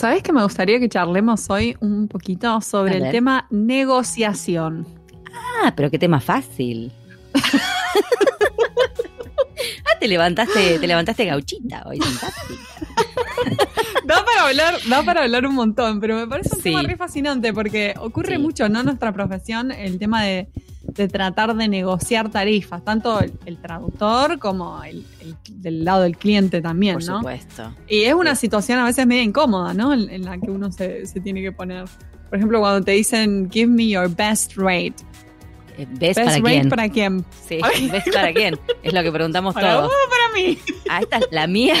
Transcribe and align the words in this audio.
¿sabes 0.00 0.22
que 0.22 0.32
me 0.32 0.42
gustaría 0.42 0.80
que 0.80 0.88
charlemos 0.88 1.50
hoy 1.50 1.76
un 1.80 2.08
poquito 2.08 2.62
sobre 2.62 2.96
el 2.96 3.10
tema 3.10 3.46
negociación? 3.50 4.86
Ah, 5.62 5.74
pero 5.76 5.90
qué 5.90 5.98
tema 5.98 6.20
fácil. 6.20 6.90
ah, 7.34 7.40
te 9.98 10.08
levantaste, 10.08 10.78
te 10.78 10.86
levantaste 10.86 11.26
gauchita 11.26 11.82
hoy, 11.86 11.98
da 14.04 14.24
para 14.24 14.46
hablar, 14.46 14.74
da 14.88 15.02
para 15.02 15.22
hablar 15.22 15.44
un 15.46 15.54
montón, 15.54 16.00
pero 16.00 16.16
me 16.16 16.26
parece 16.26 16.56
un 16.56 16.62
tema 16.62 16.82
muy 16.82 16.96
fascinante 16.96 17.52
porque 17.52 17.94
ocurre 17.98 18.38
mucho, 18.38 18.68
¿no? 18.68 18.80
En 18.80 18.86
nuestra 18.86 19.12
profesión, 19.12 19.70
el 19.70 19.98
tema 19.98 20.24
de, 20.24 20.48
tratar 20.92 21.54
de 21.54 21.68
negociar 21.68 22.30
tarifas, 22.30 22.84
tanto 22.84 23.20
el, 23.20 23.58
traductor 23.58 24.38
como 24.38 24.82
el, 24.82 25.04
del 25.50 25.84
lado 25.84 26.02
del 26.02 26.16
cliente 26.16 26.60
también, 26.60 26.94
Por 26.94 27.04
¿no? 27.06 27.18
supuesto. 27.18 27.74
Y 27.88 28.02
es 28.02 28.14
una 28.14 28.34
situación 28.34 28.78
a 28.78 28.84
veces 28.84 29.06
medio 29.06 29.22
incómoda, 29.22 29.74
¿no? 29.74 29.92
En, 29.92 30.24
la 30.24 30.38
que 30.38 30.50
uno 30.50 30.70
se, 30.72 31.06
se 31.06 31.20
tiene 31.20 31.42
que 31.42 31.52
poner. 31.52 31.84
Por 32.28 32.36
ejemplo, 32.38 32.60
cuando 32.60 32.84
te 32.84 32.92
dicen, 32.92 33.50
give 33.50 33.66
me 33.66 33.88
your 33.88 34.08
best 34.08 34.56
rate. 34.56 34.94
Eh, 35.78 35.86
¿Best, 35.88 36.20
para 36.20 36.40
quién? 36.40 36.68
para 36.68 36.88
quién? 36.88 37.24
Sí, 37.48 37.58
¿best 37.90 38.12
para 38.12 38.32
quién? 38.32 38.58
Es 38.82 38.92
lo 38.92 39.02
que 39.02 39.10
preguntamos 39.10 39.54
para 39.54 39.76
todos. 39.76 39.90
para 40.10 40.34
mí. 40.34 40.58
Ah, 40.88 41.00
esta 41.00 41.18
es 41.18 41.26
la 41.30 41.46
mía. 41.46 41.74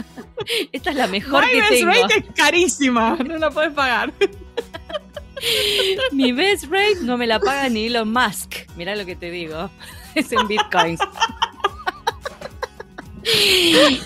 esta 0.72 0.90
es 0.90 0.96
la 0.96 1.06
mejor 1.08 1.44
My 1.44 1.50
que 1.50 1.60
best 1.60 1.72
tengo. 1.72 1.90
rate 1.90 2.18
es 2.18 2.24
carísima, 2.34 3.16
no 3.16 3.38
la 3.38 3.50
puedes 3.50 3.72
pagar. 3.72 4.12
Mi 6.12 6.32
best 6.32 6.64
rate 6.64 7.02
no 7.02 7.16
me 7.16 7.26
la 7.26 7.38
paga 7.38 7.68
ni 7.68 7.86
Elon 7.86 8.12
Musk. 8.12 8.54
Mirá 8.76 8.96
lo 8.96 9.04
que 9.04 9.16
te 9.16 9.30
digo. 9.30 9.70
Es 10.14 10.32
en 10.32 10.46
bitcoins. 10.48 11.00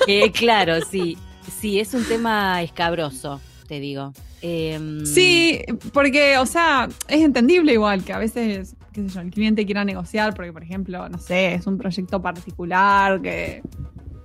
Eh, 0.07 0.33
claro, 0.33 0.81
sí. 0.81 1.19
Sí, 1.61 1.79
es 1.79 1.93
un 1.93 2.05
tema 2.05 2.63
escabroso, 2.63 3.39
te 3.69 3.79
digo. 3.79 4.15
Em, 4.41 5.05
sí, 5.05 5.61
porque, 5.93 6.39
o 6.39 6.47
sea, 6.47 6.89
es 7.07 7.21
entendible 7.21 7.75
igual 7.75 8.03
que 8.03 8.15
a 8.15 8.19
veces, 8.19 8.77
qué 8.93 9.03
sé 9.03 9.09
yo, 9.09 9.21
el 9.21 9.31
cliente 9.31 9.67
quiera 9.67 9.85
negociar 9.85 10.33
porque, 10.35 10.55
por 10.55 10.63
ejemplo, 10.63 11.07
no 11.11 11.19
sé, 11.19 11.55
es 11.55 11.67
un 11.67 11.77
proyecto 11.77 12.23
particular 12.23 13.21
que 13.21 13.63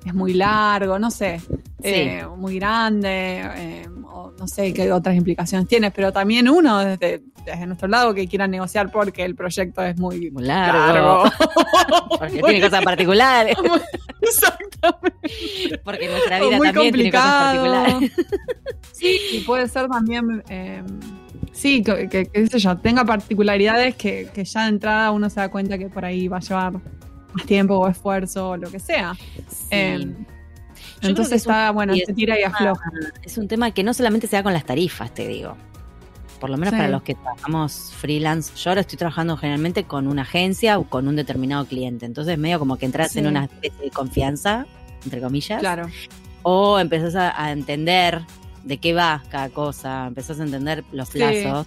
es 0.06 0.14
muy 0.14 0.34
largo, 0.34 0.98
no 0.98 1.12
sé, 1.12 1.42
eh, 1.84 2.26
muy 2.38 2.56
grande, 2.56 3.42
eh, 3.44 3.90
no 4.38 4.48
sé 4.48 4.74
qué 4.74 4.92
otras 4.92 5.16
implicaciones 5.16 5.68
tiene, 5.68 5.92
pero 5.92 6.12
también 6.12 6.50
uno 6.50 6.80
desde, 6.80 7.22
desde 7.46 7.66
nuestro 7.66 7.88
lado 7.88 8.14
que 8.14 8.28
quiera 8.28 8.48
negociar 8.48 8.92
porque 8.92 9.24
el 9.24 9.36
proyecto 9.36 9.82
es 9.84 9.98
muy, 9.98 10.32
largo, 10.32 11.24
porque 12.20 12.42
tiene 12.42 12.62
cosas 12.62 12.84
particulares. 12.84 13.56
Exactamente. 14.22 15.80
Porque 15.84 16.10
nuestra 16.10 16.40
vida 16.40 16.60
también 16.60 16.94
tiene 16.94 17.12
cosas 17.12 17.44
particulares. 17.44 18.12
Sí, 18.92 19.20
y 19.34 19.40
puede 19.42 19.68
ser 19.68 19.88
también, 19.88 20.44
eh, 20.50 20.84
sí, 21.52 21.84
que, 21.84 22.08
que, 22.10 22.48
sé 22.48 22.60
yo, 22.60 22.78
tenga 22.78 23.06
particularidades 23.06 23.96
que, 23.96 24.30
que 24.34 24.46
ya 24.46 24.64
de 24.64 24.70
entrada 24.70 25.12
uno 25.12 25.30
se 25.30 25.40
da 25.40 25.50
cuenta 25.50 25.78
que 25.78 25.90
por 25.90 26.06
ahí 26.06 26.28
va 26.28 26.38
a 26.38 26.42
llevar 26.42 26.74
más 27.34 27.46
tiempo 27.46 27.76
o 27.76 27.88
esfuerzo 27.88 28.52
o 28.52 28.58
lo 28.58 28.70
que 28.70 28.80
sea. 28.80 29.16
Entonces 31.10 31.34
está, 31.34 31.72
bueno, 31.72 31.94
se 31.96 32.14
tira 32.14 32.40
y 32.40 32.44
afloja. 32.44 32.90
Es 33.24 33.38
un 33.38 33.48
tema 33.48 33.72
que 33.72 33.84
no 33.84 33.94
solamente 33.94 34.28
se 34.28 34.36
da 34.36 34.44
con 34.44 34.54
las 34.54 34.66
tarifas, 34.66 35.14
te 35.14 35.28
digo. 35.28 35.56
Por 36.40 36.50
lo 36.50 36.58
menos 36.58 36.74
para 36.74 36.90
los 36.90 37.02
que 37.02 37.16
trabajamos 37.16 37.94
freelance. 37.98 38.52
Yo 38.56 38.72
ahora 38.72 38.82
estoy 38.82 38.98
trabajando 38.98 39.38
generalmente 39.38 39.86
con 39.86 40.08
una 40.08 40.24
agencia 40.24 40.78
o 40.78 40.84
con 40.84 41.08
un 41.08 41.16
determinado 41.16 41.66
cliente. 41.66 42.06
Entonces, 42.06 42.38
medio 42.38 42.60
como 42.60 42.78
que 42.78 42.86
entras 42.86 43.16
en 43.16 43.28
una 43.28 43.46
especie 43.46 43.86
de 43.86 43.90
confianza, 43.90 44.66
entre 45.04 45.22
comillas. 45.22 45.60
Claro. 45.60 45.88
O 46.44 46.78
empezás 46.78 47.16
a, 47.16 47.52
entender 47.52 48.22
de 48.64 48.78
qué 48.78 48.94
va 48.94 49.24
cada 49.30 49.50
cosa, 49.50 50.08
empezás 50.08 50.40
a 50.40 50.44
entender 50.44 50.84
los 50.92 51.10
plazos. 51.10 51.66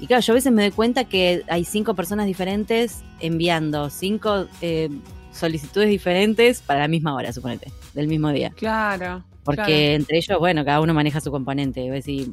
Y 0.00 0.06
claro, 0.06 0.22
yo 0.22 0.32
a 0.32 0.34
veces 0.34 0.52
me 0.52 0.62
doy 0.62 0.70
cuenta 0.70 1.04
que 1.04 1.42
hay 1.48 1.64
cinco 1.64 1.94
personas 1.94 2.26
diferentes 2.26 3.02
enviando 3.20 3.90
cinco 3.90 4.46
eh, 4.60 4.90
solicitudes 5.32 5.88
diferentes 5.88 6.60
para 6.60 6.80
la 6.80 6.88
misma 6.88 7.14
hora, 7.14 7.32
suponete, 7.32 7.72
del 7.94 8.08
mismo 8.08 8.30
día. 8.30 8.50
Claro. 8.56 9.24
Porque 9.44 9.94
entre 9.94 10.18
ellos, 10.18 10.38
bueno, 10.38 10.64
cada 10.64 10.80
uno 10.80 10.92
maneja 10.92 11.20
su 11.20 11.30
componente. 11.30 11.80
Y, 12.06 12.32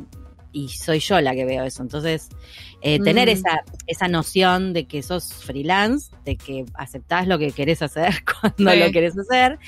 y 0.52 0.70
soy 0.70 1.00
yo 1.00 1.20
la 1.22 1.34
que 1.34 1.46
veo 1.46 1.64
eso. 1.66 1.84
Entonces, 1.84 2.30
eh, 2.82 3.00
tener 3.00 3.28
mm. 3.28 3.32
esa, 3.32 3.64
esa 3.88 4.08
noción 4.08 4.74
de 4.74 4.86
que 4.86 5.04
sos 5.04 5.34
freelance, 5.34 6.12
de 6.24 6.38
que 6.38 6.66
aceptás 6.76 7.28
lo 7.28 7.38
que 7.38 7.52
querés 7.52 7.82
hacer 7.82 8.14
cuando 8.42 8.76
lo 8.76 8.92
querés 8.92 9.18
hacer, 9.18 9.60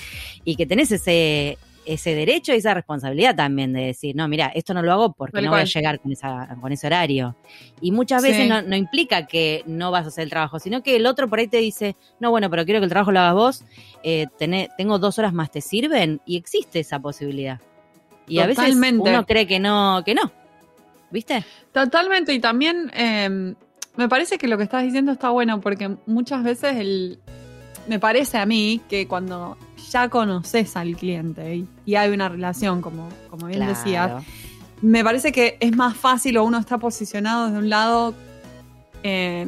y 0.44 0.56
que 0.56 0.66
tenés 0.66 0.92
ese, 0.92 1.58
ese 1.88 2.14
derecho 2.16 2.54
y 2.54 2.58
esa 2.58 2.74
responsabilidad 2.74 3.36
también 3.36 3.72
de 3.72 3.86
decir, 3.86 4.16
no, 4.16 4.28
mira, 4.28 4.52
esto 4.54 4.74
no 4.74 4.82
lo 4.82 4.92
hago 4.92 5.14
porque 5.14 5.42
no 5.42 5.52
voy 5.52 5.62
a 5.62 5.64
llegar 5.64 6.00
con, 6.02 6.12
esa, 6.12 6.58
con 6.60 6.72
ese 6.72 6.86
horario. 6.86 7.36
Y 7.80 7.92
muchas 7.92 8.22
veces 8.22 8.50
no, 8.50 8.76
implica 8.76 9.26
que 9.26 9.64
no 9.66 9.90
vas 9.90 10.06
a 10.06 10.08
hacer 10.10 10.26
el 10.26 10.30
trabajo, 10.30 10.60
sino 10.60 10.84
que 10.84 10.98
el 10.98 11.06
otro 11.06 11.30
por 11.30 11.40
ahí 11.40 11.48
te 11.48 11.58
dice, 11.58 11.96
no, 12.20 12.30
bueno, 12.30 12.50
pero 12.50 12.66
quiero 12.66 12.82
que 12.82 12.86
el 12.86 12.90
trabajo 12.90 13.12
lo 13.12 13.22
hagas 13.22 13.34
vos, 13.34 13.64
eh, 14.04 14.28
tengo 14.78 15.00
dos 15.00 15.18
horas 15.18 15.34
más, 15.34 15.50
¿te 15.50 15.62
sirven? 15.62 16.20
Y 16.26 16.36
existe 16.36 16.80
esa 16.80 17.00
posibilidad. 17.00 17.62
Y 18.28 18.40
a 18.40 18.48
veces 18.48 18.76
uno 18.76 19.26
cree 19.26 19.48
que 19.48 19.60
no, 19.60 20.04
que 20.06 20.14
no. 20.14 20.32
¿Viste? 21.10 21.46
Totalmente. 21.72 22.34
Y 22.34 22.40
también 22.40 22.92
em, 22.94 23.56
me 23.96 24.10
parece 24.10 24.38
que 24.38 24.50
lo 24.50 24.58
que 24.58 24.66
estás 24.66 24.84
diciendo 24.84 25.14
está 25.14 25.30
bueno 25.30 25.62
porque 25.62 25.96
muchas 26.06 26.44
veces 26.44 26.76
el, 26.76 27.20
me 27.88 27.98
parece 27.98 28.38
a 28.38 28.46
mí 28.46 28.82
que 28.90 29.08
cuando 29.08 29.58
ya 29.92 30.10
conoces 30.10 30.76
al 30.76 30.96
cliente 30.96 31.66
y, 31.86 31.96
hay 31.96 32.12
una 32.12 32.30
relación, 32.30 32.82
como, 32.82 33.10
como 33.30 33.48
bien 33.48 33.66
decías, 33.66 34.24
me 34.82 35.04
parece 35.04 35.32
que 35.32 35.58
es 35.60 35.76
más 35.76 35.96
fácil 35.96 36.38
o 36.38 36.44
uno 36.44 36.60
está 36.60 36.78
posicionado 36.78 37.48
desde 37.48 37.58
un 37.60 37.70
lado 37.70 38.14
eh, 39.04 39.48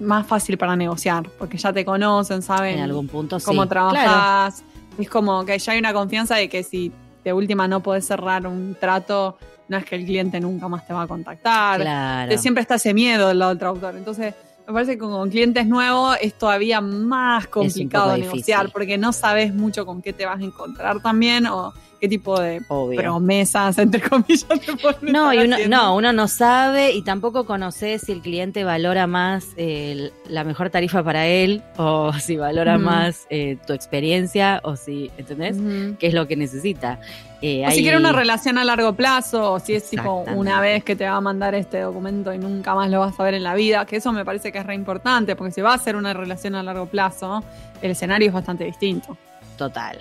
más 0.00 0.26
fácil 0.26 0.58
para 0.58 0.76
negociar, 0.76 1.28
porque 1.38 1.58
ya 1.58 1.72
te 1.72 1.84
conocen, 1.84 2.42
saben 2.42 2.78
en 2.78 2.84
algún 2.84 3.08
punto, 3.08 3.38
cómo 3.44 3.66
trabajas. 3.66 4.62
Es 4.98 5.08
como 5.08 5.44
que 5.44 5.58
ya 5.58 5.72
hay 5.72 5.78
una 5.78 5.92
confianza 5.92 6.36
de 6.36 6.48
que 6.48 6.62
si 6.62 6.92
de 7.24 7.32
última 7.32 7.68
no 7.68 7.80
puedes 7.80 8.06
cerrar 8.06 8.46
un 8.46 8.76
trato, 8.78 9.38
no 9.68 9.76
es 9.76 9.84
que 9.84 9.96
el 9.96 10.04
cliente 10.04 10.40
nunca 10.40 10.68
más 10.68 10.86
te 10.86 10.92
va 10.92 11.02
a 11.02 11.06
contactar. 11.06 11.80
Claro. 11.80 12.38
Siempre 12.38 12.62
está 12.62 12.76
ese 12.76 12.94
miedo 12.94 13.28
del 13.28 13.38
lado 13.38 13.50
del 13.50 13.58
traductor. 13.58 13.96
Entonces, 13.96 14.34
me 14.68 14.74
parece 14.74 14.92
que 14.92 14.98
con 14.98 15.30
clientes 15.30 15.66
nuevos 15.66 16.18
es 16.20 16.34
todavía 16.34 16.82
más 16.82 17.46
complicado 17.46 18.14
negociar 18.18 18.70
porque 18.70 18.98
no 18.98 19.14
sabes 19.14 19.54
mucho 19.54 19.86
con 19.86 20.02
qué 20.02 20.12
te 20.12 20.26
vas 20.26 20.40
a 20.40 20.44
encontrar 20.44 21.00
también 21.00 21.46
o 21.46 21.72
qué 22.00 22.08
tipo 22.08 22.38
de 22.40 22.60
promesas, 22.96 23.78
entre 23.78 24.00
comillas, 24.00 24.46
te 24.48 24.76
ponen. 24.76 25.12
No, 25.12 25.32
y 25.32 25.38
uno, 25.38 25.56
no, 25.68 25.96
uno 25.96 26.12
no 26.12 26.28
sabe 26.28 26.92
y 26.92 27.02
tampoco 27.02 27.44
conoce 27.44 27.98
si 27.98 28.12
el 28.12 28.20
cliente 28.20 28.64
valora 28.64 29.06
más 29.06 29.48
eh, 29.56 30.10
la 30.28 30.44
mejor 30.44 30.70
tarifa 30.70 31.02
para 31.02 31.26
él 31.26 31.62
o 31.76 32.12
si 32.20 32.36
valora 32.36 32.78
más 32.78 33.26
eh, 33.30 33.56
tu 33.66 33.72
experiencia 33.72 34.60
o 34.64 34.76
si, 34.76 35.10
¿entendés? 35.18 35.56
¿Qué 35.98 36.08
es 36.08 36.14
lo 36.14 36.26
que 36.26 36.36
necesita? 36.36 37.00
Eh, 37.40 37.64
o 37.66 37.70
si 37.70 37.82
quiere 37.82 37.96
una 37.96 38.12
relación 38.12 38.58
a 38.58 38.64
largo 38.64 38.94
plazo, 38.94 39.52
o 39.52 39.60
si 39.60 39.74
es 39.74 39.88
tipo 39.88 40.24
una 40.34 40.60
vez 40.60 40.82
que 40.82 40.96
te 40.96 41.04
va 41.04 41.16
a 41.16 41.20
mandar 41.20 41.54
este 41.54 41.80
documento 41.80 42.32
y 42.32 42.38
nunca 42.38 42.74
más 42.74 42.90
lo 42.90 43.00
vas 43.00 43.18
a 43.18 43.22
ver 43.22 43.34
en 43.34 43.44
la 43.44 43.54
vida, 43.54 43.86
que 43.86 43.96
eso 43.96 44.12
me 44.12 44.24
parece 44.24 44.50
que 44.50 44.58
es 44.58 44.66
re 44.66 44.74
importante, 44.74 45.36
porque 45.36 45.52
si 45.52 45.60
va 45.60 45.72
a 45.72 45.78
ser 45.78 45.94
una 45.94 46.12
relación 46.14 46.56
a 46.56 46.62
largo 46.62 46.86
plazo, 46.86 47.44
el 47.80 47.92
escenario 47.92 48.28
es 48.28 48.34
bastante 48.34 48.64
distinto. 48.64 49.16
Total. 49.56 49.98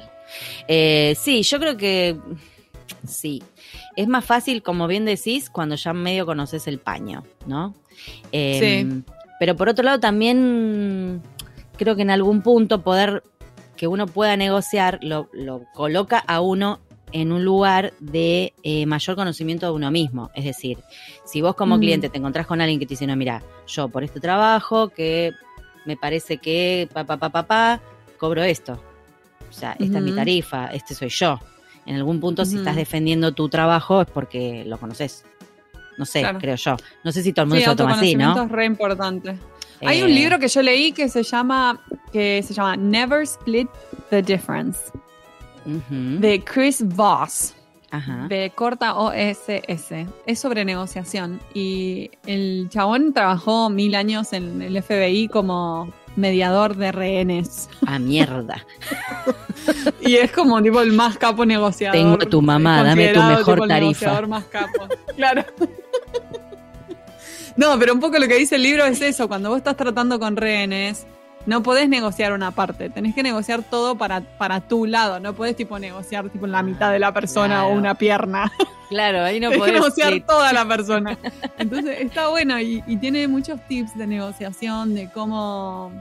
Eh, 0.68 1.16
sí, 1.20 1.44
yo 1.44 1.60
creo 1.60 1.78
que 1.78 2.18
sí. 3.08 3.44
Es 3.96 4.08
más 4.08 4.26
fácil, 4.26 4.62
como 4.62 4.88
bien 4.88 5.06
decís, 5.06 5.50
cuando 5.50 5.76
ya 5.76 5.94
medio 5.94 6.26
conoces 6.26 6.68
el 6.68 6.80
paño, 6.80 7.24
¿no? 7.46 7.76
Em, 8.32 9.04
sí. 9.04 9.04
Pero 9.40 9.56
por 9.56 9.70
otro 9.70 9.84
lado, 9.84 10.00
también 10.00 11.22
creo 11.78 11.96
que 11.96 12.02
en 12.02 12.10
algún 12.10 12.42
punto 12.42 12.82
poder 12.82 13.24
que 13.76 13.88
uno 13.88 14.08
pueda 14.08 14.36
negociar 14.36 15.00
lo, 15.02 15.30
lo 15.34 15.64
coloca 15.74 16.18
a 16.18 16.42
uno 16.42 16.80
en 17.12 17.32
un 17.32 17.46
lugar 17.46 17.94
de 18.00 18.54
eh, 18.64 18.86
mayor 18.86 19.16
conocimiento 19.16 19.66
de 19.68 19.72
uno 19.72 19.92
mismo. 19.92 20.30
Es 20.34 20.44
decir, 20.44 20.80
si 21.26 21.42
vos 21.42 21.56
como 21.56 21.78
mm. 21.78 21.80
cliente 21.80 22.10
te 22.10 22.18
encontrás 22.18 22.48
con 22.48 22.60
alguien 22.60 22.80
que 22.80 22.86
te 22.86 22.94
dice, 22.94 23.08
no, 23.08 23.16
mira, 23.16 23.42
yo 23.68 23.88
por 23.88 24.04
este 24.04 24.20
trabajo 24.20 24.90
que 24.90 25.32
me 25.86 25.96
parece 25.96 26.38
que 26.38 26.90
pa, 26.94 27.06
pa, 27.06 27.18
pa, 27.18 27.30
pa, 27.30 27.48
pa 27.48 27.82
cobro 28.18 28.44
esto. 28.44 28.82
O 29.50 29.54
sea, 29.54 29.76
esta 29.80 29.98
es 29.98 30.04
mi 30.04 30.14
tarifa, 30.14 30.68
este 30.68 30.94
soy 30.96 31.10
yo. 31.10 31.40
En 31.86 31.96
algún 31.96 32.20
punto, 32.20 32.46
si 32.46 32.58
estás 32.58 32.76
defendiendo 32.76 33.32
tu 33.32 33.48
trabajo 33.48 34.02
es 34.02 34.08
porque 34.08 34.64
lo 34.66 34.78
conoces. 34.78 35.24
No 35.98 36.06
sé, 36.06 36.24
creo 36.40 36.56
yo. 36.56 36.78
No 37.04 37.12
sé 37.12 37.24
si 37.24 37.34
todo 37.34 37.44
el 37.44 37.50
mundo 37.50 37.64
se 37.64 37.70
lo 37.70 37.76
toma 37.76 37.94
así, 37.94 38.16
¿no? 38.16 38.44
es 38.44 38.52
re 38.52 38.66
importante. 38.66 39.38
Hay 39.82 40.02
un 40.02 40.10
eh. 40.10 40.14
libro 40.14 40.40
que 40.40 40.48
yo 40.48 40.62
leí 40.62 40.92
que 40.92 41.08
se 41.10 41.24
llama, 41.24 41.82
que 42.12 42.44
se 42.44 42.54
llama 42.54 42.76
Never 42.76 43.22
Split 43.24 43.70
the 44.10 44.22
Difference 44.22 44.80
de 45.66 46.44
Chris 46.44 46.84
Voss. 46.84 47.54
De 48.28 48.52
corta 48.54 48.96
OSS. 48.96 50.06
Es 50.26 50.40
sobre 50.40 50.66
negociación. 50.66 51.40
Y 51.54 52.12
el 52.26 52.68
chabón 52.70 53.14
trabajó 53.14 53.70
mil 53.70 53.96
años 53.96 54.34
en 54.34 54.62
el 54.62 54.82
FBI 54.82 55.30
como 55.30 55.92
mediador 56.18 56.76
de 56.76 56.92
rehenes. 56.92 57.70
Ah, 57.86 58.00
mierda. 58.00 58.66
y 60.02 60.16
es 60.16 60.32
como 60.32 60.62
tipo 60.62 60.82
el 60.82 60.92
más 60.92 61.18
capo 61.18 61.46
negociador. 61.46 61.98
Tengo 61.98 62.18
tu 62.18 62.42
mamá, 62.42 62.84
dame 62.84 63.14
tu 63.14 63.22
mejor 63.22 63.60
tarifa. 63.60 63.76
El 63.76 63.82
negociador 63.82 64.28
más 64.28 64.44
capo. 64.46 64.88
Claro. 65.16 65.46
No, 67.56 67.80
pero 67.80 67.94
un 67.94 68.00
poco 68.00 68.20
lo 68.20 68.28
que 68.28 68.36
dice 68.36 68.56
el 68.56 68.64
libro 68.64 68.86
es 68.86 69.02
eso, 69.02 69.28
cuando 69.28 69.50
vos 69.50 69.58
estás 69.58 69.76
tratando 69.76 70.20
con 70.20 70.36
rehenes, 70.36 71.08
no 71.48 71.64
podés 71.64 71.88
negociar 71.88 72.34
una 72.34 72.52
parte, 72.52 72.90
tenés 72.90 73.16
que 73.16 73.24
negociar 73.24 73.64
todo 73.64 73.98
para, 73.98 74.20
para 74.20 74.60
tu 74.60 74.86
lado, 74.86 75.22
no 75.22 75.34
podés 75.34 75.56
tipo 75.56 75.80
negociar 75.80 76.30
tipo 76.30 76.46
la 76.46 76.62
mitad 76.62 76.92
de 76.92 77.00
la 77.00 77.14
persona 77.14 77.66
o 77.66 77.74
una 77.74 77.96
pierna. 77.96 78.52
Claro, 78.90 79.24
ahí 79.24 79.40
no 79.40 79.52
podés 79.52 79.74
negociar 79.74 80.14
toda 80.26 80.54
la 80.54 80.66
persona. 80.68 81.18
Entonces 81.58 82.00
está 82.00 82.28
bueno 82.28 82.60
y, 82.60 82.82
tiene 83.02 83.28
muchos 83.28 83.60
tips 83.68 83.98
de 83.98 84.08
negociación, 84.08 84.94
de 84.94 85.10
cómo 85.10 85.92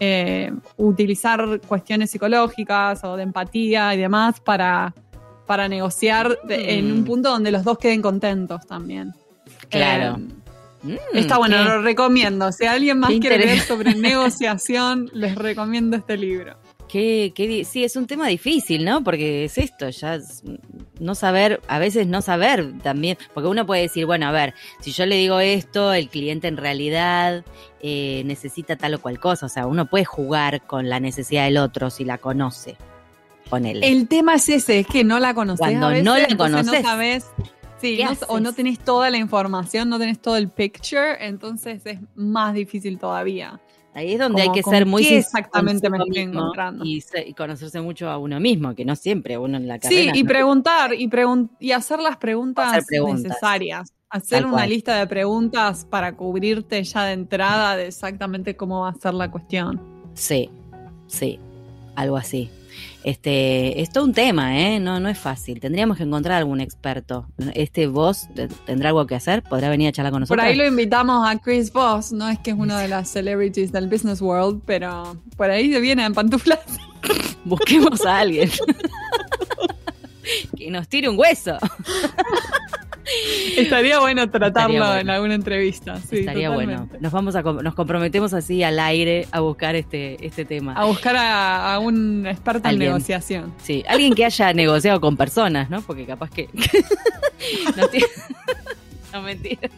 eh, 0.00 0.52
utilizar 0.76 1.60
cuestiones 1.66 2.10
psicológicas 2.10 3.02
o 3.04 3.16
de 3.16 3.24
empatía 3.24 3.94
y 3.94 3.98
demás 3.98 4.40
para, 4.40 4.94
para 5.46 5.68
negociar 5.68 6.36
en 6.48 6.92
un 6.92 7.00
mm. 7.02 7.04
punto 7.04 7.30
donde 7.30 7.50
los 7.52 7.64
dos 7.64 7.78
queden 7.78 8.02
contentos 8.02 8.66
también. 8.66 9.14
Claro. 9.68 10.18
Eh, 10.18 10.45
Mm, 10.86 11.16
Está 11.16 11.38
bueno, 11.38 11.62
lo 11.64 11.82
recomiendo. 11.82 12.52
Si 12.52 12.64
alguien 12.64 12.98
más 12.98 13.10
quiere 13.10 13.38
leer 13.38 13.60
sobre 13.60 13.94
negociación, 13.96 15.10
les 15.12 15.34
recomiendo 15.34 15.96
este 15.96 16.16
libro. 16.16 16.56
Qué, 16.88 17.66
sí, 17.68 17.84
es 17.84 17.96
un 17.96 18.06
tema 18.06 18.28
difícil, 18.28 18.84
¿no? 18.84 19.02
Porque 19.02 19.44
es 19.44 19.58
esto, 19.58 19.88
ya 19.90 20.18
no 21.00 21.14
saber, 21.14 21.60
a 21.68 21.78
veces 21.78 22.06
no 22.06 22.22
saber 22.22 22.78
también, 22.82 23.18
porque 23.34 23.48
uno 23.48 23.66
puede 23.66 23.82
decir, 23.82 24.06
bueno, 24.06 24.26
a 24.26 24.30
ver, 24.30 24.54
si 24.80 24.92
yo 24.92 25.04
le 25.04 25.16
digo 25.16 25.40
esto, 25.40 25.92
el 25.92 26.08
cliente 26.08 26.48
en 26.48 26.56
realidad 26.56 27.44
eh, 27.80 28.22
necesita 28.24 28.76
tal 28.76 28.94
o 28.94 29.00
cual 29.00 29.18
cosa, 29.18 29.46
o 29.46 29.48
sea, 29.48 29.66
uno 29.66 29.86
puede 29.86 30.04
jugar 30.04 30.62
con 30.62 30.88
la 30.88 31.00
necesidad 31.00 31.44
del 31.44 31.58
otro 31.58 31.90
si 31.90 32.04
la 32.04 32.18
conoce. 32.18 32.76
Ponele. 33.50 33.86
El 33.86 34.08
tema 34.08 34.34
es 34.34 34.48
ese, 34.48 34.80
es 34.80 34.86
que 34.86 35.04
no 35.04 35.20
la 35.20 35.34
conoces. 35.34 35.60
Cuando 35.60 35.90
no 36.02 36.18
la 36.18 36.36
conoces, 36.36 36.66
no 36.66 36.82
sabes 36.82 37.26
Sí, 37.80 38.00
o 38.28 38.40
no 38.40 38.52
tenés 38.52 38.78
toda 38.78 39.10
la 39.10 39.18
información, 39.18 39.88
no 39.88 39.98
tenés 39.98 40.18
todo 40.18 40.36
el 40.36 40.48
picture, 40.48 41.16
entonces 41.20 41.82
es 41.84 41.98
más 42.14 42.54
difícil 42.54 42.98
todavía. 42.98 43.60
Ahí 43.96 44.12
es 44.12 44.18
donde 44.18 44.42
hay 44.42 44.52
que 44.52 44.62
ser 44.62 44.84
muy 44.84 45.06
exactamente 45.06 45.88
me 45.88 45.96
estoy 45.96 46.18
encontrando. 46.18 46.84
Y, 46.84 47.02
conocerse 47.34 47.80
mucho 47.80 48.10
a 48.10 48.18
uno 48.18 48.38
mismo, 48.38 48.74
que 48.74 48.84
no 48.84 48.94
siempre 48.94 49.38
uno 49.38 49.56
en 49.56 49.66
la 49.66 49.78
carrera. 49.78 50.12
Sí, 50.12 50.20
y 50.20 50.24
preguntar 50.24 50.92
y, 50.92 51.10
y 51.60 51.72
hacer 51.72 52.00
las 52.00 52.18
preguntas, 52.18 52.84
necesarias. 52.90 53.92
Hacer 54.10 54.44
una 54.46 54.66
lista 54.66 54.98
de 54.98 55.06
preguntas 55.06 55.86
para 55.88 56.14
cubrirte 56.14 56.82
ya 56.84 57.04
de 57.04 57.14
entrada 57.14 57.76
de 57.76 57.86
exactamente 57.86 58.54
cómo 58.54 58.82
va 58.82 58.90
a 58.90 58.94
ser 58.94 59.14
la 59.14 59.30
cuestión. 59.30 59.80
Sí, 60.12 60.50
sí, 61.06 61.40
algo 61.94 62.18
así. 62.18 62.50
Este, 63.06 63.82
es 63.82 63.90
todo 63.90 64.02
un 64.02 64.12
tema, 64.12 64.58
¿eh? 64.58 64.80
No, 64.80 64.98
no 64.98 65.08
es 65.08 65.16
fácil. 65.16 65.60
Tendríamos 65.60 65.96
que 65.96 66.02
encontrar 66.02 66.38
algún 66.38 66.60
experto. 66.60 67.28
Este 67.54 67.86
Voss 67.86 68.28
tendrá 68.64 68.88
algo 68.88 69.06
que 69.06 69.14
hacer, 69.14 69.44
podrá 69.44 69.68
venir 69.68 69.86
a 69.86 69.92
charlar 69.92 70.10
con 70.10 70.22
nosotros. 70.22 70.42
Por 70.42 70.44
ahí 70.44 70.56
lo 70.56 70.66
invitamos 70.66 71.24
a 71.24 71.38
Chris 71.38 71.72
Voss, 71.72 72.10
no 72.10 72.28
es 72.28 72.40
que 72.40 72.50
es 72.50 72.56
uno 72.58 72.76
de 72.76 72.88
las 72.88 73.08
celebrities 73.08 73.70
del 73.70 73.86
business 73.86 74.20
world, 74.20 74.60
pero 74.66 75.16
por 75.36 75.48
ahí 75.48 75.72
se 75.72 75.78
viene 75.78 76.04
en 76.04 76.14
pantuflas. 76.14 76.58
Busquemos 77.44 78.04
a 78.04 78.18
alguien. 78.18 78.50
que 80.56 80.68
nos 80.72 80.88
tire 80.88 81.08
un 81.08 81.16
hueso. 81.16 81.56
Estaría 83.56 84.00
bueno 84.00 84.28
tratarlo 84.30 84.96
en 84.96 85.08
alguna 85.10 85.34
entrevista. 85.34 85.98
Estaría 86.10 86.50
bueno. 86.50 86.88
Nos 87.00 87.12
vamos 87.12 87.36
a 87.36 87.42
nos 87.42 87.74
comprometemos 87.74 88.34
así 88.34 88.62
al 88.62 88.78
aire 88.78 89.26
a 89.30 89.40
buscar 89.40 89.74
este, 89.76 90.24
este 90.24 90.44
tema. 90.44 90.74
A 90.74 90.84
buscar 90.84 91.16
a, 91.16 91.78
un 91.78 92.26
experto 92.26 92.68
en 92.68 92.78
negociación. 92.78 93.54
Sí, 93.62 93.84
alguien 93.88 94.14
que 94.14 94.24
haya 94.24 94.52
negociado 94.52 95.00
con 95.00 95.16
personas, 95.16 95.70
¿no? 95.70 95.82
Porque 95.82 96.04
capaz 96.06 96.30
que. 96.30 96.48
no, 99.12 99.22
mentira. 99.22 99.70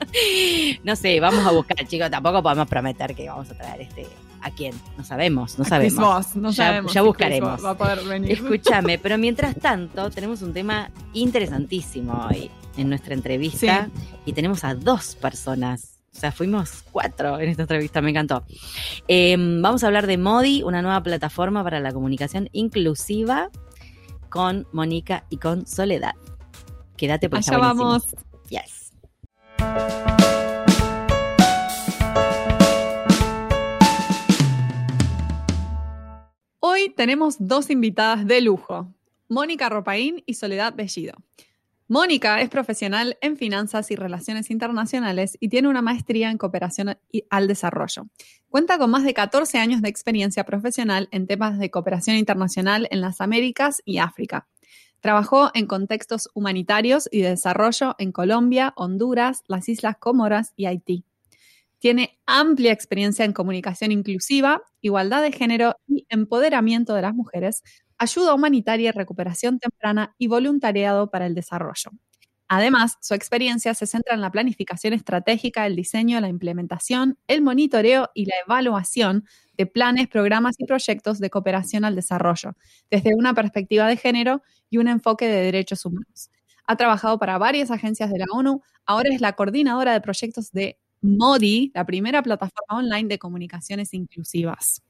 No 0.85 0.97
sé, 0.97 1.21
vamos 1.21 1.47
a 1.47 1.51
buscar, 1.51 1.87
chicos. 1.87 2.11
Tampoco 2.11 2.43
podemos 2.43 2.69
prometer 2.69 3.15
que 3.15 3.29
vamos 3.29 3.51
a 3.51 3.55
traer 3.55 3.83
este 3.83 4.07
¿A 4.41 4.51
quién? 4.51 4.75
No 4.97 5.05
sabemos, 5.05 5.59
no 5.59 5.65
sabemos. 5.65 6.37
no 6.37 6.51
ya, 6.51 6.67
sabemos 6.67 6.93
ya 6.93 7.03
buscaremos. 7.03 7.65
Va 7.65 7.71
a 7.71 7.79
poder 7.79 8.05
venir. 8.05 8.33
Escúchame, 8.33 8.99
pero 9.03 9.19
mientras 9.19 9.57
tanto 9.57 10.11
tenemos 10.11 10.43
un 10.43 10.53
tema 10.53 10.91
interesantísimo 11.13 12.27
hoy 12.29 12.51
en 12.77 12.89
nuestra 12.89 13.15
entrevista 13.15 13.89
y 14.25 14.33
tenemos 14.33 14.65
a 14.65 14.75
dos 14.75 15.17
personas. 15.17 15.99
O 16.15 16.21
sea, 16.21 16.33
fuimos 16.33 16.85
cuatro 16.91 17.39
en 17.39 17.51
esta 17.51 17.63
entrevista, 17.63 18.01
me 18.01 18.11
encantó. 18.11 18.45
Em, 19.07 19.63
vamos 19.63 19.85
a 19.85 19.87
hablar 19.87 20.07
de 20.07 20.17
Modi, 20.19 20.63
una 20.63 20.83
nueva 20.83 21.03
plataforma 21.03 21.63
para 21.63 21.81
la 21.81 21.93
comunicación 21.93 22.49
inclusiva 22.53 23.51
con 24.29 24.67
Mónica 24.73 25.25
y 25.31 25.37
con 25.37 25.67
Soledad. 25.67 26.15
Quédate 26.97 27.29
porque 27.29 27.51
Allá 27.51 27.59
vamos. 27.59 28.03
Yes. 28.49 28.93
Hoy 36.61 36.91
tenemos 36.91 37.37
dos 37.39 37.71
invitadas 37.71 38.27
de 38.27 38.41
lujo, 38.41 38.93
Mónica 39.29 39.69
Ropaín 39.69 40.25
y 40.27 40.35
Soledad 40.35 40.75
Bellido. 40.75 41.15
Mónica 41.87 42.41
es 42.41 42.49
profesional 42.49 43.17
en 43.21 43.37
finanzas 43.37 43.93
y 43.93 43.95
relaciones 43.95 44.51
internacionales 44.51 45.37
y 45.39 45.51
tiene 45.51 45.69
una 45.69 45.83
maestría 45.83 46.33
en 46.33 46.37
cooperación 46.37 46.99
al 47.31 47.47
desarrollo. 47.47 48.09
Cuenta 48.49 48.77
con 48.77 48.91
más 48.91 49.05
de 49.05 49.15
14 49.15 49.59
años 49.59 49.83
de 49.83 49.89
experiencia 49.89 50.43
profesional 50.43 51.09
en 51.13 51.29
temas 51.29 51.61
de 51.61 51.71
cooperación 51.71 52.17
internacional 52.17 52.89
en 52.91 53.03
las 53.03 53.21
Américas 53.21 53.81
y 53.85 53.99
África. 53.99 54.49
Trabajó 54.99 55.53
en 55.55 55.67
contextos 55.69 56.29
humanitarios 56.35 57.09
y 57.13 57.21
de 57.21 57.29
desarrollo 57.31 57.95
en 57.99 58.11
Colombia, 58.11 58.73
Honduras, 58.75 59.45
las 59.47 59.69
Islas 59.69 59.97
Comoras 59.97 60.55
y 60.57 60.67
Haití. 60.67 61.05
Tiene 61.79 62.19
amplia 62.27 62.73
experiencia 62.73 63.25
en 63.25 63.33
comunicación 63.33 63.93
inclusiva, 63.93 64.63
igualdad 64.81 65.23
de 65.23 65.33
género 65.33 65.77
y 65.87 66.07
empoderamiento 66.09 66.95
de 66.95 67.03
las 67.03 67.15
mujeres, 67.15 67.63
ayuda 67.99 68.35
humanitaria 68.35 68.89
y 68.89 68.93
recuperación 68.93 69.59
temprana 69.59 70.15
y 70.19 70.27
voluntariado 70.27 71.11
para 71.11 71.27
el 71.27 71.35
desarrollo. 71.35 71.91
Además, 72.51 72.97
su 73.03 73.13
experiencia 73.13 73.75
se 73.75 73.87
centra 73.87 74.15
en 74.15 74.23
la 74.23 74.31
planificación 74.31 74.95
estratégica, 74.95 75.67
el 75.67 75.77
diseño, 75.77 76.19
la 76.21 76.29
implementación, 76.29 77.19
el 77.27 77.43
monitoreo 77.43 78.09
y 78.15 78.25
la 78.25 78.37
evaluación 78.47 79.27
de 79.59 79.67
planes, 79.67 80.09
programas 80.09 80.55
y 80.59 80.65
proyectos 80.65 81.19
de 81.19 81.29
cooperación 81.29 81.85
al 81.85 81.95
desarrollo, 81.95 82.57
desde 82.91 83.15
una 83.15 83.35
perspectiva 83.35 83.87
de 83.87 83.99
género 83.99 84.43
y 84.71 84.79
un 84.79 84.89
enfoque 84.89 85.27
de 85.27 85.43
derechos 85.43 85.85
humanos. 85.85 86.31
Ha 86.67 86.77
trabajado 86.77 87.19
para 87.19 87.37
varias 87.37 87.71
agencias 87.71 88.11
de 88.11 88.19
la 88.19 88.27
ONU, 88.33 88.63
ahora 88.87 89.11
es 89.13 89.21
la 89.21 89.35
coordinadora 89.35 89.93
de 89.93 90.01
proyectos 90.01 90.51
de 90.53 90.79
Modi, 91.03 91.71
la 91.75 91.85
primera 91.87 92.23
plataforma 92.23 92.79
online 92.79 93.09
de 93.09 93.19
comunicaciones 93.19 93.95
inclusivas. 93.95 94.83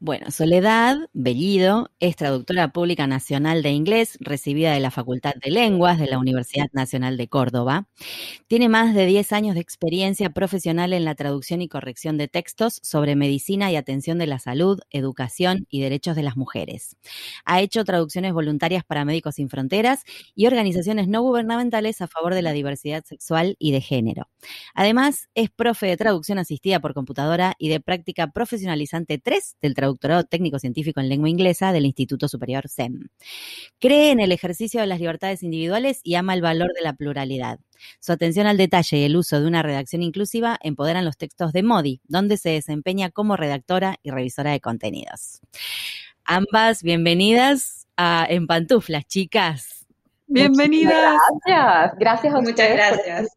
Bueno, 0.00 0.30
Soledad 0.30 0.98
Bellido 1.12 1.90
es 1.98 2.16
traductora 2.16 2.72
pública 2.72 3.06
nacional 3.06 3.62
de 3.62 3.70
inglés, 3.70 4.18
recibida 4.20 4.72
de 4.72 4.80
la 4.80 4.90
Facultad 4.90 5.34
de 5.42 5.50
Lenguas 5.50 5.98
de 5.98 6.06
la 6.06 6.18
Universidad 6.18 6.66
Nacional 6.72 7.16
de 7.16 7.28
Córdoba. 7.28 7.88
Tiene 8.46 8.68
más 8.68 8.94
de 8.94 9.06
10 9.06 9.32
años 9.32 9.54
de 9.54 9.62
experiencia 9.62 10.30
profesional 10.30 10.92
en 10.92 11.04
la 11.04 11.14
traducción 11.14 11.62
y 11.62 11.68
corrección 11.68 12.18
de 12.18 12.28
textos 12.28 12.80
sobre 12.82 13.16
medicina 13.16 13.70
y 13.70 13.76
atención 13.76 14.18
de 14.18 14.26
la 14.26 14.38
salud, 14.38 14.80
educación 14.90 15.66
y 15.70 15.80
derechos 15.80 16.16
de 16.16 16.22
las 16.22 16.36
mujeres. 16.36 16.96
Ha 17.44 17.62
hecho 17.62 17.84
traducciones 17.84 18.32
voluntarias 18.32 18.84
para 18.84 19.04
Médicos 19.04 19.36
Sin 19.36 19.48
Fronteras 19.48 20.04
y 20.34 20.46
organizaciones 20.46 21.08
no 21.08 21.22
gubernamentales 21.22 22.02
a 22.02 22.08
favor 22.08 22.34
de 22.34 22.42
la 22.42 22.52
diversidad 22.52 23.04
sexual 23.04 23.56
y 23.58 23.72
de 23.72 23.80
género. 23.80 24.28
Además, 24.74 25.28
es 25.34 25.50
profe 25.50 25.86
de 25.86 25.96
traducción 25.96 26.38
asistida 26.38 26.80
por 26.80 26.94
computadora 26.94 27.54
y 27.58 27.68
de 27.68 27.80
práctica 27.80 28.26
profesionalizante 28.32 29.18
3 29.18 29.33
del 29.60 29.74
Traductorado 29.74 30.24
Técnico 30.24 30.58
Científico 30.58 31.00
en 31.00 31.08
Lengua 31.08 31.28
Inglesa 31.28 31.72
del 31.72 31.86
Instituto 31.86 32.28
Superior 32.28 32.68
SEM. 32.68 33.08
Cree 33.78 34.10
en 34.10 34.20
el 34.20 34.32
ejercicio 34.32 34.80
de 34.80 34.86
las 34.86 35.00
libertades 35.00 35.42
individuales 35.42 36.00
y 36.02 36.14
ama 36.14 36.34
el 36.34 36.42
valor 36.42 36.72
de 36.74 36.82
la 36.82 36.94
pluralidad. 36.94 37.58
Su 38.00 38.12
atención 38.12 38.46
al 38.46 38.56
detalle 38.56 38.98
y 38.98 39.04
el 39.04 39.16
uso 39.16 39.40
de 39.40 39.46
una 39.46 39.62
redacción 39.62 40.02
inclusiva 40.02 40.58
empoderan 40.62 41.04
los 41.04 41.16
textos 41.16 41.52
de 41.52 41.62
Modi, 41.62 42.00
donde 42.04 42.36
se 42.36 42.50
desempeña 42.50 43.10
como 43.10 43.36
redactora 43.36 43.96
y 44.02 44.10
revisora 44.10 44.52
de 44.52 44.60
contenidos. 44.60 45.40
Ambas 46.24 46.82
bienvenidas 46.82 47.86
a 47.96 48.26
En 48.28 48.46
Pantuflas, 48.46 49.06
chicas. 49.06 49.86
Bienvenidas. 50.26 51.18
Gracias, 51.44 51.98
gracias 51.98 52.34
a 52.34 52.40
Muchas 52.40 52.70
gracias. 52.70 53.28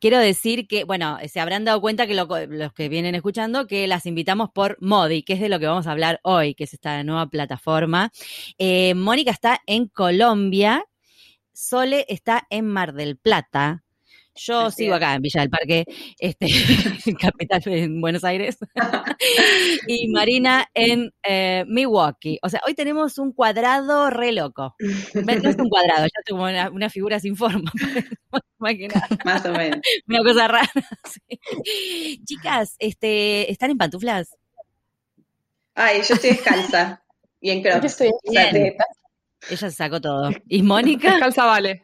Quiero 0.00 0.18
decir 0.18 0.66
que, 0.66 0.84
bueno, 0.84 1.18
se 1.28 1.40
habrán 1.40 1.64
dado 1.64 1.80
cuenta 1.80 2.06
que 2.06 2.14
los 2.14 2.72
que 2.72 2.88
vienen 2.88 3.14
escuchando 3.14 3.66
que 3.66 3.86
las 3.86 4.06
invitamos 4.06 4.50
por 4.50 4.76
Modi, 4.80 5.22
que 5.22 5.34
es 5.34 5.40
de 5.40 5.48
lo 5.48 5.58
que 5.58 5.66
vamos 5.66 5.86
a 5.86 5.92
hablar 5.92 6.20
hoy, 6.22 6.54
que 6.54 6.64
es 6.64 6.74
esta 6.74 7.02
nueva 7.04 7.28
plataforma. 7.28 8.10
Eh, 8.58 8.94
Mónica 8.94 9.30
está 9.30 9.60
en 9.66 9.88
Colombia, 9.88 10.84
Sole 11.52 12.04
está 12.08 12.46
en 12.50 12.66
Mar 12.66 12.92
del 12.92 13.16
Plata. 13.16 13.85
Yo 14.36 14.70
sigo 14.70 14.94
acá 14.94 15.14
en 15.14 15.22
Villa 15.22 15.40
del 15.40 15.50
Parque, 15.50 15.84
este, 16.18 16.46
capital 17.20 17.62
en 17.66 18.00
Buenos 18.00 18.24
Aires, 18.24 18.58
y 19.86 20.08
Marina 20.08 20.66
en 20.74 21.12
eh, 21.22 21.64
Milwaukee. 21.66 22.38
O 22.42 22.48
sea, 22.48 22.60
hoy 22.66 22.74
tenemos 22.74 23.18
un 23.18 23.32
cuadrado 23.32 24.10
re 24.10 24.32
loco. 24.32 24.74
No 25.14 25.32
es 25.32 25.56
un 25.56 25.68
cuadrado, 25.68 26.04
ya 26.04 26.22
tengo 26.24 26.44
una, 26.44 26.90
figura 26.90 27.18
sin 27.18 27.36
forma. 27.36 27.70
Más 28.58 29.44
o 29.46 29.52
menos. 29.52 29.80
Una 30.08 30.22
cosa 30.22 30.48
rara. 30.48 30.70
Chicas, 32.24 32.76
este, 32.78 33.50
¿están 33.50 33.70
en 33.70 33.78
pantuflas? 33.78 34.36
Ay, 35.74 36.00
yo 36.08 36.14
estoy 36.14 36.30
descalza 36.30 37.02
y 37.40 37.50
en 37.50 37.62
crocs. 37.62 37.80
Yo 37.80 37.86
estoy 37.86 38.10
en 38.24 38.76
ella 39.50 39.70
se 39.70 39.70
sacó 39.70 40.00
todo. 40.00 40.30
¿Y 40.48 40.62
Mónica? 40.62 41.18
Calza 41.18 41.44
vale. 41.44 41.82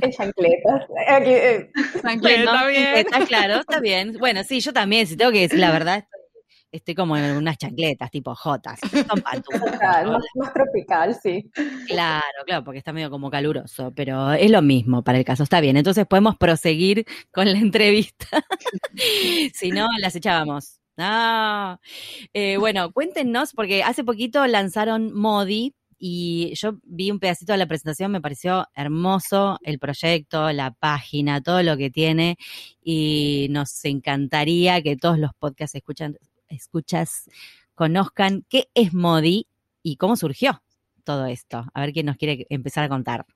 En 0.00 0.10
chancletas. 0.10 0.82
Aquí, 1.08 1.30
eh. 1.30 1.70
está 1.94 2.66
bien. 2.66 2.96
Está 2.96 3.26
claro, 3.26 3.60
está 3.60 3.80
bien. 3.80 4.16
Bueno, 4.18 4.42
sí, 4.44 4.60
yo 4.60 4.72
también, 4.72 5.06
si 5.06 5.16
tengo 5.16 5.32
que 5.32 5.40
decir 5.40 5.58
la 5.58 5.70
verdad, 5.70 6.04
estoy, 6.74 6.94
como 6.94 7.16
en 7.16 7.36
unas 7.36 7.56
chancletas, 7.56 8.10
tipo 8.10 8.34
jotas. 8.34 8.80
Son 8.80 9.22
más, 9.24 10.52
tropical, 10.52 11.16
sí. 11.22 11.50
Claro, 11.86 12.44
claro, 12.46 12.64
porque 12.64 12.78
está 12.78 12.92
medio 12.92 13.10
como 13.10 13.30
caluroso, 13.30 13.92
pero 13.94 14.32
es 14.32 14.50
lo 14.50 14.62
mismo 14.62 15.02
para 15.02 15.18
el 15.18 15.24
caso. 15.24 15.44
Está 15.44 15.60
bien, 15.60 15.76
entonces 15.76 16.06
podemos 16.06 16.36
proseguir 16.36 17.06
con 17.32 17.50
la 17.50 17.58
entrevista. 17.58 18.26
si 19.54 19.70
no, 19.70 19.88
las 20.00 20.16
echábamos. 20.16 20.80
Ah, 20.96 21.80
eh, 22.32 22.56
bueno, 22.56 22.92
cuéntenos, 22.92 23.52
porque 23.52 23.82
hace 23.82 24.04
poquito 24.04 24.46
lanzaron 24.46 25.12
Modi, 25.12 25.74
y 25.98 26.52
yo 26.56 26.78
vi 26.84 27.10
un 27.10 27.18
pedacito 27.18 27.52
de 27.52 27.58
la 27.58 27.66
presentación, 27.66 28.12
me 28.12 28.20
pareció 28.20 28.66
hermoso 28.74 29.58
el 29.62 29.78
proyecto, 29.78 30.52
la 30.52 30.70
página, 30.72 31.42
todo 31.42 31.62
lo 31.62 31.76
que 31.76 31.90
tiene 31.90 32.36
y 32.82 33.48
nos 33.50 33.84
encantaría 33.84 34.82
que 34.82 34.96
todos 34.96 35.18
los 35.18 35.32
podcasts 35.34 35.74
escuchan, 35.74 36.16
escuchas 36.48 37.28
conozcan 37.74 38.44
qué 38.48 38.68
es 38.74 38.94
Modi 38.94 39.46
y 39.82 39.96
cómo 39.96 40.16
surgió 40.16 40.62
todo 41.04 41.26
esto. 41.26 41.64
A 41.74 41.80
ver 41.80 41.92
quién 41.92 42.06
nos 42.06 42.16
quiere 42.16 42.46
empezar 42.48 42.84
a 42.84 42.88
contar. 42.88 43.26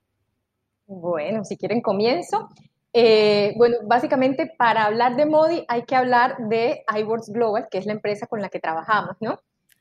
Bueno, 0.87 1.45
si 1.45 1.57
quieren 1.57 1.83
comienzo. 1.83 2.49
Eh, 2.95 3.53
bueno, 3.57 3.77
básicamente 3.85 4.51
para 4.57 4.87
hablar 4.87 5.17
de 5.17 5.27
Modi 5.27 5.65
hay 5.69 5.83
que 5.83 5.95
hablar 5.95 6.39
de 6.49 6.85
iWorks 6.99 7.31
Global, 7.31 7.69
que 7.71 7.79
es 7.79 7.87
la 7.87 7.93
empresa 7.93 8.27
con 8.27 8.41
la 8.41 8.49
que 8.49 8.61
trabajamos, 8.61 9.17
¿no? 9.21 9.39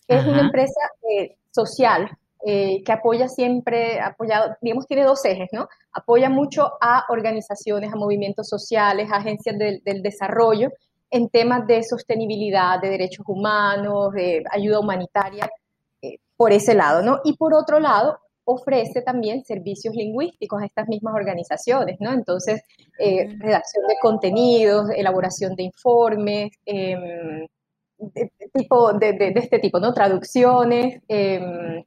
Es 0.07 0.25
una 0.25 0.41
empresa 0.41 0.79
eh, 1.09 1.35
social, 1.51 2.17
eh, 2.45 2.83
que 2.83 2.91
apoya 2.91 3.27
siempre, 3.27 3.99
apoyado, 3.99 4.55
digamos, 4.61 4.85
tiene 4.85 5.03
dos 5.03 5.25
ejes, 5.25 5.49
¿no? 5.51 5.67
Apoya 5.91 6.29
mucho 6.29 6.73
a 6.79 7.05
organizaciones, 7.09 7.91
a 7.91 7.95
movimientos 7.95 8.47
sociales, 8.47 9.09
a 9.11 9.17
agencias 9.17 9.57
del, 9.57 9.81
desarrollo 10.03 10.69
en 11.09 11.29
temas 11.29 11.65
de 11.65 11.83
sostenibilidad, 11.83 12.79
de 12.79 12.89
derechos 12.89 13.25
humanos, 13.27 14.13
de 14.13 14.43
ayuda 14.51 14.79
humanitaria, 14.79 15.49
eh, 16.01 16.17
por 16.35 16.51
ese 16.51 16.75
lado, 16.75 17.01
¿no? 17.01 17.21
Y 17.23 17.37
por 17.37 17.53
otro 17.53 17.79
lado, 17.79 18.19
ofrece 18.45 19.01
también 19.01 19.43
servicios 19.43 19.95
lingüísticos 19.95 20.61
a 20.61 20.65
estas 20.65 20.87
mismas 20.87 21.15
organizaciones, 21.15 21.97
¿no? 21.99 22.13
Entonces, 22.13 22.61
eh, 22.99 23.27
redacción 23.39 23.87
de 23.87 23.95
contenidos, 24.01 24.89
elaboración 24.95 25.55
de 25.55 25.63
informes, 25.63 26.51
em, 26.65 27.47
de, 27.97 28.31
tipo, 28.53 28.93
de, 28.93 29.13
de, 29.13 29.33
este 29.35 29.59
tipo, 29.59 29.79
¿no? 29.79 29.93
Traducciones, 29.93 31.01
em, 31.07 31.83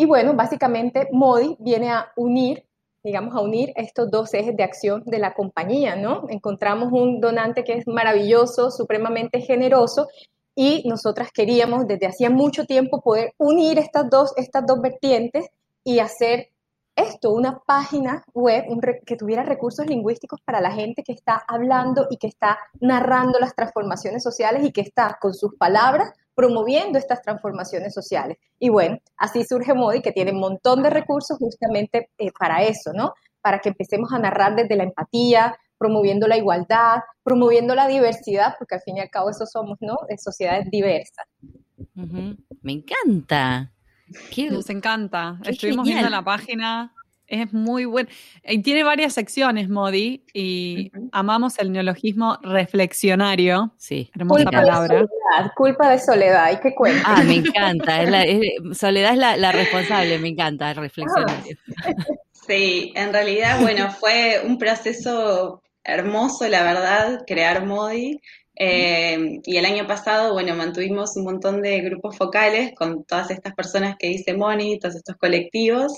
y 0.00 0.06
bueno, 0.06 0.32
básicamente 0.32 1.10
Modi 1.12 1.58
viene 1.58 1.90
a 1.90 2.10
unir, 2.16 2.64
digamos, 3.04 3.36
a 3.36 3.42
unir 3.42 3.70
estos 3.76 4.10
dos 4.10 4.32
ejes 4.32 4.56
de 4.56 4.62
acción 4.62 5.02
de 5.04 5.18
la 5.18 5.34
compañía, 5.34 5.94
¿no? 5.94 6.24
Encontramos 6.30 6.90
un 6.90 7.20
donante 7.20 7.64
que 7.64 7.74
es 7.74 7.86
maravilloso, 7.86 8.70
supremamente 8.70 9.42
generoso, 9.42 10.08
y 10.54 10.88
nosotras 10.88 11.28
queríamos 11.32 11.86
desde 11.86 12.06
hacía 12.06 12.30
mucho 12.30 12.64
tiempo 12.64 13.02
poder 13.02 13.34
unir 13.36 13.78
estas 13.78 14.08
dos, 14.08 14.32
estas 14.38 14.64
dos 14.66 14.80
vertientes 14.80 15.50
y 15.84 15.98
hacer 15.98 16.48
esto, 16.96 17.34
una 17.34 17.58
página 17.58 18.24
web 18.32 18.64
que 19.04 19.16
tuviera 19.16 19.42
recursos 19.42 19.84
lingüísticos 19.86 20.40
para 20.46 20.62
la 20.62 20.70
gente 20.70 21.02
que 21.02 21.12
está 21.12 21.44
hablando 21.46 22.06
y 22.08 22.16
que 22.16 22.28
está 22.28 22.58
narrando 22.80 23.38
las 23.38 23.54
transformaciones 23.54 24.22
sociales 24.22 24.64
y 24.64 24.72
que 24.72 24.80
está 24.80 25.18
con 25.20 25.34
sus 25.34 25.56
palabras 25.56 26.14
promoviendo 26.40 26.98
estas 26.98 27.20
transformaciones 27.20 27.92
sociales. 27.92 28.38
Y 28.58 28.70
bueno, 28.70 28.96
así 29.18 29.44
surge 29.44 29.74
Modi, 29.74 30.00
que 30.00 30.10
tiene 30.10 30.32
un 30.32 30.40
montón 30.40 30.82
de 30.82 30.88
recursos 30.88 31.36
justamente 31.36 32.08
eh, 32.16 32.30
para 32.38 32.62
eso, 32.62 32.94
¿no? 32.94 33.12
Para 33.42 33.58
que 33.58 33.68
empecemos 33.68 34.10
a 34.14 34.18
narrar 34.18 34.56
desde 34.56 34.74
la 34.74 34.84
empatía, 34.84 35.54
promoviendo 35.76 36.26
la 36.26 36.38
igualdad, 36.38 37.00
promoviendo 37.22 37.74
la 37.74 37.86
diversidad, 37.88 38.54
porque 38.58 38.76
al 38.76 38.80
fin 38.80 38.96
y 38.96 39.00
al 39.00 39.10
cabo 39.10 39.28
eso 39.28 39.44
somos, 39.44 39.76
¿no? 39.82 39.96
De 40.08 40.16
sociedades 40.16 40.70
diversas. 40.70 41.26
Me 42.62 42.72
encanta. 42.72 43.70
Nos 44.50 44.70
encanta. 44.70 45.38
Estuvimos 45.44 45.86
viendo 45.86 46.08
la 46.08 46.24
página 46.24 46.94
es 47.30 47.52
muy 47.52 47.84
bueno. 47.84 48.08
Y 48.44 48.60
tiene 48.62 48.84
varias 48.84 49.14
secciones, 49.14 49.68
Modi, 49.68 50.24
y 50.34 50.92
amamos 51.12 51.58
el 51.58 51.72
neologismo 51.72 52.38
reflexionario. 52.42 53.72
Sí. 53.78 54.10
Hermosa 54.14 54.44
culpa 54.44 54.58
palabra. 54.58 54.94
De 54.94 55.06
soledad, 55.06 55.52
culpa 55.56 55.90
de 55.90 55.98
soledad, 55.98 56.52
¿y 56.52 56.60
qué 56.60 56.74
cuenta? 56.74 57.02
Ah, 57.04 57.22
me 57.22 57.36
encanta. 57.36 58.02
soledad 58.74 59.12
es 59.12 59.18
la, 59.38 59.52
responsable, 59.52 60.18
me 60.18 60.28
encanta, 60.28 60.70
el 60.70 60.76
reflexionario. 60.76 61.56
Sí, 62.46 62.92
en 62.96 63.12
realidad, 63.12 63.60
bueno, 63.60 63.92
fue 63.92 64.42
un 64.44 64.58
proceso 64.58 65.62
hermoso, 65.84 66.48
la 66.48 66.64
verdad, 66.64 67.22
crear 67.24 67.64
Modi. 67.64 68.20
Eh, 68.62 69.40
y 69.44 69.56
el 69.56 69.64
año 69.64 69.86
pasado, 69.86 70.32
bueno, 70.34 70.54
mantuvimos 70.54 71.16
un 71.16 71.24
montón 71.24 71.62
de 71.62 71.80
grupos 71.80 72.16
focales 72.18 72.72
con 72.74 73.04
todas 73.04 73.30
estas 73.30 73.54
personas 73.54 73.96
que 73.98 74.08
dice 74.08 74.34
Moni, 74.34 74.78
todos 74.78 74.96
estos 74.96 75.16
colectivos. 75.16 75.92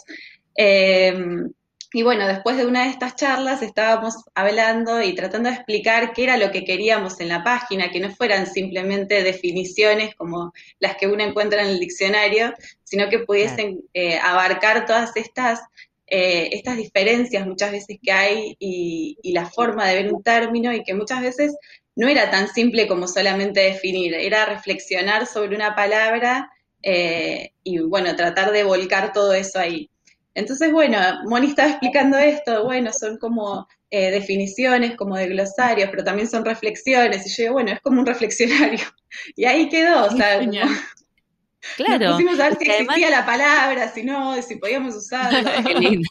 Em, 0.54 1.52
y 1.94 2.02
bueno, 2.02 2.26
después 2.26 2.56
de 2.56 2.66
una 2.66 2.85
de 2.85 2.90
estas 2.90 3.16
charlas 3.16 3.61
estábamos 3.61 4.14
hablando 4.35 5.02
y 5.02 5.14
tratando 5.14 5.50
de 5.50 5.56
explicar 5.56 6.14
qué 6.14 6.25
era 6.25 6.38
lo 6.38 6.50
que 6.50 6.64
queríamos 6.64 7.21
en 7.21 7.28
la 7.28 7.44
página, 7.44 7.90
que 7.90 8.00
no 8.00 8.11
fueran 8.14 8.47
simplemente 8.47 9.23
definiciones 9.23 10.14
como 10.14 10.52
las 10.78 10.97
que 10.97 11.06
uno 11.06 11.23
encuentra 11.23 11.62
en 11.62 11.68
el 11.68 11.80
diccionario, 11.80 12.54
sino 12.82 13.11
que 13.11 13.18
pudiesen 13.18 13.82
eh, 13.92 14.18
abarcar 14.18 14.87
todas 14.87 15.14
estas, 15.16 15.61
eh, 16.06 16.49
estas 16.52 16.78
diferencias 16.78 17.47
muchas 17.47 17.73
veces 17.73 17.99
que 18.02 18.12
hay 18.12 18.56
y, 18.59 19.18
la 19.32 19.47
forma 19.47 19.87
de 19.87 20.02
ver 20.02 20.12
un 20.12 20.23
término 20.23 20.73
y 20.73 20.85
que 20.85 20.94
muchas 20.94 21.21
veces 21.21 21.54
no 21.94 22.09
era 22.09 22.30
tan 22.30 22.49
simple 22.49 22.87
como 22.87 23.06
solamente 23.06 23.61
definir, 23.61 24.14
era 24.14 24.47
reflexionar 24.47 25.26
sobre 25.26 25.54
una 25.54 25.75
palabra 25.75 26.50
eh, 26.82 27.52
y 27.62 27.80
bueno, 27.80 28.16
tratar 28.16 28.50
de 28.50 28.64
volcar 28.64 29.12
todo 29.12 29.35
eso 29.35 29.59
ahí. 29.59 29.90
Entonces, 30.35 30.73
bueno, 30.73 30.99
Moni 31.27 31.49
estaba 31.49 31.71
explicando 31.71 32.17
esto, 32.17 32.65
bueno, 32.65 32.93
son 32.93 33.19
como 33.19 33.69
eh, 33.91 34.11
definiciones, 34.11 34.97
como 34.97 35.17
de 35.17 35.29
glosarios, 35.29 35.91
pero 35.91 36.05
también 36.05 36.29
son 36.29 36.45
reflexiones, 36.45 37.27
y 37.27 37.31
yo 37.31 37.43
digo, 37.43 37.53
bueno, 37.55 37.73
es 37.73 37.81
como 37.81 38.01
un 38.01 38.07
reflexionario. 38.07 38.81
Y 39.37 39.45
ahí 39.45 39.69
quedó, 39.69 40.07
o 40.07 40.11
sea, 40.17 40.41
Claro. 41.77 42.07
Nos 42.07 42.12
pusimos 42.15 42.41
a 42.41 42.49
ver 42.49 42.59
si 42.59 42.71
existía 42.71 43.11
la 43.11 43.25
palabra, 43.25 43.89
si 43.89 44.03
no, 44.03 44.41
si 44.43 44.57
podíamos 44.57 44.97
usarla. 44.97 45.62
Qué 45.67 45.75
lindo. 45.75 46.09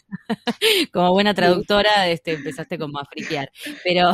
Como 0.94 1.12
buena 1.12 1.34
traductora, 1.34 2.08
este, 2.08 2.34
empezaste 2.34 2.78
como 2.78 3.00
a 3.00 3.06
friquear. 3.06 3.52
Pero, 3.84 4.12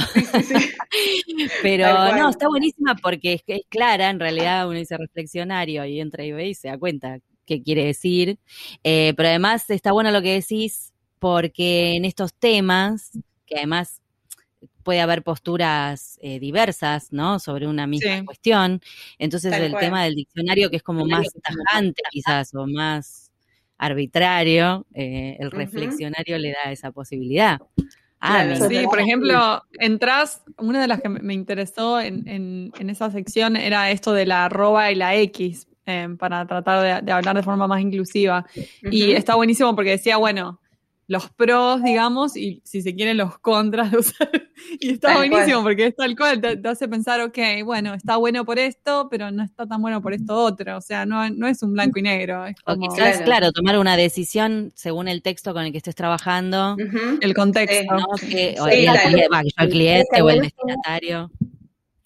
pero 1.61 2.15
no, 2.15 2.29
está 2.29 2.47
buenísima 2.47 2.95
porque 2.95 3.33
es, 3.33 3.43
es, 3.45 3.61
clara, 3.69 4.09
en 4.09 4.19
realidad 4.19 4.67
uno 4.67 4.79
dice 4.79 4.97
reflexionario 4.97 5.85
y 5.85 5.99
entra 5.99 6.23
y 6.23 6.31
ve 6.31 6.47
y 6.47 6.55
se 6.55 6.69
da 6.69 6.77
cuenta 6.77 7.19
qué 7.47 7.63
quiere 7.63 7.85
decir. 7.85 8.37
Eh, 8.83 9.13
pero 9.17 9.29
además 9.29 9.67
está 9.71 9.91
bueno 9.91 10.11
lo 10.11 10.21
que 10.21 10.33
decís 10.33 10.93
porque 11.17 11.95
en 11.95 12.05
estos 12.05 12.33
temas, 12.35 13.11
que 13.47 13.55
además 13.55 14.01
puede 14.83 15.01
haber 15.01 15.23
posturas 15.23 16.19
eh, 16.21 16.39
diversas, 16.39 17.11
¿no? 17.11 17.39
Sobre 17.39 17.67
una 17.67 17.87
misma 17.87 18.23
cuestión. 18.23 18.81
Entonces 19.17 19.51
el 19.53 19.75
tema 19.75 20.03
del 20.03 20.15
diccionario, 20.15 20.69
que 20.69 20.77
es 20.77 20.83
como 20.83 21.05
más 21.05 21.27
tajante 21.43 22.01
quizás, 22.11 22.53
o 22.53 22.67
más 22.67 23.31
arbitrario, 23.77 24.85
eh, 24.93 25.37
el 25.39 25.51
reflexionario 25.51 26.37
le 26.37 26.51
da 26.51 26.71
esa 26.71 26.91
posibilidad. 26.91 27.59
Ah, 28.19 28.55
sí, 28.55 28.85
por 28.85 28.99
ejemplo, 28.99 29.61
entras, 29.79 30.41
una 30.57 30.81
de 30.81 30.87
las 30.87 31.01
que 31.01 31.09
me 31.09 31.33
interesó 31.33 32.01
en, 32.01 32.27
en, 32.27 32.89
esa 32.89 33.11
sección 33.11 33.55
era 33.55 33.91
esto 33.91 34.13
de 34.13 34.25
la 34.25 34.45
arroba 34.45 34.91
y 34.91 34.95
la 34.95 35.15
X, 35.15 35.67
Em, 35.89 36.17
para 36.17 36.45
tratar 36.45 37.01
de, 37.01 37.11
hablar 37.13 37.33
de 37.33 37.43
forma 37.43 37.65
más 37.65 37.79
inclusiva. 37.79 38.45
Y 38.91 39.13
está 39.13 39.35
buenísimo 39.35 39.73
porque 39.73 39.91
decía, 39.91 40.17
bueno, 40.17 40.59
los 41.07 41.29
pros, 41.29 41.81
digamos, 41.81 42.35
y 42.35 42.61
si 42.65 42.81
se 42.81 42.93
quieren 42.93 43.15
los 43.15 43.39
contras 43.39 43.91
de 43.91 43.97
usar. 43.99 44.29
Y 44.81 44.89
está 44.89 45.15
buenísimo 45.15 45.61
porque 45.61 45.85
es 45.85 45.95
tal 45.95 46.17
cual, 46.17 46.41
te, 46.41 46.67
hace 46.67 46.89
pensar, 46.89 47.21
ok, 47.21 47.37
bueno, 47.63 47.93
está 47.93 48.17
bueno 48.17 48.43
por 48.43 48.57
esto, 48.59 49.07
pero 49.09 49.31
no 49.31 49.43
está 49.43 49.65
tan 49.67 49.81
bueno 49.81 50.01
por 50.01 50.13
esto 50.13 50.35
otro. 50.35 50.77
O 50.77 50.81
sea, 50.81 51.05
no, 51.05 51.29
no 51.29 51.47
es 51.47 51.63
un 51.63 51.71
blanco 51.71 51.99
y 51.99 52.01
negro. 52.01 52.43
o 52.65 52.75
quizás, 52.75 53.21
claro. 53.21 53.51
tomar 53.53 53.77
una 53.77 53.95
decisión 53.95 54.73
según 54.75 55.07
el 55.07 55.21
texto 55.21 55.53
con 55.53 55.63
el 55.63 55.71
que 55.71 55.77
estés 55.77 55.95
trabajando. 55.95 56.75
El 57.21 57.33
contexto. 57.33 57.95
¿no? 57.95 58.07
Que, 58.19 58.57
o 58.59 58.67
el, 58.67 58.89
cliente 59.69 60.21
o 60.21 60.29
el 60.29 60.41
destinatario. 60.41 61.31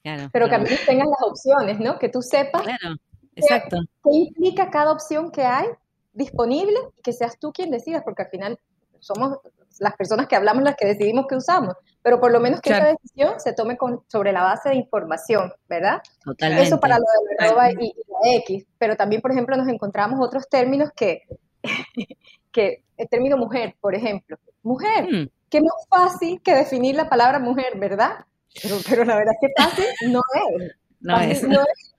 Claro, 0.04 0.30
pero 0.32 0.50
que 0.50 0.56
a 0.56 0.60
mí 0.60 0.70
tengas 0.86 1.08
las 1.08 1.22
opciones, 1.22 1.80
¿no? 1.80 1.98
Que 1.98 2.10
tú 2.10 2.22
sepas. 2.22 2.64
Claro, 2.64 2.98
exacto. 3.36 3.78
qué 4.04 4.10
implica 4.12 4.70
cada 4.70 4.92
opción 4.92 5.32
que 5.32 5.44
hay 5.44 5.68
disponible 6.14 6.78
y 6.98 7.02
que 7.02 7.14
seas 7.14 7.38
tú 7.40 7.52
quien 7.52 7.72
decidas, 7.72 8.04
porque 8.04 8.24
al 8.24 8.30
final 8.30 8.60
somos 9.00 9.40
las 9.80 9.96
personas 9.96 10.28
que 10.28 10.36
hablamos 10.36 10.64
las 10.64 10.76
que 10.76 10.88
decidimos 10.88 11.26
que 11.28 11.36
usamos, 11.36 11.76
pero 12.02 12.20
por 12.20 12.32
lo 12.32 12.40
menos 12.40 12.62
que 12.62 12.72
esa 12.72 12.86
decisión 12.86 13.40
se 13.40 13.54
tome 13.54 13.78
con, 13.78 14.04
sobre 14.08 14.32
la 14.32 14.44
base 14.44 14.70
de 14.70 14.76
información, 14.76 15.52
¿verdad? 15.68 16.02
Totalmente. 16.24 16.66
Eso 16.66 16.80
para 16.80 16.98
lo 16.98 17.04
de 17.04 17.46
arroba 17.46 17.72
y, 17.72 17.94
la 18.08 18.36
X, 18.38 18.66
pero 18.78 18.96
también, 18.96 19.22
por 19.22 19.32
ejemplo, 19.32 19.56
nos 19.56 19.68
encontramos 19.68 20.20
otros 20.20 20.48
términos 20.50 20.90
que, 20.96 21.24
que 22.52 22.84
el 22.98 23.10
término 23.10 23.38
mujer, 23.38 23.76
por 23.80 23.96
ejemplo. 23.96 24.38
Mujer, 24.64 25.08
mm. 25.12 25.30
qué 25.50 25.62
más 25.62 25.88
fácil 25.90 26.42
que 26.42 26.54
definir 26.54 26.96
la 26.96 27.10
palabra 27.10 27.40
mujer, 27.40 27.78
¿verdad? 27.80 28.26
Pero, 28.62 28.76
pero 28.88 29.06
la 29.06 29.16
verdad 29.16 29.34
es 29.42 29.48
que 29.48 29.64
fácil 29.64 30.12
no 30.12 30.22
es. 30.60 30.76
No 31.04 31.20
es. 31.20 31.42
No 31.42 31.60
es. 31.62 31.91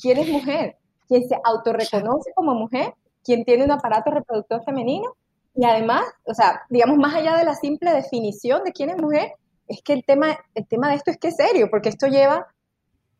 ¿Quién 0.00 0.18
es 0.18 0.28
mujer? 0.28 0.76
¿Quién 1.08 1.28
se 1.28 1.36
autorreconoce 1.42 2.32
como 2.34 2.54
mujer? 2.54 2.94
¿Quién 3.24 3.44
tiene 3.44 3.64
un 3.64 3.70
aparato 3.72 4.10
reproductor 4.10 4.62
femenino? 4.64 5.16
Y 5.54 5.64
además, 5.64 6.04
o 6.24 6.34
sea, 6.34 6.62
digamos, 6.70 6.98
más 6.98 7.14
allá 7.14 7.36
de 7.36 7.44
la 7.44 7.54
simple 7.54 7.92
definición 7.92 8.62
de 8.64 8.72
quién 8.72 8.90
es 8.90 8.98
mujer, 8.98 9.32
es 9.66 9.82
que 9.82 9.92
el 9.92 10.04
tema, 10.04 10.38
el 10.54 10.66
tema 10.66 10.88
de 10.88 10.96
esto 10.96 11.10
es 11.10 11.18
que 11.18 11.28
es 11.28 11.36
serio, 11.36 11.68
porque 11.70 11.88
esto 11.88 12.06
lleva 12.06 12.46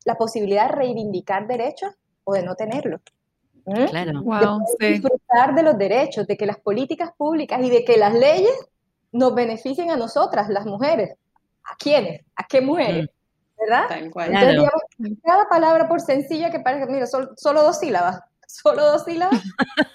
la 0.05 0.15
posibilidad 0.17 0.69
de 0.69 0.77
reivindicar 0.77 1.47
derechos 1.47 1.93
o 2.25 2.35
de 2.35 2.43
no 2.43 2.55
tenerlos. 2.55 3.01
¿Mm? 3.67 3.85
Claro. 3.87 4.23
Wow, 4.23 4.61
de 4.79 4.89
disfrutar 4.93 5.55
de 5.55 5.63
los 5.63 5.77
derechos, 5.77 6.27
de 6.27 6.37
que 6.37 6.47
las 6.47 6.59
políticas 6.59 7.11
públicas 7.17 7.61
y 7.63 7.69
de 7.69 7.85
que 7.85 7.97
las 7.97 8.15
leyes 8.15 8.55
nos 9.13 9.35
beneficien 9.35 9.91
a 9.91 9.97
nosotras, 9.97 10.49
las 10.49 10.65
mujeres. 10.65 11.17
¿A 11.65 11.77
quiénes? 11.77 12.23
¿A 12.37 12.45
qué 12.45 12.61
mujeres? 12.61 13.05
Mm. 13.05 13.18
¿Verdad? 13.61 13.87
Entonces, 13.91 14.51
digamos, 14.51 15.21
cada 15.25 15.49
palabra, 15.49 15.89
por 15.89 16.01
sencilla 16.01 16.51
que 16.51 16.61
parezca, 16.61 16.91
mira, 16.91 17.07
solo 17.07 17.63
dos 17.63 17.79
sílabas, 17.79 18.21
solo 18.47 18.85
dos 18.85 19.05
sílabas, 19.05 19.43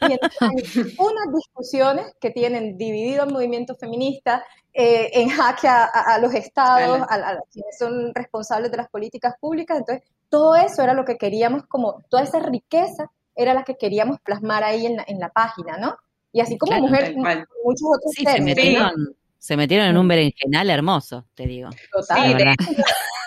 y 0.01 0.11
hay 0.11 0.17
unas 0.99 1.33
discusiones 1.33 2.13
que 2.19 2.31
tienen 2.31 2.77
dividido 2.77 3.23
el 3.23 3.31
movimiento 3.31 3.75
feminista, 3.75 4.43
eh, 4.75 5.11
en 5.13 5.29
jaque 5.29 5.67
a, 5.67 6.17
los 6.19 6.33
estados, 6.33 7.01
a, 7.07 7.37
quienes 7.51 7.77
son 7.77 8.11
responsables 8.15 8.71
de 8.71 8.77
las 8.77 8.89
políticas 8.89 9.35
públicas. 9.39 9.77
Entonces, 9.77 10.03
todo 10.29 10.55
eso 10.55 10.81
era 10.81 10.95
lo 10.95 11.05
que 11.05 11.17
queríamos, 11.17 11.63
como 11.67 12.01
toda 12.09 12.23
esa 12.23 12.39
riqueza 12.39 13.11
era 13.35 13.53
la 13.53 13.63
que 13.63 13.75
queríamos 13.75 14.19
plasmar 14.21 14.63
ahí 14.63 14.87
en 14.87 14.95
la, 14.97 15.05
en 15.07 15.19
la 15.19 15.29
página, 15.29 15.77
¿no? 15.77 15.95
Y 16.31 16.41
así 16.41 16.57
como 16.57 16.75
mujer, 16.79 17.15
muchos 17.15 17.87
otros 17.95 18.13
términos. 18.23 18.91
Se 19.37 19.55
metieron 19.57 19.87
en 19.87 19.97
un 19.97 20.07
berenjenal 20.07 20.69
hermoso, 20.69 21.25
te 21.35 21.45
digo. 21.45 21.69
Total. 21.91 22.55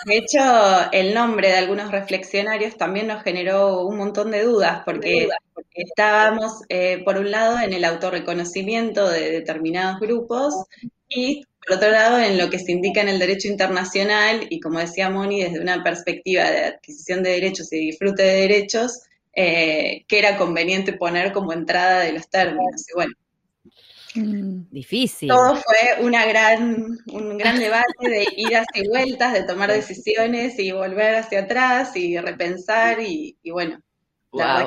De, 0.05 0.17
hecho, 0.17 0.39
el 0.91 1.13
nombre 1.13 1.49
de 1.49 1.55
algunos 1.55 1.91
reflexionarios 1.91 2.77
también 2.77 3.07
nos 3.07 3.23
generó 3.23 3.85
un 3.85 3.97
montón 3.97 4.31
de 4.31 4.43
dudas, 4.43 4.81
porque, 4.85 5.29
estábamos, 5.73 6.61
eh, 6.69 7.03
por 7.03 7.17
un 7.17 7.31
lado, 7.31 7.59
en 7.59 7.73
el 7.73 7.85
autorreconocimiento 7.85 9.07
de 9.09 9.31
determinados 9.31 9.99
grupos 9.99 10.53
y, 11.07 11.43
por 11.65 11.77
otro 11.77 11.91
lado, 11.91 12.19
en 12.19 12.37
lo 12.37 12.49
que 12.49 12.59
se 12.59 12.71
indica 12.71 13.01
en 13.01 13.09
el 13.09 13.19
derecho 13.19 13.47
internacional 13.47 14.47
y, 14.49 14.59
como 14.59 14.79
decía 14.79 15.09
Moni, 15.09 15.43
desde 15.43 15.59
una 15.59 15.83
perspectiva 15.83 16.49
de 16.49 16.65
adquisición 16.65 17.23
de 17.23 17.31
derechos 17.31 17.71
y 17.73 17.77
disfrute 17.77 18.23
de 18.23 18.41
derechos, 18.41 19.03
eh, 19.33 20.03
que 20.07 20.19
era 20.19 20.37
conveniente 20.37 20.93
poner 20.93 21.31
como 21.31 21.53
entrada 21.53 22.01
de 22.01 22.13
los 22.13 22.29
términos. 22.29 22.85
Y 22.89 22.93
bueno. 22.95 23.13
Difícil. 24.71 25.29
Todo 25.29 25.55
fue 25.55 26.05
una 26.05 26.25
gran, 26.25 26.97
un 27.11 27.37
gran 27.37 27.59
debate 27.59 28.09
de 28.09 28.27
idas 28.35 28.65
y 28.73 28.87
vueltas, 28.87 29.33
de 29.33 29.43
tomar 29.43 29.71
decisiones 29.71 30.57
y 30.59 30.71
volver 30.71 31.15
hacia 31.15 31.41
atrás 31.41 31.95
y 31.95 32.17
repensar 32.17 32.99
y, 33.01 33.37
bueno. 33.51 33.79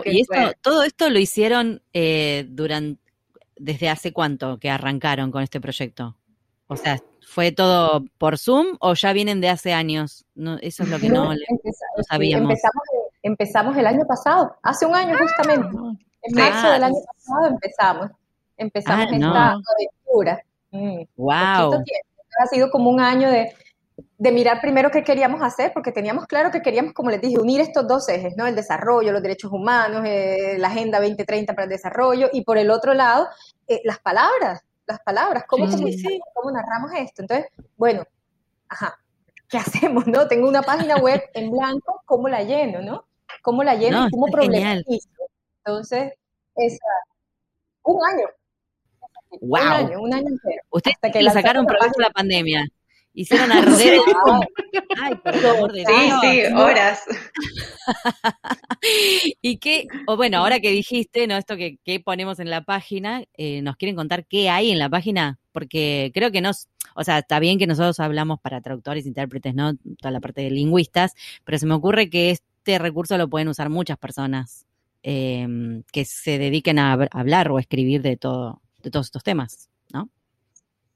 y 0.05 0.21
esto, 0.21 0.53
todo 0.61 0.83
esto 0.83 1.11
lo 1.11 1.19
hicieron 1.19 1.83
eh, 1.93 2.47
durante, 2.49 3.01
desde 3.57 3.89
hace 3.89 4.13
cuánto 4.13 4.59
que 4.59 4.71
arrancaron 4.71 5.31
con 5.31 5.43
este 5.43 5.61
proyecto. 5.61 6.17
O 6.67 6.77
sea, 6.77 7.03
¿fue 7.27 7.53
todo 7.53 8.05
por 8.17 8.39
Zoom 8.39 8.77
o 8.81 8.95
ya 8.95 9.13
vienen 9.13 9.41
de 9.41 9.49
hace 9.49 9.73
años? 9.73 10.25
No, 10.35 10.57
eso 10.59 10.85
es 10.85 10.89
lo 10.89 10.99
que 10.99 11.09
no, 11.09 11.33
sabíamos. 12.09 12.59
Empezamos, 13.23 13.77
el 13.77 13.87
año 13.87 14.07
pasado, 14.07 14.57
hace 14.63 14.87
un 14.87 14.95
año 14.95 15.17
justamente. 15.19 15.77
Ah. 15.77 15.93
en 16.23 16.35
marzo 16.35 16.71
del 16.71 16.85
año 16.85 16.95
pasado 17.13 17.47
empezamos 17.49 18.11
empezamos 18.61 19.07
ah, 19.11 19.15
esta 19.15 19.53
aventura. 19.53 20.45
wow. 21.17 21.81
Mm, 21.81 21.85
ha 22.43 22.47
sido 22.47 22.71
como 22.71 22.91
un 22.91 23.01
año 23.01 23.31
de, 23.31 23.53
mirar 24.19 24.61
primero 24.61 24.91
qué 24.91 25.03
queríamos 25.03 25.43
hacer, 25.43 25.73
porque 25.73 25.93
teníamos 25.93 26.27
claro 26.27 26.51
que 26.51 26.63
queríamos, 26.63 26.93
como 26.93 27.11
les 27.11 27.21
dije, 27.21 27.39
unir 27.39 27.61
estos 27.61 27.87
dos 27.87 28.09
ejes, 28.09 28.35
¿no? 28.37 28.47
El 28.47 28.55
desarrollo, 28.55 29.13
los 29.13 29.23
derechos 29.23 29.53
humanos, 29.53 30.03
eh, 30.07 30.57
la 30.59 30.69
Agenda 30.69 31.01
2030 31.01 31.55
para 31.55 31.65
el 31.65 31.71
desarrollo, 31.71 32.29
y 32.33 32.45
por 32.45 32.59
el 32.59 32.71
otro 32.71 32.95
lado, 32.95 33.29
eh, 33.67 33.81
las 33.85 33.99
palabras, 33.99 34.63
las 34.87 35.01
palabras, 35.01 35.45
¿cómo, 35.47 35.67
cómo 35.67 36.51
narramos 36.51 36.93
esto? 36.97 37.23
Entonces, 37.23 37.47
bueno, 37.77 38.05
ajá, 38.69 38.99
¿qué 39.49 39.59
hacemos, 39.59 40.07
no? 40.07 40.29
Tengo 40.29 40.49
una 40.49 40.63
página 40.63 40.97
web 40.97 41.23
en 41.35 41.51
blanco, 41.51 42.03
¿cómo 42.07 42.29
la 42.29 42.43
lleno, 42.43 42.83
no? 42.83 43.05
¿Cómo 43.43 43.65
la 43.65 43.75
lleno 43.75 44.07
y 44.07 44.11
cómo 44.11 44.27
problematizo? 44.27 45.09
Entonces, 45.65 46.13
es 46.57 46.79
un 47.83 47.99
año, 48.07 48.27
Wow. 49.41 49.61
Un 49.61 49.69
año, 49.69 50.01
un 50.01 50.15
año 50.15 50.29
entero. 50.29 50.63
Ustedes 50.71 50.97
que 51.13 51.23
le 51.23 51.31
sacaron 51.31 51.67
provecho 51.67 52.01
la 52.01 52.11
pandemia. 52.11 52.67
Hicieron 53.13 53.51
arder 53.51 53.99
Ay, 55.03 55.15
por 55.17 55.75
Sí, 55.75 55.85
sí, 56.21 56.43
horas. 56.55 57.03
y 59.43 59.59
qué, 59.59 59.89
o 60.07 60.17
bueno, 60.17 60.39
ahora 60.39 60.61
que 60.61 60.71
dijiste, 60.71 61.27
¿no? 61.27 61.37
Esto 61.37 61.57
que, 61.57 61.79
que 61.85 61.99
ponemos 61.99 62.39
en 62.39 62.51
la 62.51 62.63
página, 62.63 63.25
eh, 63.37 63.63
¿nos 63.63 63.77
quieren 63.77 63.97
contar 63.97 64.27
qué 64.27 64.49
hay 64.49 64.71
en 64.71 64.79
la 64.79 64.89
página? 64.89 65.41
Porque 65.51 66.13
creo 66.15 66.31
que 66.31 66.41
nos, 66.41 66.69
o 66.95 67.03
sea, 67.03 67.19
está 67.19 67.41
bien 67.41 67.59
que 67.59 67.67
nosotros 67.67 67.99
hablamos 67.99 68.39
para 68.41 68.61
traductores, 68.61 69.07
intérpretes, 69.07 69.55
¿no? 69.55 69.75
Toda 70.01 70.13
la 70.13 70.21
parte 70.21 70.43
de 70.43 70.51
lingüistas, 70.51 71.15
pero 71.45 71.59
se 71.59 71.67
me 71.67 71.75
ocurre 71.75 72.11
que 72.11 72.31
este 72.31 72.79
recurso 72.79 73.19
lo 73.19 73.29
pueden 73.29 73.49
usar 73.49 73.71
muchas 73.71 73.99
personas 73.99 74.67
eh, 75.03 75.83
que 75.93 76.05
se 76.05 76.39
dediquen 76.39 76.79
a 76.79 76.93
hablar 76.93 77.51
o 77.51 77.57
a 77.57 77.61
escribir 77.61 78.03
de 78.03 78.17
todo, 78.17 78.63
de 78.83 78.91
todos 78.91 79.07
estos 79.07 79.23
temas, 79.23 79.69
¿no? 79.93 80.09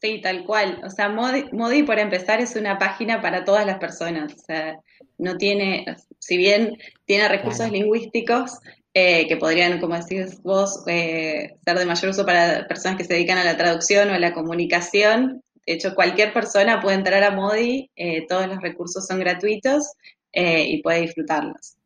Sí, 0.00 0.20
tal 0.20 0.44
cual. 0.44 0.82
O 0.84 0.90
sea, 0.90 1.08
Modi, 1.08 1.82
por 1.82 1.98
empezar, 1.98 2.40
es 2.40 2.56
una 2.56 2.78
página 2.78 3.22
para 3.22 3.42
todas 3.44 3.64
las 3.64 3.78
personas. 3.78 4.34
O 4.34 4.38
sea, 4.38 4.78
no 5.16 5.38
tiene, 5.38 5.86
si 6.18 6.36
bien 6.36 6.76
tiene 7.06 7.26
recursos 7.26 7.70
lingüísticos 7.70 8.58
eh, 8.92 9.26
que 9.26 9.38
podrían, 9.38 9.80
como 9.80 9.96
decís 9.96 10.42
vos, 10.42 10.84
eh, 10.88 11.56
ser 11.64 11.78
de 11.78 11.86
mayor 11.86 12.10
uso 12.10 12.26
para 12.26 12.66
personas 12.68 12.98
que 12.98 13.04
se 13.04 13.14
dedican 13.14 13.38
a 13.38 13.44
la 13.44 13.56
traducción 13.56 14.10
o 14.10 14.12
a 14.12 14.18
la 14.18 14.34
comunicación, 14.34 15.42
de 15.66 15.72
hecho, 15.72 15.94
cualquier 15.94 16.34
persona 16.34 16.82
puede 16.82 16.96
entrar 16.96 17.24
a 17.24 17.30
Modi, 17.30 17.90
eh, 17.96 18.26
todos 18.28 18.46
los 18.46 18.60
recursos 18.60 19.06
son 19.06 19.18
gratuitos 19.18 19.94
y 20.36 20.82
puede 20.82 21.02
disfrutarlos. 21.02 21.76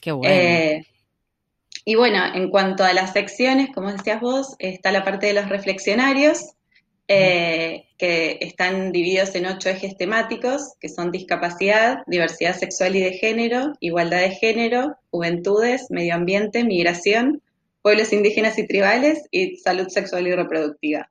Qué 0.00 0.12
bueno. 0.12 0.84
Y 1.88 1.94
bueno, 1.94 2.22
en 2.34 2.50
cuanto 2.50 2.84
a 2.84 2.92
las 2.92 3.14
secciones, 3.14 3.70
como 3.74 3.90
decías 3.90 4.20
vos, 4.20 4.56
está 4.58 4.92
la 4.92 5.04
parte 5.04 5.28
de 5.28 5.32
los 5.32 5.48
reflexionarios, 5.48 6.50
eh, 7.08 7.86
que 7.96 8.36
están 8.42 8.92
divididos 8.92 9.34
en 9.34 9.46
ocho 9.46 9.70
ejes 9.70 9.96
temáticos, 9.96 10.74
que 10.80 10.90
son 10.90 11.10
discapacidad, 11.10 12.00
diversidad 12.06 12.54
sexual 12.54 12.94
y 12.94 13.00
de 13.00 13.14
género, 13.14 13.72
igualdad 13.80 14.20
de 14.20 14.32
género, 14.32 14.98
juventudes, 15.10 15.86
medio 15.88 16.14
ambiente, 16.14 16.62
migración, 16.62 17.40
pueblos 17.80 18.12
indígenas 18.12 18.58
y 18.58 18.66
tribales 18.66 19.22
y 19.30 19.56
salud 19.56 19.88
sexual 19.88 20.26
y 20.26 20.34
reproductiva. 20.34 21.10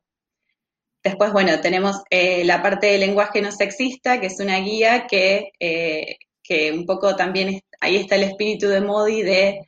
Después, 1.02 1.32
bueno, 1.32 1.60
tenemos 1.60 2.04
eh, 2.08 2.44
la 2.44 2.62
parte 2.62 2.86
del 2.86 3.00
lenguaje 3.00 3.42
no 3.42 3.50
sexista, 3.50 4.20
que 4.20 4.28
es 4.28 4.38
una 4.38 4.60
guía 4.60 5.08
que, 5.10 5.50
eh, 5.58 6.18
que 6.40 6.70
un 6.70 6.86
poco 6.86 7.16
también, 7.16 7.62
ahí 7.80 7.96
está 7.96 8.14
el 8.14 8.22
espíritu 8.22 8.68
de 8.68 8.80
Modi 8.80 9.22
de 9.22 9.66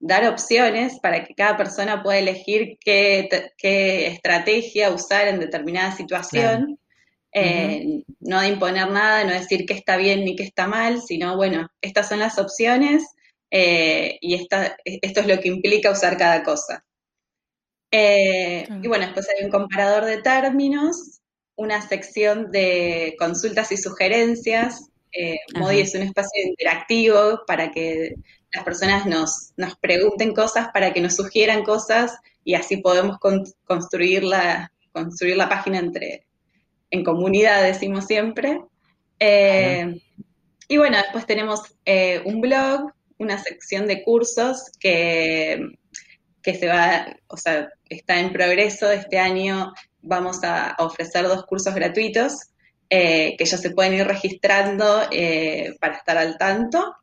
dar 0.00 0.26
opciones 0.26 0.98
para 0.98 1.24
que 1.24 1.34
cada 1.34 1.56
persona 1.56 2.02
pueda 2.02 2.18
elegir 2.18 2.78
qué, 2.80 3.28
estrategia 4.06 4.90
usar 4.90 5.28
en 5.28 5.38
determinada 5.38 5.92
situación. 5.92 6.78
Eh, 7.32 8.02
no 8.18 8.40
de 8.40 8.48
imponer 8.48 8.90
nada, 8.90 9.22
no 9.22 9.32
decir 9.32 9.64
qué 9.64 9.74
está 9.74 9.96
bien 9.96 10.24
ni 10.24 10.34
qué 10.34 10.42
está 10.42 10.66
mal, 10.66 11.00
sino, 11.00 11.36
bueno, 11.36 11.68
estas 11.80 12.08
son 12.08 12.18
las 12.18 12.38
opciones 12.38 13.06
eh, 13.52 14.18
y 14.20 14.34
esta, 14.34 14.76
esto 14.84 15.20
es 15.20 15.26
lo 15.28 15.38
que 15.38 15.48
implica 15.48 15.92
usar 15.92 16.16
cada 16.16 16.42
cosa. 16.42 16.84
Eh, 17.92 18.66
y 18.82 18.88
bueno, 18.88 19.04
después 19.04 19.28
hay 19.28 19.44
un 19.44 19.50
comparador 19.50 20.06
de 20.06 20.22
términos, 20.22 21.20
una 21.56 21.86
sección 21.86 22.50
de 22.50 23.14
consultas 23.18 23.70
y 23.70 23.76
sugerencias. 23.76 24.88
Modi 25.56 25.80
es 25.80 25.94
un 25.94 26.02
espacio 26.02 26.42
interactivo 26.42 27.40
para 27.46 27.70
que 27.70 28.14
las 28.52 28.64
personas 28.64 29.06
nos, 29.06 29.52
nos 29.56 29.76
pregunten 29.76 30.34
cosas, 30.34 30.68
para 30.72 30.92
que 30.92 31.00
nos 31.00 31.16
sugieran 31.16 31.62
cosas 31.62 32.18
y 32.44 32.54
así 32.54 32.78
podemos 32.78 33.18
construir, 33.64 34.24
la, 34.24 34.72
construir 34.92 35.36
la 35.36 35.48
página 35.48 35.78
entre, 35.78 36.26
en 36.90 37.04
comunidad, 37.04 37.62
decimos 37.62 38.06
siempre. 38.06 38.60
Eh, 39.18 40.00
y 40.68 40.76
bueno, 40.78 40.96
después 40.96 41.26
tenemos 41.26 41.62
eh, 41.84 42.22
un 42.24 42.40
blog, 42.40 42.92
una 43.18 43.38
sección 43.38 43.86
de 43.86 44.02
cursos 44.02 44.70
que, 44.80 45.60
que 46.42 46.54
se 46.54 46.66
va, 46.68 47.14
o 47.28 47.36
sea, 47.36 47.68
está 47.88 48.18
en 48.18 48.32
progreso 48.32 48.90
este 48.90 49.18
año. 49.18 49.72
Vamos 50.02 50.42
a 50.42 50.74
ofrecer 50.78 51.28
dos 51.28 51.44
cursos 51.44 51.74
gratuitos 51.74 52.48
eh, 52.88 53.36
que 53.36 53.44
ya 53.44 53.58
se 53.58 53.70
pueden 53.70 53.94
ir 53.94 54.06
registrando 54.06 55.02
para 55.80 55.96
estar 55.96 56.18
al 56.18 56.38
tanto. 56.38 56.96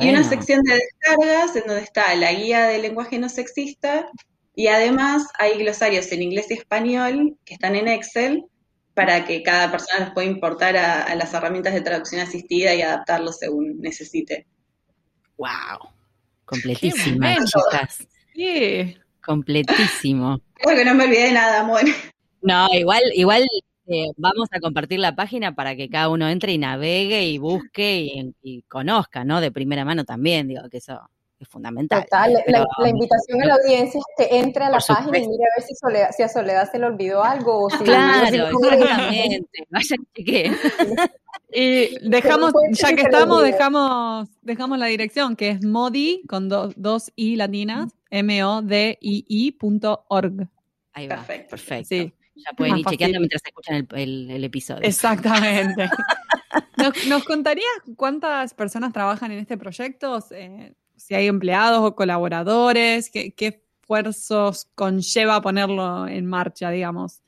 Y 0.00 0.08
una 0.10 0.24
sección 0.24 0.62
de 0.62 0.74
descargas 0.74 1.56
en 1.56 1.64
donde 1.66 1.82
está 1.82 2.14
la 2.14 2.32
guía 2.32 2.66
del 2.66 2.82
lenguaje 2.82 3.18
no 3.18 3.28
sexista 3.28 4.08
y 4.54 4.68
además 4.68 5.26
hay 5.38 5.58
glosarios 5.58 6.10
en 6.12 6.22
inglés 6.22 6.46
y 6.50 6.54
español 6.54 7.36
que 7.44 7.54
están 7.54 7.74
en 7.76 7.88
Excel 7.88 8.44
para 8.94 9.24
que 9.24 9.42
cada 9.42 9.70
persona 9.70 10.04
los 10.04 10.14
pueda 10.14 10.28
importar 10.28 10.76
a, 10.76 11.14
las 11.16 11.34
herramientas 11.34 11.74
de 11.74 11.80
traducción 11.80 12.20
asistida 12.20 12.74
y 12.74 12.82
adaptarlos 12.82 13.38
según 13.38 13.80
necesite. 13.80 14.46
¡Wow! 15.36 15.90
Completísima, 16.44 17.36
chicas. 17.44 18.06
Sí. 18.32 18.96
Completísimo. 19.24 20.40
Creo 20.54 20.76
que 20.76 20.84
no 20.84 20.94
me 20.94 21.04
olvidé 21.04 21.24
de 21.24 21.32
nada, 21.32 21.60
amor. 21.60 21.80
No, 22.42 22.68
igual, 22.72 23.02
igual 23.14 23.44
eh, 23.86 24.06
vamos 24.16 24.48
a 24.52 24.60
compartir 24.60 24.98
la 25.00 25.14
página 25.14 25.54
para 25.54 25.76
que 25.76 25.88
cada 25.88 26.08
uno 26.08 26.28
entre 26.28 26.52
y 26.52 26.58
navegue 26.58 27.24
y 27.26 27.38
busque 27.38 28.00
y, 28.00 28.34
y, 28.42 28.62
conozca, 28.62 29.24
¿no? 29.24 29.40
De 29.40 29.52
primera 29.52 29.84
mano 29.84 30.04
también, 30.04 30.48
digo, 30.48 30.62
que 30.70 30.78
eso 30.78 31.00
es 31.38 31.48
fundamental. 31.48 32.02
Total, 32.04 32.32
la, 32.32 32.88
invitación 32.88 33.42
a 33.42 33.46
la 33.46 33.54
audiencia 33.54 34.00
es 34.00 34.04
que 34.16 34.38
entre 34.38 34.64
a 34.64 34.70
la 34.70 34.78
página 34.78 35.18
y 35.18 35.28
mire 35.28 35.44
a 35.44 35.58
ver 35.58 35.66
si, 35.66 35.74
Soledad, 35.74 36.10
si 36.16 36.22
a 36.22 36.28
Soledad 36.28 36.70
se 36.70 36.78
le 36.78 36.86
olvidó 36.86 37.22
algo. 37.22 37.64
O 37.64 37.70
si 37.70 37.78
claro, 37.78 38.48
exactamente. 38.48 39.66
Vaya 39.70 39.96
que 40.14 40.52
Y 41.56 42.08
dejamos, 42.08 42.52
ya 42.72 42.94
que 42.94 43.02
estamos, 43.02 43.42
dejamos, 43.42 44.28
dejamos 44.42 44.76
la 44.78 44.86
dirección, 44.86 45.36
que 45.36 45.50
es 45.50 45.62
modi, 45.64 46.22
con 46.28 46.48
dos 46.48 47.12
i 47.14 47.36
latinas, 47.36 47.92
m-o-d-i-i.org. 48.10 49.28
Ahí 50.92 51.06
va, 51.06 51.16
perfecto. 51.16 51.50
perfecto. 51.50 51.88
Sí. 51.88 52.12
Ya 52.34 52.52
pueden 52.56 52.78
ir 52.78 52.86
chequeando 52.86 53.20
mientras 53.20 53.42
escuchan 53.44 53.86
el, 53.92 54.30
el, 54.30 54.44
episodio. 54.44 54.82
Exactamente. 54.82 55.88
¿Nos, 56.76 57.06
¿Nos, 57.06 57.24
contarías 57.24 57.66
cuántas 57.96 58.54
personas 58.54 58.92
trabajan 58.92 59.30
en 59.30 59.38
este 59.38 59.56
proyecto? 59.56 60.18
Eh, 60.32 60.74
si 60.96 61.14
hay 61.14 61.26
empleados 61.26 61.80
o 61.80 61.94
colaboradores, 61.94 63.10
qué, 63.10 63.34
esfuerzos 63.84 64.66
conlleva 64.74 65.40
ponerlo 65.42 66.08
en 66.08 66.26
marcha, 66.26 66.70
digamos. 66.70 67.20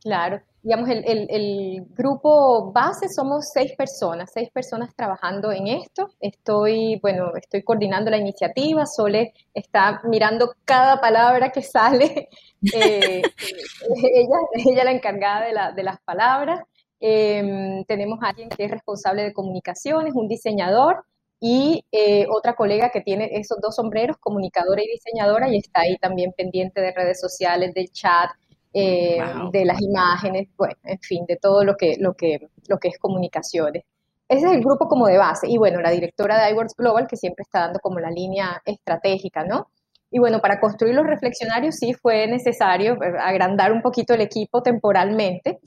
Claro, 0.00 0.40
digamos, 0.62 0.88
el, 0.90 1.86
grupo 1.90 2.70
base 2.72 3.08
somos 3.08 3.50
seis 3.52 3.72
personas, 3.76 4.30
seis 4.32 4.50
personas 4.50 4.94
trabajando 4.94 5.52
en 5.52 5.68
esto. 5.68 6.10
Estoy, 6.20 6.98
bueno, 7.00 7.34
estoy 7.36 7.62
coordinando 7.62 8.10
la 8.10 8.18
iniciativa, 8.18 8.84
Sole 8.86 9.32
está 9.54 10.00
mirando 10.04 10.52
cada 10.64 11.00
palabra 11.00 11.50
que 11.50 11.62
sale. 11.62 12.28
Eh, 12.74 13.22
ella, 14.14 14.36
ella 14.52 14.84
la 14.84 14.92
encargada 14.92 15.72
de, 15.72 15.82
las 15.82 15.98
palabras. 16.02 16.60
Em, 17.00 17.82
tenemos 17.86 18.18
a 18.22 18.28
alguien 18.28 18.50
que 18.50 18.64
es 18.64 18.70
responsable 18.70 19.22
de 19.22 19.32
comunicaciones, 19.32 20.12
un 20.14 20.28
diseñador, 20.28 21.06
y 21.40 21.82
eh, 21.90 22.26
otra 22.30 22.54
colega 22.54 22.90
que 22.90 23.00
tiene 23.00 23.30
esos 23.32 23.58
dos 23.62 23.76
sombreros, 23.76 24.18
comunicadora 24.18 24.82
y 24.82 24.88
diseñadora, 24.88 25.48
y 25.48 25.56
está 25.56 25.80
ahí 25.80 25.96
también 25.96 26.34
pendiente 26.36 26.82
de 26.82 26.92
redes 26.92 27.18
sociales, 27.18 27.72
del 27.72 27.90
chat, 27.90 28.28
eh, 28.72 29.18
de 29.52 29.64
las 29.64 29.80
imágenes, 29.80 30.48
bueno, 30.56 30.74
en 30.84 30.98
fin, 31.00 31.24
de 31.26 31.36
todo 31.36 31.64
lo 31.64 31.76
que, 31.76 31.96
lo 31.98 32.14
que, 32.14 32.48
lo 32.68 32.78
que 32.78 32.88
es 32.88 32.98
comunicaciones. 32.98 33.84
Ese 34.28 34.46
es 34.46 34.52
el 34.52 34.60
grupo 34.60 34.86
como 34.88 35.08
de 35.08 35.18
base. 35.18 35.48
Y 35.48 35.58
bueno, 35.58 35.80
la 35.80 35.90
directora 35.90 36.40
de 36.40 36.52
iWorks 36.52 36.76
Global, 36.76 37.08
que 37.08 37.16
siempre 37.16 37.42
está 37.42 37.60
dando 37.60 37.80
como 37.80 37.98
la 37.98 38.10
línea 38.10 38.62
estratégica, 38.64 39.44
¿no? 39.44 39.68
Y 40.10 40.20
bueno, 40.20 40.40
para 40.40 40.60
construir 40.60 40.94
los 40.94 41.06
reflexionarios 41.06 41.76
sí 41.76 41.94
fue 41.94 42.26
necesario 42.26 42.94
eh, 42.94 43.12
agrandar 43.20 43.72
un 43.72 43.82
poquito 43.82 44.14
el 44.14 44.20
equipo 44.20 44.62
temporalmente. 44.62 45.60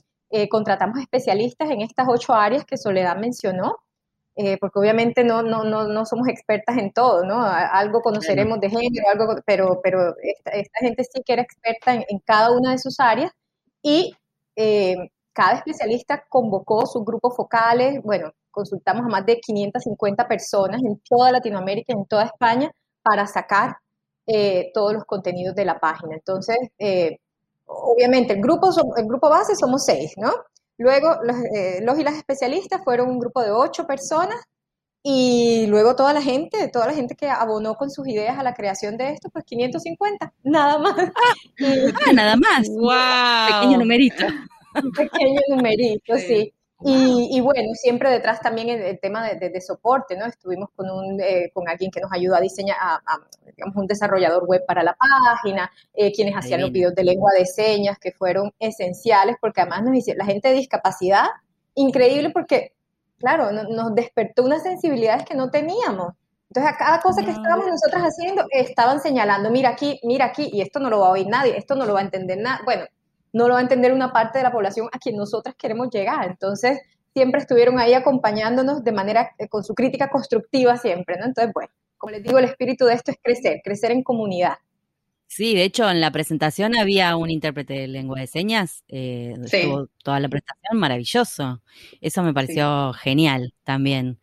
contratamos 0.50 0.98
especialistas 0.98 1.70
en 1.70 1.80
estas 1.82 2.06
ocho 2.08 2.32
áreas 2.32 2.64
que 2.64 2.76
Soledad 2.76 3.16
mencionó. 3.16 3.76
Eh, 4.36 4.58
porque 4.58 4.80
obviamente 4.80 5.22
no, 5.22 5.42
no, 5.42 5.62
no, 5.62 5.86
no, 5.86 6.04
somos 6.04 6.26
expertas 6.26 6.76
en 6.76 6.92
todo, 6.92 7.24
¿no? 7.24 7.40
Algo 7.44 8.00
conoceremos 8.02 8.58
de 8.60 8.68
género, 8.68 9.08
algo, 9.12 9.36
pero, 9.46 9.80
pero 9.80 10.12
esta, 10.52 10.80
gente 10.80 11.04
sí 11.04 11.22
que 11.24 11.34
era 11.34 11.42
experta 11.42 11.94
en, 11.94 12.18
cada 12.24 12.50
una 12.50 12.72
de 12.72 12.78
sus 12.78 12.98
áreas 12.98 13.30
y 13.80 14.16
eh, 14.56 14.96
cada 15.32 15.58
especialista 15.58 16.24
convocó 16.28 16.84
sus 16.86 17.04
grupos 17.04 17.36
focales, 17.36 18.02
bueno, 18.02 18.32
consultamos 18.50 19.04
a 19.04 19.08
más 19.08 19.24
de 19.24 19.38
550 19.38 20.26
personas 20.26 20.82
en 20.82 21.00
toda 21.08 21.30
Latinoamérica, 21.30 21.92
en 21.92 22.04
toda 22.06 22.24
España, 22.24 22.72
para 23.02 23.28
sacar 23.28 23.76
eh, 24.26 24.72
todos 24.74 24.94
los 24.94 25.04
contenidos 25.04 25.54
de 25.54 25.64
la 25.64 25.78
página. 25.78 26.16
Entonces, 26.16 26.56
obviamente, 27.66 28.32
el 28.32 28.40
grupo, 28.40 28.70
el 28.96 29.06
grupo 29.06 29.28
base 29.30 29.54
somos 29.54 29.84
seis, 29.84 30.12
¿no? 30.16 30.32
Luego, 30.78 31.16
eh, 31.54 31.80
los, 31.82 31.98
y 31.98 32.02
las 32.02 32.16
especialistas 32.16 32.82
fueron 32.82 33.08
un 33.08 33.18
grupo 33.18 33.42
de 33.42 33.50
ocho 33.52 33.86
personas 33.86 34.40
y 35.02 35.66
luego 35.68 35.94
toda 35.94 36.12
la 36.14 36.22
gente, 36.22 36.68
toda 36.68 36.86
la 36.86 36.94
gente 36.94 37.14
que 37.14 37.28
abonó 37.28 37.74
con 37.74 37.90
sus 37.90 38.08
ideas 38.08 38.38
a 38.38 38.42
la 38.42 38.54
creación 38.54 38.96
de 38.96 39.10
esto, 39.12 39.28
pues 39.30 39.44
550, 39.44 40.32
nada 40.44 40.78
más. 40.78 40.94
ah, 40.98 42.12
nada 42.12 42.36
más. 42.36 42.68
Wow. 42.68 43.60
Pequeño 43.60 43.78
numerito. 43.78 44.24
Un 44.82 44.92
pequeño 44.92 45.40
numerito, 45.50 46.16
sí. 46.16 46.52
Y, 46.86 47.40
bueno, 47.40 47.74
siempre 47.74 48.10
detrás 48.10 48.40
también 48.40 48.68
el, 48.68 49.00
tema 49.00 49.26
de, 49.26 49.60
soporte, 49.62 50.18
¿no? 50.18 50.26
Estuvimos 50.26 50.68
con, 50.76 50.90
un, 50.90 51.18
eh, 51.18 51.50
con 51.54 51.66
alguien 51.66 51.90
que 51.90 52.00
nos 52.00 52.12
ayudó 52.12 52.36
a 52.36 52.40
diseñar, 52.40 52.76
a, 52.78 53.00
digamos, 53.56 53.74
un 53.76 53.86
desarrollador 53.86 54.44
web 54.44 54.64
para 54.66 54.82
la 54.82 54.94
página, 54.94 55.70
eh, 55.94 56.12
quienes 56.12 56.34
hacían 56.34 56.60
los 56.60 56.70
videos 56.70 56.94
de 56.94 57.04
lengua 57.04 57.32
de 57.32 57.46
señas, 57.46 57.98
que 57.98 58.12
fueron 58.12 58.52
esenciales, 58.58 59.36
porque 59.40 59.62
además 59.62 59.84
nos 59.84 59.96
hicieron, 59.96 60.18
la 60.18 60.30
gente 60.30 60.48
de 60.48 60.54
discapacidad, 60.54 61.26
increíble 61.74 62.28
porque, 62.30 62.74
claro, 63.18 63.50
nos 63.50 63.94
despertó 63.94 64.44
unas 64.44 64.62
sensibilidades 64.62 65.24
que 65.24 65.34
no 65.34 65.50
teníamos. 65.50 66.12
Entonces, 66.50 66.72
a 66.72 66.76
cada 66.76 67.00
cosa 67.00 67.24
que 67.24 67.30
estábamos 67.30 67.66
nosotras 67.66 68.02
haciendo, 68.02 68.44
estaban 68.50 69.00
señalando, 69.00 69.50
mira 69.50 69.70
aquí, 69.70 69.98
mira 70.02 70.26
aquí, 70.26 70.50
y 70.52 70.60
esto 70.60 70.80
no 70.80 70.90
lo 70.90 71.00
va 71.00 71.08
a 71.08 71.12
oír 71.12 71.26
nadie, 71.26 71.56
esto 71.56 71.74
no 71.74 71.86
lo 71.86 71.94
va 71.94 72.00
a 72.00 72.04
entender 72.04 72.38
nada. 72.38 72.60
Bueno, 72.64 72.84
no 73.34 73.48
lo 73.48 73.54
va 73.54 73.58
a 73.60 73.62
entender 73.62 73.92
una 73.92 74.12
parte 74.12 74.38
de 74.38 74.44
la 74.44 74.52
población 74.52 74.88
a 74.92 74.98
quien 74.98 75.16
nosotras 75.16 75.54
queremos 75.56 75.90
llegar. 75.90 76.26
Entonces, 76.26 76.80
siempre 77.12 77.40
estuvieron 77.40 77.78
ahí 77.78 77.92
acompañándonos 77.92 78.82
de 78.82 78.92
manera, 78.92 79.32
eh, 79.38 79.48
con 79.48 79.62
su 79.62 79.74
crítica 79.74 80.08
constructiva 80.08 80.76
siempre, 80.76 81.16
¿no? 81.18 81.26
Entonces, 81.26 81.52
bueno, 81.52 81.70
como 81.98 82.12
les 82.12 82.22
digo, 82.22 82.38
el 82.38 82.44
espíritu 82.46 82.86
de 82.86 82.94
esto 82.94 83.10
es 83.10 83.18
crecer, 83.22 83.60
crecer 83.62 83.90
en 83.90 84.02
comunidad. 84.02 84.54
Sí, 85.36 85.52
de 85.52 85.64
hecho, 85.64 85.90
en 85.90 86.00
la 86.00 86.12
presentación 86.12 86.76
había 86.76 87.16
un 87.16 87.28
intérprete 87.28 87.74
de 87.74 87.88
lengua 87.88 88.20
de 88.20 88.28
señas, 88.28 88.84
eh, 88.86 89.34
estuvo 89.44 89.88
toda 90.04 90.20
la 90.20 90.28
presentación, 90.28 90.78
maravilloso. 90.78 91.60
Eso 92.00 92.22
me 92.22 92.32
pareció 92.32 92.92
genial 92.92 93.52
también. 93.64 94.20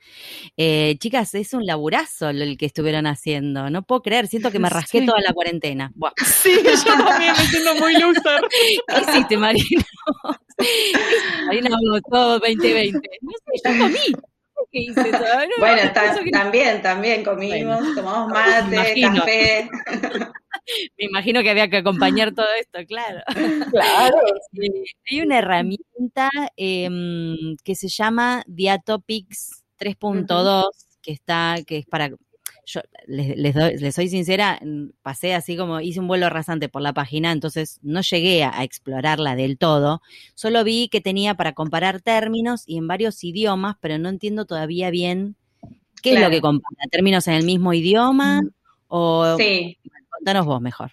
Eh, 0.56 0.96
chicas, 1.00 1.36
es 1.36 1.54
un 1.54 1.66
laburazo 1.66 2.30
el 2.30 2.58
que 2.58 2.66
estuvieron 2.66 3.08
haciendo. 3.08 3.70
No 3.70 3.84
puedo 3.84 4.02
creer, 4.04 4.28
siento 4.28 4.52
que 4.52 4.60
me 4.60 4.70
rasqué 4.70 5.02
toda 5.06 5.20
la 5.20 5.34
cuarentena. 5.34 5.92
Sí, 6.26 6.52
yo 6.64 6.96
también 6.96 7.34
me 7.38 7.46
siento 7.46 7.76
muy 7.76 7.94
loser. 7.96 8.42
¿Qué 8.88 9.02
hiciste, 9.12 9.36
Marina? 9.36 9.86
Marina 11.46 11.70
todo 12.10 12.40
2020. 12.40 13.10
No 13.22 13.32
sé, 13.32 13.70
yo 13.70 13.80
comí. 13.80 14.31
¿Qué 14.72 14.80
hice? 14.80 15.12
bueno, 15.60 15.82
también, 16.32 16.82
también 16.82 17.24
comimos, 17.24 17.96
tomamos 17.96 18.32
mate, 18.32 19.02
café. 19.02 19.70
Me 20.98 21.06
imagino 21.06 21.42
que 21.42 21.50
había 21.50 21.70
que 21.70 21.78
acompañar 21.78 22.32
todo 22.36 22.48
esto, 22.60 22.80
claro. 22.88 23.22
Claro. 23.72 24.18
hay 25.10 25.22
una 25.22 25.40
herramienta 25.40 26.30
em, 26.56 27.56
que 27.64 27.76
se 27.76 27.88
llama 27.88 28.44
Diatopics 28.48 29.64
3.2, 29.80 30.66
que 31.02 31.12
está, 31.12 31.56
que 31.66 31.80
es 31.80 31.86
para 31.86 32.10
yo 32.72 32.82
les, 33.08 33.38
les, 33.38 33.96
soy 33.96 34.10
sincera, 34.10 34.60
pasé 35.02 35.34
así 35.34 35.58
como 35.58 35.82
hice 35.82 36.00
un 36.00 36.08
vuelo 36.08 36.30
rasante 36.30 36.70
por 36.70 36.82
la 36.82 36.94
página, 36.94 37.32
entonces 37.32 37.80
no 37.82 38.02
llegué 38.02 38.44
a, 38.44 38.64
explorarla 38.64 39.36
del 39.36 39.58
todo. 39.58 40.02
Solo 40.36 40.64
vi 40.64 40.88
que 40.88 41.02
tenía 41.02 41.36
para 41.36 41.54
comparar 41.54 42.02
términos 42.02 42.64
y 42.66 42.78
en 42.78 42.88
varios 42.88 43.24
idiomas, 43.24 43.76
pero 43.82 43.98
no 43.98 44.10
entiendo 44.10 44.46
todavía 44.46 44.90
bien 44.90 45.36
qué 46.02 46.14
es 46.14 46.22
lo 46.22 46.30
que 46.30 46.42
compara. 46.42 46.88
¿Términos 46.90 47.28
en 47.28 47.34
el 47.36 47.46
mismo 47.46 47.74
idioma? 47.74 48.42
O, 48.88 49.36
sí. 49.38 49.78
Contanos 50.10 50.46
vos 50.46 50.62
mejor. 50.62 50.92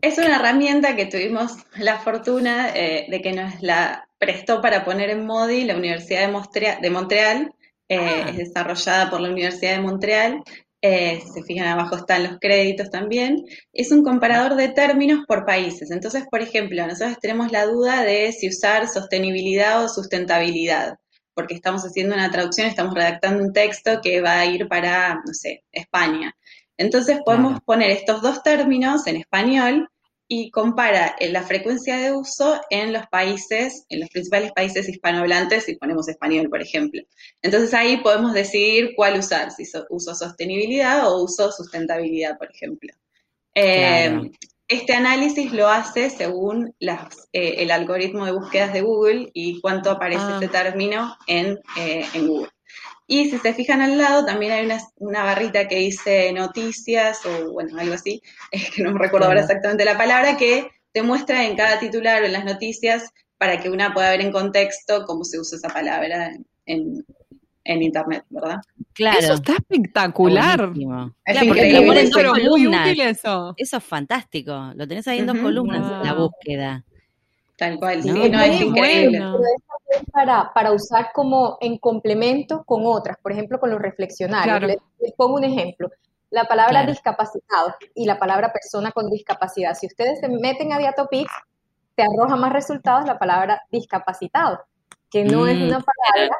Es 0.00 0.18
una 0.18 0.36
herramienta 0.36 0.96
que 0.96 1.06
tuvimos 1.06 1.56
la 1.76 1.98
fortuna 1.98 2.70
eh, 2.74 3.06
de 3.10 3.20
que 3.20 3.32
nos 3.32 3.60
la 3.62 4.08
prestó 4.18 4.60
para 4.60 4.84
poner 4.84 5.10
en 5.10 5.26
Modi 5.26 5.64
la 5.64 5.76
Universidad 5.76 6.28
de, 6.30 6.76
de 6.80 6.90
Montreal. 6.90 7.54
Eh, 7.88 7.98
ah. 7.98 8.28
Es 8.30 8.36
desarrollada 8.36 9.10
por 9.10 9.20
la 9.20 9.30
Universidad 9.30 9.76
de 9.76 9.82
Montreal. 9.82 10.42
Eh, 10.80 11.20
se 11.34 11.42
fijan 11.42 11.66
abajo 11.66 11.96
están 11.96 12.22
los 12.24 12.38
créditos 12.40 12.90
también. 12.90 13.44
Es 13.72 13.90
un 13.90 14.04
comparador 14.04 14.54
de 14.54 14.68
términos 14.68 15.24
por 15.26 15.44
países. 15.44 15.90
Entonces, 15.90 16.24
por 16.30 16.40
ejemplo, 16.40 16.86
nosotros 16.86 17.18
tenemos 17.20 17.50
la 17.52 17.66
duda 17.66 18.04
de 18.04 18.32
si 18.32 18.48
usar 18.48 18.88
sostenibilidad 18.88 19.84
o 19.84 19.88
sustentabilidad 19.88 20.98
porque 21.38 21.54
estamos 21.54 21.82
haciendo 21.84 22.16
una 22.16 22.32
traducción, 22.32 22.66
estamos 22.66 22.94
redactando 22.94 23.44
un 23.44 23.52
texto 23.52 24.00
que 24.02 24.20
va 24.20 24.40
a 24.40 24.46
ir 24.46 24.66
para, 24.66 25.22
no 25.24 25.32
sé, 25.32 25.62
España. 25.70 26.34
Entonces 26.76 27.20
podemos 27.24 27.60
poner 27.60 27.90
estos 27.90 28.22
dos 28.22 28.42
términos 28.42 29.06
en 29.06 29.18
español 29.18 29.88
y 30.28 30.50
compara 30.50 31.16
la 31.20 31.42
frecuencia 31.42 31.96
de 31.96 32.12
uso 32.12 32.60
en 32.68 32.92
los 32.92 33.06
países, 33.06 33.86
en 33.88 34.00
los 34.00 34.10
principales 34.10 34.52
países 34.52 34.88
hispanohablantes, 34.88 35.64
si 35.64 35.76
ponemos 35.76 36.06
español, 36.08 36.50
por 36.50 36.60
ejemplo. 36.60 37.00
Entonces 37.40 37.72
ahí 37.72 37.96
podemos 37.96 38.34
decidir 38.34 38.92
cuál 38.94 39.18
usar, 39.18 39.50
si 39.50 39.64
uso 39.88 40.14
sostenibilidad 40.14 41.08
o 41.10 41.24
uso 41.24 41.50
sustentabilidad, 41.50 42.36
por 42.36 42.50
ejemplo. 42.50 42.92
Eh, 43.54 44.30
este 44.68 44.92
análisis 44.92 45.50
lo 45.52 45.68
hace 45.68 46.10
según 46.10 46.74
eh, 46.78 46.98
el 47.32 47.70
algoritmo 47.70 48.26
de 48.26 48.32
búsquedas 48.32 48.74
de 48.74 48.82
Google 48.82 49.30
y 49.32 49.62
cuánto 49.62 49.90
aparece 49.90 50.24
ah. 50.24 50.32
este 50.34 50.48
término 50.48 51.16
en, 51.26 51.58
eh, 51.78 52.04
en, 52.12 52.28
Google. 52.28 52.50
Y 53.10 53.30
si 53.30 53.38
se 53.38 53.54
fijan 53.54 53.80
al 53.80 53.96
lado, 53.96 54.26
también 54.26 54.52
hay 54.52 54.68
una, 54.98 55.24
barrita 55.24 55.66
que 55.66 55.76
dice 55.76 56.30
noticias 56.34 57.24
o 57.24 57.52
bueno, 57.52 57.78
algo 57.78 57.94
así, 57.94 58.22
es 58.52 58.70
que 58.70 58.82
no 58.82 58.92
me 58.92 58.98
recuerdo 58.98 59.26
ahora 59.26 59.40
exactamente 59.40 59.84
la 59.84 59.96
palabra, 59.96 60.36
que 60.36 60.68
te 60.92 61.02
muestra 61.02 61.44
en 61.46 61.56
cada 61.56 61.80
titular 61.80 62.22
o 62.22 62.26
en 62.26 62.32
las 62.32 62.44
noticias 62.44 63.10
para 63.38 63.58
que 63.58 63.70
una 63.70 63.94
pueda 63.94 64.10
ver 64.10 64.20
en 64.20 64.30
contexto 64.30 65.04
cómo 65.06 65.24
se 65.24 65.40
usa 65.40 65.56
esa 65.56 65.68
palabra 65.68 66.32
en, 66.66 67.04
en 67.64 67.82
internet, 67.82 68.24
¿verdad? 68.28 68.60
Claro. 68.92 69.18
Eso 69.18 69.34
está 69.34 69.52
espectacular. 69.54 70.72
Es 71.24 71.44
porque 71.46 71.72
lo 71.72 71.86
pones 71.86 72.10
dos 72.10 72.22
columnas. 72.24 72.88
Eso. 72.98 73.54
eso. 73.56 73.76
es 73.76 73.84
fantástico. 73.84 74.72
Lo 74.74 74.88
tenés 74.88 75.06
ahí 75.06 75.20
en 75.20 75.26
dos 75.26 75.38
columnas, 75.38 76.04
la 76.04 76.14
búsqueda. 76.14 76.84
Tal 77.58 77.76
cual, 77.76 78.02
sí, 78.04 78.10
no, 78.10 78.40
es 78.40 78.60
increíble. 78.60 79.20
Para, 80.12 80.52
para 80.54 80.70
usar 80.70 81.10
como 81.12 81.58
en 81.60 81.76
complemento 81.78 82.62
con 82.64 82.86
otras, 82.86 83.16
por 83.20 83.32
ejemplo, 83.32 83.58
con 83.58 83.70
los 83.70 83.80
reflexionarios. 83.80 84.62
Les, 84.62 85.12
pongo 85.16 85.34
un 85.34 85.44
ejemplo. 85.44 85.90
La 86.30 86.44
palabra 86.44 86.86
discapacitado 86.86 87.74
y 87.96 88.04
la 88.04 88.16
palabra 88.16 88.52
persona 88.52 88.92
con 88.92 89.10
discapacidad. 89.10 89.74
Si 89.74 89.86
ustedes 89.86 90.20
se 90.20 90.28
meten 90.28 90.72
a 90.72 90.78
Diatopix, 90.78 91.28
te 91.96 92.04
arroja 92.04 92.36
más 92.36 92.52
resultados 92.52 93.06
la 93.06 93.18
palabra 93.18 93.60
discapacitado 93.72 94.60
que 95.10 95.24
no 95.24 95.46
es 95.46 95.56
una 95.56 95.78
mm, 95.78 95.84
palabra 95.84 96.36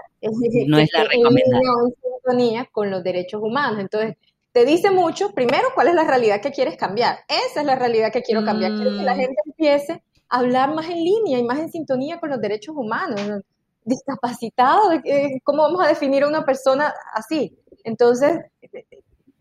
no 0.66 0.78
es 0.78 0.90
la 0.92 1.04
recomendada. 1.04 1.62
en 1.85 2.12
sintonía 2.12 2.68
con 2.70 2.90
los 2.90 3.02
derechos 3.02 3.40
humanos. 3.42 3.81
Entonces, 3.81 4.16
te 4.52 4.64
dice 4.64 4.90
mucho, 4.90 5.33
primero, 5.33 5.68
cuál 5.74 5.88
es 5.88 5.94
la 5.94 6.04
realidad 6.04 6.40
que 6.40 6.50
quieres 6.50 6.76
cambiar. 6.76 7.20
Esa 7.28 7.61
es 7.61 7.66
la 7.66 7.76
realidad 7.76 8.12
que 8.12 8.22
quiero 8.22 8.44
cambiar. 8.44 8.72
Quiero 8.74 8.90
que 8.90 9.04
la 9.04 9.14
mm. 9.14 9.18
gente 9.18 9.42
empiece 9.46 10.02
hablar 10.28 10.74
más 10.74 10.86
en 10.88 10.96
línea 10.96 11.38
y 11.38 11.44
más 11.44 11.58
en 11.58 11.70
sintonía 11.70 12.20
con 12.20 12.30
los 12.30 12.40
derechos 12.40 12.76
humanos. 12.76 13.20
Discapacitado, 13.84 14.90
¿cómo 15.44 15.62
vamos 15.62 15.84
a 15.84 15.88
definir 15.88 16.22
a 16.22 16.28
una 16.28 16.44
persona 16.44 16.92
así? 17.14 17.58
Entonces, 17.84 18.38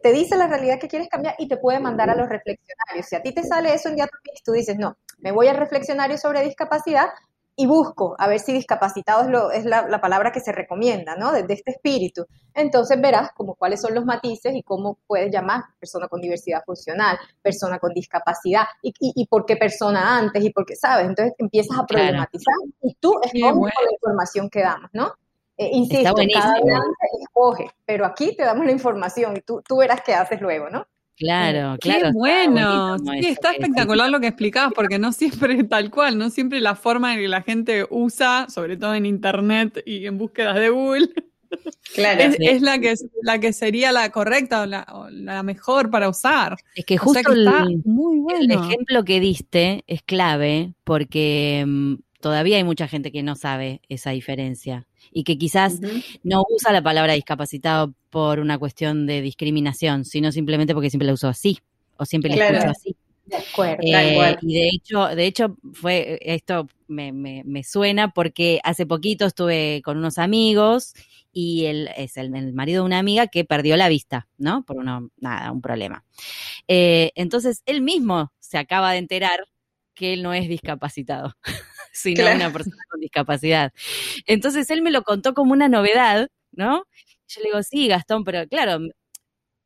te 0.02 0.14
dice 0.14 0.38
la 0.38 0.48
realidad 0.48 0.80
que 0.80 0.88
quieres 0.88 1.10
cambiar 1.10 1.36
y 1.38 1.48
te 1.48 1.58
puede 1.58 1.80
mandar 1.80 2.10
a 2.10 2.16
los 2.16 2.30
reflexionarios. 2.30 3.08
Si 3.08 3.16
a 3.16 3.22
ti 3.22 3.34
te 3.34 3.44
sale 3.44 3.74
eso 3.74 3.90
en 3.90 3.96
Diatopix, 3.96 4.44
tú 4.44 4.54
dices, 4.54 4.78
no, 4.78 4.98
me 5.18 5.32
voy 5.32 5.48
al 5.48 5.58
reflexionario 5.58 6.18
sobre 6.18 6.44
discapacidad 6.44 7.10
y 7.60 7.66
busco 7.66 8.16
a 8.20 8.28
ver 8.28 8.40
si 8.40 8.54
discapacitado 8.54 9.24
es, 9.24 9.30
lo, 9.30 9.52
es 9.52 9.66
la, 9.66 10.00
palabra 10.00 10.32
que 10.32 10.40
se 10.40 10.52
recomienda, 10.52 11.16
¿no? 11.16 11.32
Desde 11.32 11.56
este 11.56 11.72
espíritu. 11.72 12.28
Entonces 12.54 13.02
verás 13.02 13.32
como 13.36 13.56
cuáles 13.56 13.82
son 13.82 13.96
los 13.96 14.06
matices 14.06 14.56
y 14.56 14.62
cómo 14.62 15.00
puedes 15.08 15.32
llamar 15.32 15.64
persona 15.80 16.08
con 16.08 16.22
diversidad 16.22 16.64
funcional, 16.64 17.18
persona 17.42 17.80
con 17.80 17.94
discapacidad 17.94 18.66
y, 18.84 18.94
y, 19.00 19.26
por 19.26 19.48
qué 19.48 19.58
persona 19.58 20.20
antes 20.20 20.44
y 20.44 20.52
por 20.52 20.68
qué, 20.68 20.76
¿sabes? 20.76 21.08
Entonces 21.08 21.34
empiezas 21.40 21.80
a 21.80 21.86
problematizar 21.86 22.54
y 22.84 22.94
tú 23.00 23.20
escoges 23.24 23.74
con 23.74 23.86
la 23.86 23.92
información 23.92 24.50
que 24.52 24.62
damos, 24.62 24.92
¿no? 24.94 25.14
Eh, 25.58 25.72
insisto, 25.74 26.14
cada 26.14 26.54
hablante 26.54 27.08
escoge, 27.20 27.72
pero 27.84 28.06
aquí 28.06 28.36
te 28.36 28.44
damos 28.44 28.68
la 28.68 28.72
información 28.72 29.36
y 29.36 29.42
tú, 29.42 29.64
tú 29.68 29.78
verás 29.78 30.02
qué 30.06 30.14
haces 30.14 30.40
luego, 30.40 30.70
¿no? 30.70 30.86
Claro, 31.18 31.78
claro. 31.80 32.08
Qué 32.08 32.12
bueno. 32.14 32.98
Sí, 33.00 33.28
está 33.28 33.52
espectacular 33.52 34.10
lo 34.10 34.20
que 34.20 34.28
explicabas, 34.28 34.72
porque 34.74 35.00
no 35.00 35.12
siempre 35.12 35.56
es 35.56 35.68
tal 35.70 35.90
cual, 35.90 36.18
no 36.18 36.30
siempre 36.30 36.62
la 36.62 36.76
forma 36.76 37.14
en 37.14 37.20
que 37.20 37.28
la 37.28 37.42
gente 37.42 37.86
usa, 37.90 38.48
sobre 38.50 38.78
todo 38.78 38.94
en 38.94 39.06
internet 39.06 39.82
y 39.86 40.06
en 40.06 40.18
búsquedas 40.18 40.56
de 40.56 40.70
Google, 40.70 41.10
Claro, 41.96 42.22
es, 42.22 42.62
la 42.62 42.80
que 42.80 42.94
la 43.22 43.40
que 43.40 43.54
sería 43.54 43.92
la 43.92 44.12
correcta 44.12 44.64
o 44.64 45.10
la, 45.10 45.44
mejor 45.44 45.90
para 45.90 46.10
usar. 46.10 46.58
Es 46.76 46.86
que 46.86 46.98
justo 46.98 47.32
el, 47.32 47.82
muy 47.86 48.20
bueno. 48.20 48.40
el, 48.40 48.52
ejemplo 48.52 49.04
que 49.04 49.20
diste 49.20 49.84
es 49.88 50.04
clave 50.04 50.74
porque 50.84 51.64
mm, 51.66 51.96
todavía 52.20 52.58
hay 52.58 52.64
mucha 52.64 52.88
gente 52.88 53.12
que 53.12 53.24
no 53.24 53.36
sabe 53.36 53.82
esa 53.90 54.12
diferencia 54.12 54.87
y 55.12 55.24
que 55.24 55.38
quizás 55.38 55.80
no 56.24 56.44
usa 56.50 56.72
la 56.72 56.82
palabra 56.82 57.14
discapacitado 57.14 57.94
por 58.10 58.40
una 58.40 58.58
cuestión 58.58 59.06
de 59.06 59.22
discriminación, 59.22 60.06
sino 60.06 60.32
simplemente 60.32 60.74
porque 60.74 60.90
siempre 60.90 61.08
la 61.08 61.14
usó 61.14 61.28
así 61.28 61.60
o 61.98 62.06
siempre 62.06 62.36
la 62.36 62.48
escuchó 62.48 62.70
así. 62.70 62.96
De 63.26 63.36
acuerdo, 63.36 63.84
eh, 63.84 64.38
y 64.42 64.54
de 64.54 64.70
hecho, 64.70 65.08
de 65.08 65.26
hecho 65.26 65.58
fue 65.74 66.18
esto 66.22 66.70
me, 66.88 67.12
me, 67.12 67.44
me, 67.46 67.62
suena 67.62 68.12
porque 68.14 68.62
hace 68.64 68.86
poquito 68.86 69.26
estuve 69.26 69.82
con 69.84 69.98
unos 69.98 70.18
amigos 70.18 70.94
y 71.40 71.66
él 71.66 71.90
es 71.96 72.18
el, 72.18 72.32
marido 72.32 72.82
de 72.82 72.88
una 72.88 72.98
amiga 72.98 73.28
que 73.28 73.46
perdió 73.46 73.78
la 73.78 73.90
vista, 73.90 74.28
¿no? 74.40 74.64
Por 74.64 74.78
uno, 74.78 75.12
nada, 75.18 75.52
un 75.52 75.62
problema. 75.62 76.04
Eh, 76.68 77.12
entonces 77.14 77.62
él 77.68 77.82
mismo 77.82 78.32
se 78.40 78.58
acaba 78.58 78.94
de 78.94 78.98
enterar 78.98 79.42
que 79.94 80.14
él 80.14 80.24
no 80.24 80.34
es 80.34 80.50
discapacitado. 80.50 81.36
sino 81.98 82.24
una 82.34 82.52
persona 82.52 82.84
con 82.90 83.00
discapacidad. 83.00 83.74
Entonces 84.26 84.70
él 84.70 84.82
me 84.82 84.92
lo 84.92 85.04
contó 85.04 85.34
como 85.34 85.54
una 85.54 85.68
novedad, 85.68 86.30
¿no? 86.52 86.84
Yo 87.28 87.42
le 87.42 87.50
digo, 87.50 87.64
sí, 87.64 87.88
Gastón, 87.88 88.24
pero 88.24 88.48
claro, 88.48 88.80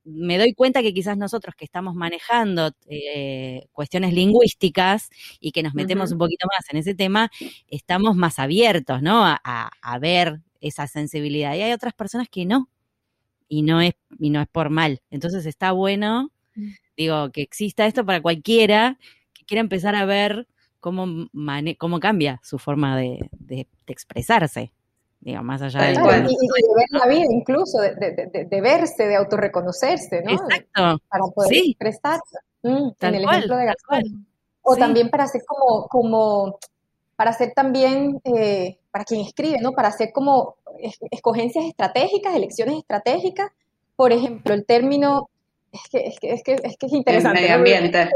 me 0.03 0.37
doy 0.37 0.53
cuenta 0.53 0.81
que 0.81 0.93
quizás 0.93 1.17
nosotros 1.17 1.55
que 1.55 1.65
estamos 1.65 1.93
manejando 1.93 2.71
eh, 2.87 3.67
cuestiones 3.71 4.13
lingüísticas 4.13 5.09
y 5.39 5.51
que 5.51 5.61
nos 5.61 5.75
metemos 5.75 6.11
un 6.11 6.17
poquito 6.17 6.47
más 6.47 6.67
en 6.71 6.77
ese 6.77 6.95
tema, 6.95 7.29
estamos 7.67 8.15
más 8.15 8.39
abiertos, 8.39 9.01
¿no? 9.01 9.25
A, 9.25 9.39
a, 9.43 9.99
ver 9.99 10.41
esa 10.59 10.87
sensibilidad. 10.87 11.53
Y 11.55 11.61
hay 11.61 11.71
otras 11.71 11.93
personas 11.93 12.29
que 12.29 12.45
no. 12.45 12.67
Y 13.47 13.63
no 13.63 13.81
es, 13.81 13.93
y 14.17 14.29
no 14.29 14.41
es 14.41 14.47
por 14.47 14.69
mal. 14.69 15.01
Entonces 15.11 15.45
está 15.45 15.71
bueno, 15.71 16.31
mm. 16.55 16.69
digo, 16.97 17.31
que 17.31 17.41
exista 17.41 17.85
esto 17.85 18.05
para 18.05 18.21
cualquiera 18.21 18.97
que 19.33 19.45
quiera 19.45 19.61
empezar 19.61 19.95
a 19.95 20.05
ver 20.05 20.47
cómo, 20.81 21.27
cómo 21.77 21.99
cambia 22.01 22.41
su 22.43 22.59
forma 22.59 22.97
de, 22.97 23.29
expresarse. 23.87 24.73
Digo, 25.21 25.43
más 25.43 25.61
allá 25.61 25.81
de... 25.81 25.91
y, 25.91 25.95
de 25.95 26.01
ver 26.01 26.87
la 26.89 27.07
vida 27.07 27.25
incluso, 27.29 27.79
de, 27.79 28.61
verse, 28.61 29.07
de 29.07 29.15
autorreconocerse, 29.15 30.23
¿no? 30.23 30.31
Exacto. 30.31 30.99
Para 31.07 31.23
poder 31.33 31.53
expresarse. 31.67 32.37
Mm, 32.63 32.89
en 32.99 33.15
el 33.15 33.23
ejemplo 33.23 33.55
de 33.55 33.65
Gastón. 33.65 34.27
O 34.63 34.75
también 34.75 35.09
para 35.09 35.23
hacer 35.23 35.41
como, 35.47 35.87
como 35.87 36.59
para 37.15 37.31
hacer 37.31 37.53
también, 37.55 38.19
eh, 38.23 38.77
para 38.91 39.05
quien 39.05 39.21
escribe, 39.21 39.59
¿no? 39.59 39.71
Para 39.73 39.89
hacer 39.89 40.11
como 40.11 40.55
escogencias 41.11 41.65
estratégicas, 41.65 42.35
elecciones 42.35 42.77
estratégicas. 42.77 43.51
Por 43.95 44.11
ejemplo, 44.11 44.53
el 44.53 44.65
término 44.65 45.29
es 45.71 45.89
que 45.89 46.07
es, 46.07 46.19
que, 46.19 46.33
es, 46.33 46.43
que, 46.43 46.53
es, 46.53 46.77
que 46.77 46.85
es 46.85 46.93
interesante. 46.93 47.39
El 47.39 47.45
medio 47.45 47.55
ambiente. 47.55 48.09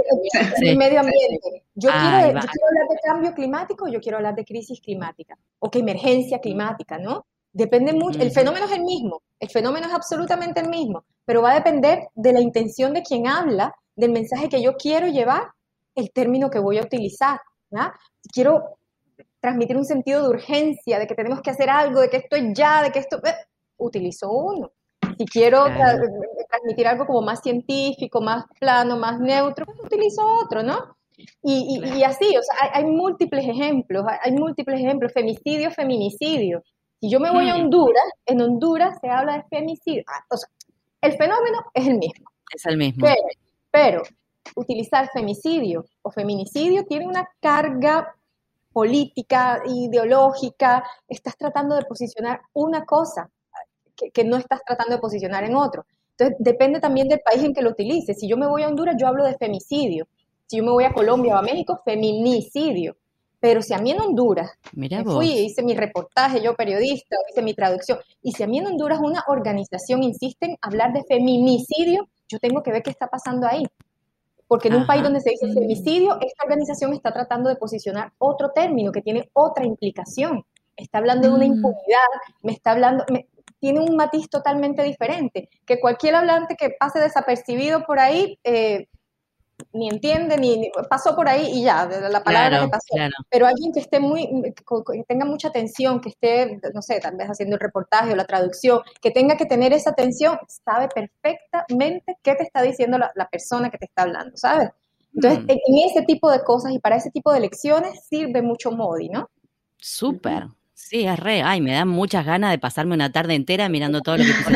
El, 0.62 0.78
medio 0.78 1.00
ambiente. 1.00 1.64
Yo, 1.76 1.90
quiero, 1.90 2.28
yo, 2.28 2.40
quiero, 2.40 2.68
hablar 2.68 2.88
de 2.90 3.00
cambio 3.04 3.34
climático, 3.34 3.88
yo 3.88 4.00
quiero 4.02 4.18
hablar 4.18 4.36
de 4.36 4.46
crisis 4.46 4.82
climática 4.82 5.38
o 5.60 5.72
que 5.72 5.80
emergencia 5.80 6.40
climática, 6.40 6.98
¿no? 6.98 7.26
Depende 7.54 7.94
mucho, 7.94 8.22
el 8.22 8.32
fenómeno 8.32 8.66
es 8.66 8.72
el 8.74 8.84
mismo, 8.84 9.22
el 9.40 9.50
fenómeno 9.50 9.88
es 9.88 9.94
absolutamente 9.94 10.60
el 10.60 10.68
mismo, 10.68 11.06
pero 11.24 11.42
va 11.42 11.52
a 11.52 11.56
depender 11.56 12.10
de 12.14 12.34
la 12.34 12.42
intención 12.42 12.94
de 12.94 13.02
quien 13.02 13.28
habla, 13.28 13.74
del 13.96 14.12
mensaje 14.12 14.50
que 14.50 14.62
yo 14.62 14.76
quiero 14.76 15.08
llevar, 15.08 15.44
el 15.96 16.12
término 16.12 16.50
que 16.50 16.60
voy 16.60 16.78
a 16.78 16.82
utilizar, 16.82 17.40
¿no? 17.72 17.94
Quiero 18.34 18.78
transmitir 19.40 19.78
un 19.78 19.86
sentido 19.86 20.24
de 20.24 20.30
urgencia, 20.30 21.00
de 21.00 21.08
que 21.08 21.16
tenemos 21.16 21.42
que 21.42 21.52
hacer 21.52 21.70
algo, 21.70 22.02
de 22.02 22.10
que 22.10 22.18
esto 22.18 22.36
es 22.36 22.54
ya, 22.54 22.84
de 22.84 22.92
que 22.92 23.00
esto... 23.00 23.18
Eh, 23.26 23.34
utilizo 23.78 24.32
uno. 24.32 24.72
Si 25.18 25.26
quiero 25.26 25.66
transmitir 26.50 26.88
algo 26.88 27.06
como 27.06 27.22
más 27.22 27.42
científico, 27.42 28.22
más 28.22 28.46
plano, 28.60 28.98
más 28.98 29.20
neutro, 29.20 29.66
pues 29.66 29.80
utilizo 29.84 30.22
otro, 30.44 30.64
¿no? 30.64 30.96
Y, 31.42 31.82
y, 31.98 32.04
así, 32.04 32.36
o 32.38 32.42
sea, 32.42 32.72
hay, 32.74 32.84
múltiples 32.84 33.48
ejemplos, 33.48 34.06
hay, 34.22 34.32
múltiples 34.34 34.80
ejemplos, 34.80 35.14
femicidio, 35.14 35.72
feminicidio. 35.72 36.62
Si 37.00 37.10
yo 37.10 37.20
me 37.20 37.32
voy 37.32 37.50
a 37.50 37.56
hmm. 37.56 37.62
Honduras, 37.62 38.04
en 38.26 38.42
Honduras 38.42 38.98
se 39.00 39.10
habla 39.10 39.38
de 39.38 39.44
femicidio. 39.50 40.04
Ah, 40.08 40.26
o 40.30 40.38
sea, 40.38 40.50
el 41.02 41.14
fenómeno 41.14 41.60
es 41.74 41.88
el 41.88 41.98
mismo. 41.98 42.30
Es 42.54 42.66
el 42.66 42.78
mismo. 42.78 43.06
Pero, 43.06 43.22
pero 43.72 44.02
utilizar 44.56 45.10
femicidio 45.12 45.86
o 46.02 46.12
feminicidio 46.12 46.84
tiene 46.86 47.08
una 47.08 47.30
carga 47.40 48.14
política, 48.74 49.62
ideológica, 49.66 50.84
estás 51.08 51.38
tratando 51.38 51.76
de 51.76 51.86
posicionar 51.86 52.42
una 52.54 52.84
cosa 52.84 53.30
que, 53.96 54.24
no 54.24 54.38
estás 54.38 54.62
tratando 54.66 54.96
de 54.96 55.02
posicionar 55.02 55.44
en 55.44 55.56
otro. 55.56 55.86
Entonces, 56.12 56.38
depende 56.40 56.80
también 56.80 57.08
del 57.08 57.20
país 57.20 57.44
en 57.44 57.54
que 57.54 57.62
lo 57.62 57.72
utilices. 57.72 58.20
Si 58.20 58.28
yo 58.28 58.38
me 58.38 58.48
voy 58.48 58.64
a 58.64 58.68
Honduras, 58.68 58.96
yo 59.00 59.08
hablo 59.08 59.24
de 59.26 59.36
femicidio. 59.38 60.08
Si 60.48 60.58
yo 60.58 60.64
me 60.64 60.72
voy 60.72 60.84
a 60.84 60.94
Colombia 60.94 61.36
o 61.36 61.38
a 61.38 61.42
México, 61.42 61.82
feminicidio. 61.84 62.96
Pero 63.40 63.62
si 63.62 63.74
a 63.74 63.78
mí 63.78 63.92
en 63.92 64.02
Honduras 64.02 64.52
me 64.74 65.04
fui, 65.04 65.28
hice 65.28 65.62
mi 65.62 65.76
reportaje, 65.76 66.42
yo 66.42 66.56
periodista, 66.56 67.16
hice 67.30 67.42
mi 67.42 67.54
traducción, 67.54 68.00
y 68.24 68.32
si 68.32 68.42
a 68.42 68.48
mí 68.48 68.58
en 68.58 68.68
Honduras 68.68 69.00
una 69.00 69.24
organización 69.28 70.02
insiste 70.02 70.46
en 70.48 70.58
hablar 70.62 70.94
de 70.94 71.04
feminicidio, 71.04 72.08
yo 72.28 72.40
tengo 72.40 72.64
que 72.64 72.72
ver 72.72 72.82
qué 72.82 72.90
está 72.90 73.08
pasando 73.08 73.46
ahí. 73.46 73.68
Porque 74.48 74.68
en 74.68 74.76
un 74.76 74.88
país 74.88 75.04
donde 75.04 75.22
se 75.22 75.32
dice 75.32 75.54
femicidio, 75.54 76.20
esta 76.22 76.44
organización 76.44 76.94
está 76.94 77.12
tratando 77.12 77.50
de 77.50 77.56
posicionar 77.56 78.14
otro 78.20 78.52
término 78.52 78.92
que 78.92 79.02
tiene 79.02 79.30
otra 79.34 79.66
implicación. 79.66 80.44
Está 80.76 81.00
hablando 81.00 81.28
de 81.28 81.34
una 81.34 81.46
mm. 81.46 81.54
impunidad, 81.56 82.10
me 82.42 82.52
está 82.52 82.72
hablando, 82.72 83.06
tiene 83.60 83.80
un 83.80 83.96
matiz 83.96 84.30
totalmente 84.30 84.84
diferente. 84.84 85.50
Que 85.66 85.80
cualquier 85.80 86.16
hablante 86.16 86.56
que 86.56 86.72
pase 86.72 87.00
desapercibido 87.00 87.84
por 87.86 88.00
ahí, 88.00 88.40
eh, 88.44 88.88
ni 89.72 89.90
entiende, 89.90 90.38
ni, 90.38 90.70
pasó 90.90 91.16
por 91.16 91.28
ahí 91.28 91.48
y 91.54 91.64
ya, 91.64 91.86
la 91.86 92.24
palabra 92.24 92.62
que 92.62 92.68
pasó. 92.70 92.96
Pero 93.30 93.48
alguien 93.48 93.72
que 93.72 93.80
esté 93.80 94.00
muy, 94.00 94.28
que 94.54 95.04
tenga 95.08 95.26
mucha 95.26 95.48
atención, 95.48 96.02
que 96.02 96.10
esté, 96.10 96.60
no 96.74 96.82
sé, 96.82 97.00
tal 97.00 97.16
vez 97.16 97.28
haciendo 97.28 97.56
el 97.56 97.60
reportaje 97.60 98.12
o 98.12 98.16
la 98.16 98.26
traducción, 98.26 98.82
que 99.02 99.12
tenga 99.12 99.38
que 99.38 99.46
tener 99.46 99.74
esa 99.74 99.92
atención, 99.92 100.38
sabe 100.48 100.90
perfectamente 100.90 102.18
qué 102.22 102.36
te 102.36 102.44
está 102.44 102.62
diciendo 102.62 102.98
la, 102.98 103.30
persona 103.30 103.70
que 103.70 103.78
te 103.78 103.86
está 103.86 104.04
hablando, 104.04 104.36
¿sabes? 104.38 104.70
Entonces, 105.14 105.44
mm. 105.44 105.50
en, 105.50 105.90
ese 105.90 106.04
tipo 106.04 106.30
de 106.30 106.44
cosas 106.44 106.72
y 106.72 106.80
para 106.80 106.98
ese 106.98 107.10
tipo 107.12 107.32
de 107.32 107.40
lecciones 107.40 108.06
sirve 108.08 108.42
mucho 108.42 108.72
Modi, 108.72 109.10
¿no? 109.10 109.30
Súper. 109.78 110.48
Sí, 110.76 111.06
es 111.06 111.18
re. 111.18 111.42
Ay, 111.42 111.62
me 111.62 111.72
dan 111.72 111.88
muchas 111.88 112.26
ganas 112.26 112.52
de 112.52 112.60
pasarme 112.60 112.94
una 112.94 113.12
tarde 113.12 113.34
entera 113.34 113.70
mirando 113.70 114.02
todo 114.02 114.18
lo 114.18 114.24
que 114.26 114.32
te 114.32 114.54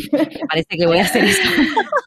Parece 0.48 0.76
que 0.76 0.86
voy 0.86 0.98
a 0.98 1.02
hacer 1.02 1.24
eso. 1.24 1.40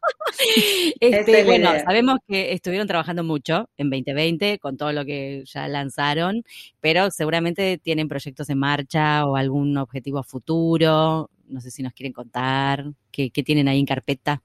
Este, 1.00 1.46
bueno, 1.46 1.70
sabemos 1.86 2.18
que 2.28 2.54
estuvieron 2.54 2.88
trabajando 2.88 3.24
mucho 3.24 3.70
en 3.78 3.90
2020 3.90 4.60
con 4.60 4.78
todo 4.78 4.92
lo 4.92 5.06
que 5.06 5.44
ya 5.46 5.68
lanzaron, 5.68 6.44
pero 6.82 7.12
seguramente 7.12 7.78
tienen 7.78 8.10
proyectos 8.10 8.50
en 8.50 8.58
marcha 8.58 9.26
o 9.26 9.36
algún 9.38 9.78
objetivo 9.78 10.18
a 10.18 10.24
futuro. 10.24 11.30
No 11.48 11.62
sé 11.62 11.72
si 11.72 11.84
nos 11.84 11.94
quieren 11.94 12.14
contar 12.14 12.86
qué, 13.12 13.30
tienen 13.30 13.68
ahí 13.68 13.80
en 13.80 13.86
carpeta. 13.86 14.42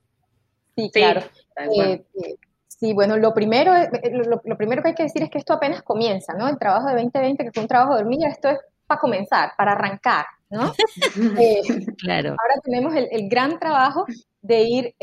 Sí, 0.77 0.91
claro. 0.93 1.23
Eh, 1.57 2.05
eh, 2.23 2.37
sí, 2.79 2.93
bueno, 2.93 3.17
lo 3.17 3.35
primero, 3.35 3.75
eh, 3.75 3.89
lo, 4.13 4.57
primero 4.57 4.83
que 4.83 4.89
hay 4.89 4.95
que 4.95 5.03
decir 5.05 5.23
es 5.23 5.31
que 5.31 5.39
esto 5.39 5.55
apenas 5.55 5.83
comienza, 5.83 6.35
¿no? 6.35 6.49
El 6.49 6.59
trabajo 6.59 6.89
de 6.89 6.95
2020, 6.95 7.45
que 7.45 7.53
fue 7.53 7.63
un 7.63 7.69
trabajo 7.69 7.95
de 7.95 8.03
hormiga, 8.03 8.29
esto 8.29 8.49
es 8.49 8.59
para 8.87 9.01
comenzar, 9.01 9.51
para 9.57 9.73
arrancar, 9.73 10.25
¿no? 10.51 10.73
claro. 11.99 12.31
Ahora 12.31 12.61
tenemos 12.65 12.95
el, 12.95 13.29
gran 13.29 13.59
trabajo 13.59 14.05
de 14.41 14.63
ir 14.63 14.95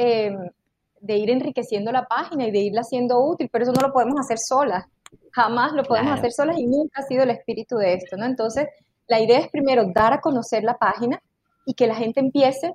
de 1.06 1.18
ir 1.18 1.30
enriqueciendo 1.30 1.92
la 1.92 2.06
página 2.08 2.48
y 2.48 2.52
de 2.52 2.60
irla 2.60 2.82
haciendo 2.82 3.24
útil, 3.24 3.48
pero 3.52 3.64
eso 3.64 3.74
no 3.74 3.88
lo 3.88 3.94
podemos 3.94 4.20
hacer 4.20 4.40
solas. 4.40 4.86
Jamás 5.32 5.72
lo 5.74 5.84
podemos 5.84 6.18
hacer 6.18 6.32
solas 6.32 6.58
y 6.58 6.66
nunca 6.66 7.02
ha 7.02 7.04
sido 7.04 7.24
el 7.24 7.30
espíritu 7.30 7.78
de 7.78 7.94
esto, 7.94 8.18
¿no? 8.18 8.26
Entonces, 8.26 8.68
la 9.08 9.20
idea 9.20 9.38
es 9.38 9.50
primero 9.50 9.86
dar 9.94 10.14
a 10.14 10.20
conocer 10.20 10.64
la 10.64 10.78
página 10.78 11.22
y 11.66 11.76
que 11.76 11.86
la 11.86 11.94
gente 11.94 12.20
empiece 12.20 12.74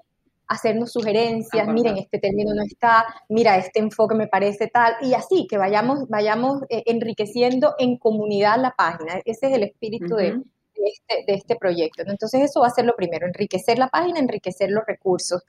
hacernos 0.51 0.91
sugerencias, 0.91 1.69
miren, 1.69 1.97
este 1.97 2.19
término 2.19 2.53
no 2.53 2.63
está, 2.63 3.07
mira, 3.29 3.57
este 3.57 3.79
enfoque 3.79 4.17
me 4.17 4.27
parece 4.27 4.67
tal, 4.67 4.95
y 5.01 5.15
así, 5.15 5.47
que 5.49 5.57
vayamos, 5.57 6.09
vayamos 6.09 6.63
eh, 6.69 6.83
enriqueciendo 6.87 7.77
en 7.79 7.97
comunidad 7.97 8.61
la 8.61 8.75
página. 8.77 9.21
Ese 9.25 9.47
es 9.47 9.53
el 9.53 9.63
espíritu 9.63 10.17
de, 10.17 10.41
este, 10.75 11.25
de, 11.25 11.35
este, 11.35 11.55
proyecto. 11.55 12.03
Entonces, 12.05 12.43
eso 12.43 12.63
va 12.63 12.67
a 12.67 12.71
ser 12.71 12.85
lo 12.85 12.97
primero, 12.97 13.29
enriquecer 13.29 13.79
la 13.79 13.87
página, 13.87 14.19
enriquecer 14.19 14.73
los 14.73 14.85
recursos. 14.85 15.41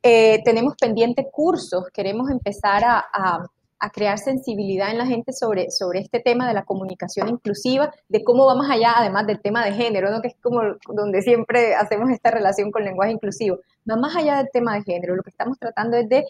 Eh, 0.00 0.40
tenemos 0.44 0.74
pendientes 0.80 1.26
cursos, 1.32 1.88
queremos 1.92 2.30
empezar 2.30 2.84
a, 2.84 3.44
crear 3.92 4.18
sensibilidad 4.18 4.90
en 4.90 4.98
la 4.98 5.06
gente 5.06 5.32
sobre, 5.32 5.70
sobre 5.70 6.00
este 6.00 6.20
tema 6.20 6.48
de 6.48 6.54
la 6.54 6.64
comunicación 6.64 7.28
inclusiva, 7.28 7.92
de 8.08 8.24
cómo 8.24 8.46
va 8.46 8.54
más 8.54 8.70
allá, 8.70 8.94
además 8.96 9.26
del 9.26 9.40
tema 9.40 9.64
de 9.64 9.72
género, 9.72 10.10
¿no? 10.10 10.22
que 10.22 10.28
es 10.28 10.36
como 10.40 10.60
donde 10.88 11.22
siempre 11.22 11.74
hacemos 11.74 12.10
esta 12.10 12.30
relación 12.30 12.70
con 12.70 12.84
lenguaje 12.84 13.12
inclusivo, 13.12 13.58
va 13.90 13.96
más 13.96 14.16
allá 14.16 14.38
del 14.38 14.48
tema 14.52 14.74
de 14.74 14.82
género, 14.82 15.16
lo 15.16 15.22
que 15.22 15.30
estamos 15.30 15.58
tratando 15.58 15.96
es 15.96 16.08
de 16.08 16.24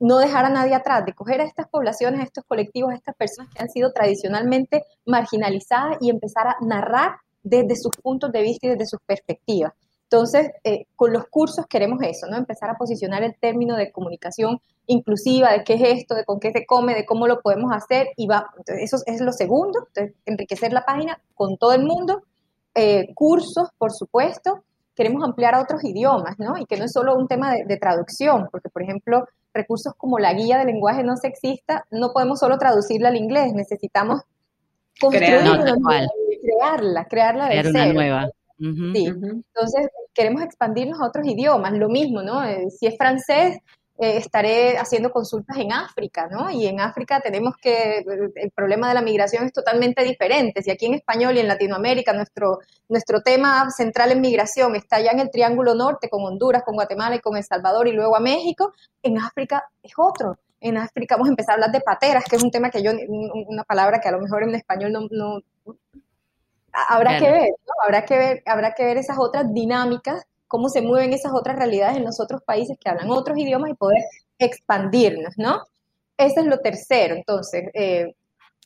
no 0.00 0.18
dejar 0.18 0.46
a 0.46 0.50
nadie 0.50 0.74
atrás, 0.74 1.04
de 1.04 1.12
coger 1.12 1.40
a 1.40 1.44
estas 1.44 1.68
poblaciones, 1.68 2.20
a 2.20 2.24
estos 2.24 2.44
colectivos, 2.44 2.90
a 2.90 2.96
estas 2.96 3.14
personas 3.14 3.52
que 3.54 3.62
han 3.62 3.68
sido 3.68 3.92
tradicionalmente 3.92 4.84
marginalizadas 5.04 5.98
y 6.00 6.10
empezar 6.10 6.48
a 6.48 6.56
narrar 6.62 7.16
desde 7.42 7.76
sus 7.76 7.92
puntos 8.02 8.32
de 8.32 8.42
vista 8.42 8.66
y 8.66 8.70
desde 8.70 8.86
sus 8.86 9.00
perspectivas. 9.06 9.72
Entonces, 10.12 10.50
eh, 10.64 10.86
con 10.96 11.12
los 11.12 11.28
cursos 11.28 11.66
queremos 11.68 12.02
eso, 12.02 12.26
¿no? 12.26 12.36
Empezar 12.36 12.68
a 12.68 12.74
posicionar 12.74 13.22
el 13.22 13.36
término 13.38 13.76
de 13.76 13.92
comunicación 13.92 14.60
inclusiva, 14.86 15.52
de 15.52 15.62
qué 15.62 15.74
es 15.74 16.00
esto, 16.00 16.16
de 16.16 16.24
con 16.24 16.40
qué 16.40 16.50
se 16.50 16.66
come, 16.66 16.96
de 16.96 17.06
cómo 17.06 17.28
lo 17.28 17.40
podemos 17.40 17.72
hacer, 17.72 18.08
y 18.16 18.26
va, 18.26 18.50
eso 18.66 18.96
es 19.06 19.20
lo 19.20 19.30
segundo, 19.32 19.86
enriquecer 20.26 20.72
la 20.72 20.84
página 20.84 21.20
con 21.34 21.56
todo 21.58 21.74
el 21.74 21.84
mundo, 21.84 22.24
eh, 22.74 23.14
cursos, 23.14 23.68
por 23.78 23.92
supuesto, 23.92 24.64
queremos 24.96 25.22
ampliar 25.22 25.54
a 25.54 25.60
otros 25.62 25.84
idiomas, 25.84 26.40
¿no? 26.40 26.58
Y 26.58 26.66
que 26.66 26.76
no 26.76 26.86
es 26.86 26.92
solo 26.92 27.14
un 27.14 27.28
tema 27.28 27.54
de, 27.54 27.76
traducción, 27.76 28.48
porque, 28.50 28.68
por 28.68 28.82
ejemplo, 28.82 29.28
recursos 29.54 29.94
como 29.96 30.18
la 30.18 30.34
guía 30.34 30.58
de 30.58 30.64
lenguaje 30.64 31.04
no 31.04 31.16
sexista, 31.18 31.86
no 31.92 32.12
podemos 32.12 32.40
solo 32.40 32.58
traducirla 32.58 33.10
al 33.10 33.16
inglés, 33.16 33.52
necesitamos 33.54 34.22
construirla, 35.00 36.08
crearla, 36.42 37.04
crearla 37.04 37.44
de 37.48 37.60
Crear 37.60 37.66
una 37.68 37.92
nueva. 37.92 38.30
Sí, 38.60 39.06
entonces 39.06 39.88
queremos 40.12 40.42
expandirnos 40.42 41.00
a 41.00 41.06
otros 41.06 41.26
idiomas, 41.26 41.72
lo 41.72 41.88
mismo, 41.88 42.22
¿no? 42.22 42.44
Eh, 42.44 42.68
si 42.70 42.86
es 42.86 42.96
francés, 42.98 43.58
eh, 44.02 44.16
estaré 44.18 44.76
haciendo 44.76 45.10
consultas 45.10 45.56
en 45.58 45.72
África, 45.72 46.28
¿no? 46.30 46.50
Y 46.50 46.66
en 46.66 46.80
África 46.80 47.20
tenemos 47.20 47.54
que, 47.56 48.04
el 48.34 48.50
problema 48.50 48.88
de 48.88 48.94
la 48.94 49.02
migración 49.02 49.44
es 49.44 49.52
totalmente 49.52 50.04
diferente. 50.04 50.62
Si 50.62 50.70
aquí 50.70 50.86
en 50.86 50.94
español 50.94 51.36
y 51.36 51.40
en 51.40 51.48
Latinoamérica 51.48 52.12
nuestro, 52.12 52.60
nuestro 52.88 53.22
tema 53.22 53.70
central 53.70 54.12
en 54.12 54.20
migración 54.20 54.76
está 54.76 55.00
ya 55.00 55.10
en 55.10 55.20
el 55.20 55.30
Triángulo 55.30 55.74
Norte, 55.74 56.08
con 56.08 56.22
Honduras, 56.24 56.62
con 56.64 56.76
Guatemala 56.76 57.16
y 57.16 57.20
con 57.20 57.36
El 57.36 57.44
Salvador 57.44 57.88
y 57.88 57.92
luego 57.92 58.16
a 58.16 58.20
México, 58.20 58.72
en 59.02 59.18
África 59.18 59.64
es 59.82 59.92
otro. 59.96 60.38
En 60.60 60.76
África 60.76 61.16
vamos 61.16 61.28
a 61.28 61.32
empezar 61.32 61.52
a 61.52 61.54
hablar 61.56 61.72
de 61.72 61.80
pateras, 61.80 62.24
que 62.24 62.36
es 62.36 62.42
un 62.42 62.50
tema 62.50 62.70
que 62.70 62.82
yo, 62.82 62.92
una 63.48 63.64
palabra 63.64 64.00
que 64.00 64.08
a 64.08 64.12
lo 64.12 64.20
mejor 64.20 64.42
en 64.42 64.54
español 64.54 64.92
no, 64.92 65.08
no 65.10 65.40
habrá 66.88 67.18
que 67.18 67.30
ver, 67.30 67.50
¿no? 67.66 67.72
Habrá 67.84 68.04
que 68.04 68.18
ver, 68.18 68.42
habrá 68.46 68.74
que 68.74 68.84
ver 68.84 68.96
esas 68.96 69.18
otras 69.18 69.52
dinámicas, 69.52 70.24
cómo 70.48 70.68
se 70.68 70.82
mueven 70.82 71.12
esas 71.12 71.32
otras 71.32 71.56
realidades 71.56 71.96
en 71.96 72.04
los 72.04 72.20
otros 72.20 72.42
países 72.42 72.76
que 72.78 72.88
hablan 72.88 73.10
otros 73.10 73.38
idiomas 73.38 73.70
y 73.70 73.74
poder 73.74 74.02
expandirnos, 74.38 75.34
¿no? 75.36 75.62
Ese 76.16 76.40
es 76.40 76.46
lo 76.46 76.58
tercero, 76.58 77.14
entonces, 77.14 77.70
eh, 77.74 78.14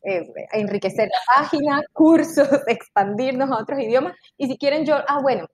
eh, 0.03 0.27
enriquecer 0.53 1.09
la 1.09 1.43
página, 1.43 1.83
cursos, 1.93 2.49
expandirnos 2.67 3.51
a 3.51 3.61
otros 3.61 3.81
idiomas. 3.81 4.15
Y 4.37 4.49
si 4.49 4.59
quieren 4.59 4.85
yo, 4.85 4.97
ah, 5.07 5.21
bueno, 5.23 5.47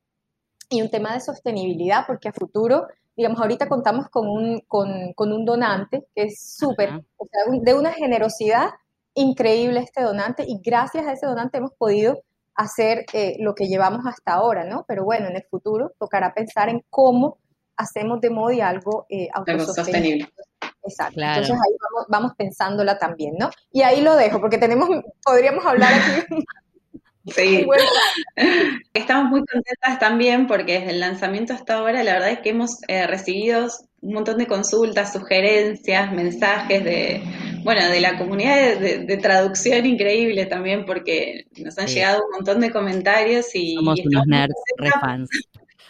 y 0.68 0.82
un 0.82 0.90
tema 0.90 1.12
de 1.14 1.20
sostenibilidad, 1.20 2.06
porque 2.06 2.28
a 2.28 2.32
futuro, 2.32 2.86
digamos, 3.16 3.40
ahorita 3.40 3.68
contamos 3.68 4.08
con 4.08 4.28
un, 4.28 4.60
con, 4.66 5.12
con 5.14 5.32
un 5.32 5.44
donante 5.44 6.06
que 6.14 6.24
es 6.24 6.56
súper, 6.56 6.90
o 7.16 7.26
sea, 7.26 7.42
de 7.60 7.74
una 7.74 7.92
generosidad 7.92 8.70
increíble 9.14 9.80
este 9.80 10.02
donante 10.02 10.44
y 10.46 10.60
gracias 10.62 11.06
a 11.06 11.12
ese 11.12 11.26
donante 11.26 11.58
hemos 11.58 11.72
podido 11.72 12.22
hacer 12.60 13.06
eh, 13.14 13.36
lo 13.40 13.54
que 13.54 13.66
llevamos 13.66 14.06
hasta 14.06 14.34
ahora, 14.34 14.64
¿no? 14.64 14.84
Pero 14.86 15.04
bueno, 15.04 15.28
en 15.28 15.36
el 15.36 15.44
futuro 15.44 15.92
tocará 15.98 16.34
pensar 16.34 16.68
en 16.68 16.84
cómo 16.90 17.38
hacemos 17.76 18.20
de 18.20 18.28
Modi 18.28 18.60
algo 18.60 19.06
eh, 19.08 19.28
autosostenible. 19.32 20.30
Exacto. 20.82 21.20
Entonces 21.20 21.52
ahí 21.54 22.04
vamos, 22.08 22.32
pensándola 22.36 22.98
también, 22.98 23.34
¿no? 23.38 23.48
Y 23.72 23.82
ahí 23.82 24.02
lo 24.02 24.14
dejo, 24.14 24.40
porque 24.40 24.58
tenemos, 24.58 24.88
podríamos 25.24 25.64
hablar 25.64 25.92
aquí. 25.94 26.44
Sí. 27.26 27.66
Estamos 28.94 29.30
muy 29.30 29.44
contentas 29.44 29.98
también 30.00 30.46
porque 30.46 30.80
desde 30.80 30.92
el 30.92 31.00
lanzamiento 31.00 31.52
hasta 31.52 31.74
ahora 31.74 32.02
la 32.02 32.14
verdad 32.14 32.30
es 32.30 32.40
que 32.40 32.48
hemos 32.48 32.78
eh, 32.88 33.06
recibido 33.06 33.68
un 34.00 34.14
montón 34.14 34.38
de 34.38 34.46
consultas, 34.46 35.12
sugerencias, 35.12 36.10
mensajes 36.12 36.82
de, 36.82 37.22
bueno, 37.62 37.88
de 37.88 38.00
la 38.00 38.18
comunidad 38.18 38.78
de, 38.78 39.16
traducción 39.16 39.86
increíble 39.86 40.46
también, 40.46 40.84
porque 40.84 41.46
nos 41.58 41.78
han 41.78 41.86
llegado 41.86 42.22
un 42.24 42.30
montón 42.36 42.60
de 42.60 42.70
comentarios 42.70 43.54
y... 43.54 43.74
Somos 43.74 44.00
unos 44.04 44.26
nerds, 44.26 44.54
re 44.76 44.90
fans. 45.00 45.30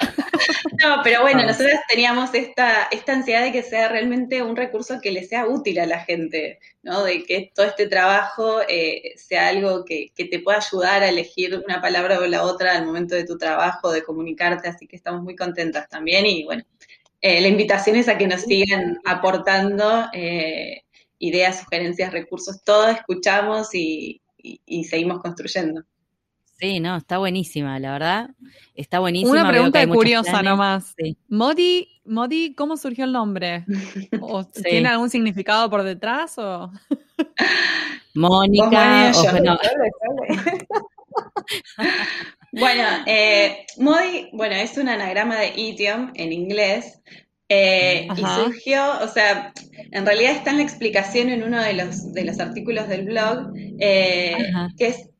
No, 0.83 1.03
pero 1.05 1.21
bueno, 1.21 1.43
nosotros 1.43 1.79
teníamos 1.87 2.33
esta, 2.33 2.89
esta 2.91 3.13
ansiedad 3.13 3.43
de 3.43 3.53
que 3.53 3.63
sea 3.63 3.89
realmente 3.89 4.43
un 4.43 4.57
recurso 4.57 4.99
que 5.01 5.13
le 5.13 5.25
sea 5.25 5.47
útil 5.47 5.79
a 5.79 5.85
la 5.85 6.01
gente, 6.01 6.59
¿no? 6.83 7.05
De 7.05 7.23
que 7.25 7.53
todo 7.55 7.67
este 7.67 7.87
trabajo 7.87 8.61
eh, 8.67 9.13
sea 9.17 9.49
algo 9.49 9.85
que, 9.85 10.11
que, 10.15 10.25
te 10.25 10.39
pueda 10.39 10.57
ayudar 10.57 11.03
a 11.03 11.11
elegir 11.11 11.63
una 11.67 11.83
palabra 11.83 12.19
o 12.19 12.27
la 12.27 12.45
otra 12.45 12.79
al 12.79 12.87
momento 12.87 13.15
de 13.15 13.27
tu 13.27 13.37
trabajo, 13.37 13.93
de 13.93 14.03
comunicarte, 14.03 14.69
así 14.69 14.87
que 14.87 14.97
estamos 14.97 15.23
muy 15.23 15.37
contentas 15.37 15.87
también. 15.91 16.25
Y 16.25 16.45
bueno, 16.45 16.65
eh, 17.21 17.41
la 17.41 17.49
invitación 17.49 17.97
es 17.97 18.09
a 18.09 18.17
que 18.17 18.27
nos 18.27 18.43
sigan 18.43 18.99
aportando 19.05 20.07
eh, 20.15 20.85
ideas, 21.21 21.61
sugerencias, 21.61 22.13
recursos, 22.13 22.65
todo 22.65 22.89
escuchamos 22.89 23.73
y, 23.75 24.21
seguimos 24.89 25.21
construyendo. 25.21 25.83
Sí, 26.59 26.81
no, 26.81 26.97
está 26.97 27.19
buenísima, 27.19 27.79
la 27.79 27.93
verdad. 27.93 28.31
Está 28.75 28.99
buenísima. 28.99 29.33
Una 29.33 29.49
pregunta 29.49 29.87
curiosa 29.87 30.43
nomás. 30.43 30.95
Modi, 31.29 31.89
Modi, 32.05 32.55
¿cómo 32.55 32.77
surgió 32.77 33.05
el 33.05 33.13
nombre? 33.13 33.65
¿O 34.21 34.45
¿Tiene 34.45 34.89
algún 34.89 35.09
significado 35.09 35.71
por 35.71 35.83
detrás? 35.85 36.37
O? 36.39 36.71
Mónica. 38.15 39.13
bueno, 42.53 42.85
eh, 43.07 43.67
Modi, 43.79 44.29
bueno, 44.33 44.55
es 44.57 44.77
un 44.77 44.89
anagrama 44.89 45.37
de 45.37 45.53
idiom 45.57 46.13
en 46.15 46.33
inglés. 46.33 47.01
Eh, 47.53 48.07
y 48.17 48.21
surgió, 48.21 49.01
o 49.01 49.09
sea, 49.09 49.53
en 49.91 50.07
realidad 50.07 50.37
está 50.37 50.51
en 50.53 50.59
la 50.59 50.63
explicación 50.63 51.31
en 51.31 51.43
uno 51.43 51.61
de 51.61 51.73
los, 51.73 52.13
de 52.13 52.25
los 52.25 52.39
artículos 52.39 52.89
del 52.89 53.07
blog, 53.07 53.53
eh, 53.81 54.37
que 54.79 54.87
es 54.87 55.11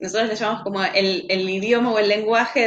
nosotros 0.00 0.30
le 0.30 0.36
llamamos 0.36 0.62
como 0.62 0.82
el, 0.82 1.50
idioma 1.50 1.92
o 1.92 1.98
el 1.98 2.08
lenguaje 2.08 2.66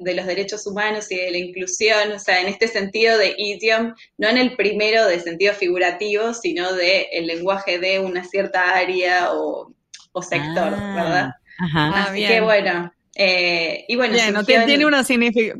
de, 0.00 0.14
los 0.14 0.26
derechos 0.26 0.66
humanos 0.66 1.10
y 1.10 1.16
de 1.16 1.30
la 1.30 1.38
inclusión, 1.38 2.12
o 2.12 2.18
sea, 2.18 2.42
en 2.42 2.48
este 2.48 2.68
sentido 2.68 3.16
de 3.16 3.34
idiom, 3.38 3.94
no 4.18 4.28
en 4.28 4.36
el 4.36 4.54
primero 4.54 5.06
de 5.06 5.18
sentido 5.18 5.54
figurativo, 5.54 6.34
sino 6.34 6.74
de 6.74 7.08
el 7.12 7.26
lenguaje 7.26 7.78
de 7.78 8.00
una 8.00 8.22
cierta 8.22 8.76
área 8.76 9.32
o, 9.32 9.72
sector, 10.20 10.74
ah, 10.76 10.94
¿verdad? 10.94 11.30
Ajá. 11.58 12.02
Así 12.02 12.24
ah, 12.24 12.28
que 12.28 12.40
bueno. 12.40 12.92
Eh, 13.20 13.84
y 13.88 13.96
bueno, 13.96 14.14
tiene, 14.44 14.64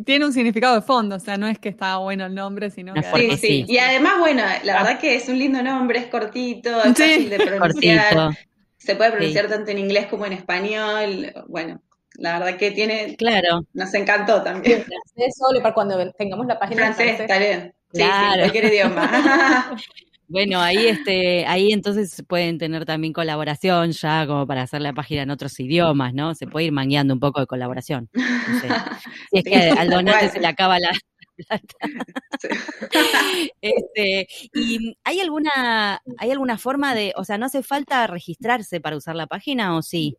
tiene 0.04 0.24
un 0.24 0.32
significado 0.32 0.76
de 0.76 0.80
fondo, 0.80 1.16
o 1.16 1.18
sea, 1.18 1.36
no 1.36 1.48
es 1.48 1.58
que 1.58 1.68
está 1.68 1.96
bueno 1.96 2.26
el 2.26 2.34
nombre, 2.34 2.70
sino 2.70 2.94
que... 2.94 3.02
Sí, 3.02 3.36
sí, 3.36 3.64
y 3.66 3.78
además, 3.78 4.20
bueno, 4.20 4.44
la 4.62 4.74
verdad 4.74 4.92
ah. 4.94 4.98
que 5.00 5.16
es 5.16 5.28
un 5.28 5.40
lindo 5.40 5.60
nombre, 5.60 5.98
es 5.98 6.06
cortito, 6.06 6.80
es 6.84 6.96
fácil 6.96 7.28
de 7.28 7.36
pronunciar. 7.36 8.30
Se 8.76 8.94
puede 8.94 9.10
pronunciar 9.10 9.48
tanto 9.48 9.72
en 9.72 9.78
inglés 9.78 10.06
como 10.06 10.24
en 10.24 10.34
español. 10.34 11.32
Bueno, 11.48 11.82
la 12.14 12.38
verdad 12.38 12.56
que 12.56 12.70
tiene. 12.70 13.16
Claro. 13.16 13.66
Nos 13.72 13.92
encantó 13.92 14.40
también. 14.42 14.84
Francés 14.84 15.34
solo 15.36 15.60
para 15.60 15.74
cuando 15.74 16.12
tengamos 16.12 16.46
la 16.46 16.60
página 16.60 16.94
francés. 16.94 17.16
francés. 17.16 17.20
Está 17.22 17.38
bien. 17.38 17.74
Sí, 17.92 17.98
claro. 17.98 18.38
cualquier 18.38 18.64
idioma. 18.66 19.76
Bueno, 20.28 20.60
ahí 20.60 20.76
este, 20.86 21.46
ahí 21.46 21.72
entonces 21.72 22.22
pueden 22.28 22.58
tener 22.58 22.84
también 22.84 23.12
colaboración 23.12 23.92
ya 23.92 24.26
como 24.26 24.46
para 24.46 24.62
hacer 24.62 24.82
la 24.82 24.92
página 24.92 25.22
en 25.22 25.30
otros 25.30 25.58
idiomas, 25.58 26.14
¿no? 26.14 26.34
Se 26.34 26.46
puede 26.46 26.66
ir 26.66 26.72
mangueando 26.72 27.14
un 27.14 27.20
poco 27.20 27.40
de 27.40 27.46
colaboración. 27.46 28.08
Si 29.30 29.38
es 29.38 29.44
que 29.44 29.56
al 29.56 29.90
donante 29.90 30.30
se 30.30 30.40
le 30.40 30.46
acaba 30.46 30.78
la, 30.78 30.90
este, 33.60 34.26
¿Y 34.54 34.96
hay 35.04 35.20
alguna, 35.20 36.02
hay 36.18 36.30
alguna 36.30 36.58
forma 36.58 36.94
de, 36.94 37.12
o 37.16 37.24
sea, 37.24 37.38
no 37.38 37.46
hace 37.46 37.62
falta 37.62 38.06
registrarse 38.06 38.80
para 38.80 38.96
usar 38.96 39.16
la 39.16 39.26
página 39.26 39.76
o 39.76 39.82
sí? 39.82 40.16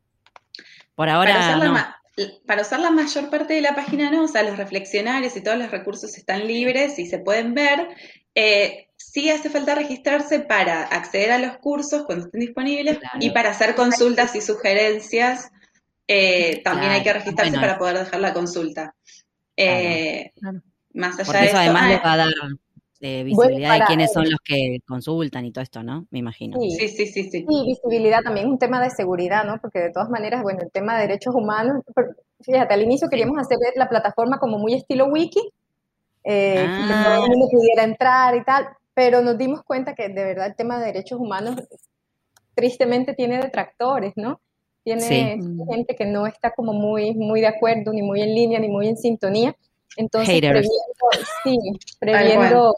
Por 0.96 1.10
ahora 1.10 1.34
para 1.34 1.58
usar, 1.58 1.70
la, 1.70 2.02
para 2.46 2.62
usar 2.62 2.80
la 2.80 2.92
mayor 2.92 3.30
parte 3.30 3.56
de 3.56 3.62
la 3.62 3.76
página 3.76 4.12
no, 4.12 4.24
o 4.24 4.28
sea, 4.28 4.44
los 4.44 4.58
reflexionarios 4.58 5.36
y 5.36 5.44
todos 5.44 5.58
los 5.58 5.72
recursos 5.72 6.18
están 6.18 6.48
libres 6.48 7.00
y 7.00 7.06
se 7.06 7.20
pueden 7.20 7.54
ver. 7.54 7.90
Eh, 8.42 8.88
sí 8.96 9.30
hace 9.30 9.50
falta 9.50 9.76
registrarse 9.76 10.40
para 10.40 10.84
acceder 10.84 11.32
a 11.32 11.40
los 11.40 11.58
cursos 11.58 12.04
cuando 12.06 12.26
estén 12.26 12.40
disponibles 12.40 13.00
y 13.20 13.32
para 13.32 13.50
hacer 13.50 13.76
consultas 13.76 14.34
y 14.36 14.42
sugerencias. 14.42 15.52
Eh, 16.08 16.62
también 16.64 16.94
hay 16.94 17.04
que 17.04 17.12
registrarse 17.12 17.56
para 17.56 17.78
poder 17.78 18.00
dejar 18.00 18.22
la 18.22 18.34
consulta. 18.34 18.96
Eh, 19.58 20.32
más 20.94 21.16
allá 21.16 21.26
Porque 21.26 21.46
eso, 21.46 21.58
además 21.58 21.90
les 21.90 22.00
va 22.00 22.14
a 22.14 22.18
dar 22.18 22.30
eh, 23.02 23.24
visibilidad 23.24 23.80
de 23.80 23.86
quiénes 23.86 24.14
son 24.14 24.24
los 24.30 24.40
que 24.40 24.80
consultan 24.88 25.44
y 25.46 25.52
todo 25.52 25.64
esto, 25.64 25.84
¿no? 25.84 26.08
Me 26.10 26.20
imagino. 26.20 26.58
Sí, 26.62 26.72
sí, 26.72 26.88
sí, 26.88 27.08
sí. 27.08 27.30
sí. 27.30 27.46
Y 27.48 27.68
visibilidad 27.68 28.22
también 28.22 28.48
es 28.48 28.54
un 28.54 28.60
tema 28.60 28.82
de 28.82 28.90
seguridad, 28.90 29.44
¿no? 29.44 29.60
Porque 29.62 29.80
de 29.80 29.92
todas 29.92 30.10
maneras, 30.10 30.44
bueno, 30.44 30.62
el 30.62 30.72
tema 30.72 30.96
de 30.96 31.08
derechos 31.08 31.36
humanos, 31.36 31.84
fíjate, 32.40 32.74
al 32.74 32.84
inicio 32.84 33.10
queríamos 33.10 33.38
hacer 33.38 33.58
la 33.76 33.90
plataforma 33.90 34.40
como 34.40 34.58
muy 34.60 34.76
estilo 34.76 35.08
wiki, 35.08 35.42
eh, 36.32 36.54
que 36.54 36.94
todo 36.94 37.16
el 37.16 37.24
ah. 37.24 37.28
mundo 37.28 37.48
pudiera 37.50 37.84
entrar 37.84 38.36
y 38.36 38.44
tal, 38.44 38.70
pero 38.94 39.22
nos 39.22 39.36
dimos 39.36 39.64
cuenta 39.64 39.96
que 39.96 40.10
de 40.10 40.24
verdad 40.24 40.46
el 40.46 40.56
tema 40.56 40.78
de 40.78 40.86
derechos 40.86 41.20
humanos 41.20 41.56
tristemente 42.54 43.16
tiene 43.16 43.40
detractores, 43.40 44.14
¿no? 44.16 44.40
Tiene 44.84 45.40
gente 45.72 45.96
que 45.96 46.06
no 46.06 46.28
está 46.28 46.52
como 46.52 46.72
muy, 46.74 47.16
muy 47.16 47.42
de 47.42 47.48
acuerdo, 47.48 47.92
ni 47.94 48.04
muy 48.04 48.22
en 48.22 48.36
línea, 48.36 48.60
ni 48.60 48.70
muy 48.70 48.88
en 48.88 48.98
sintonía. 48.98 49.56
Entonces, 49.98 50.40
previendo, 52.00 52.76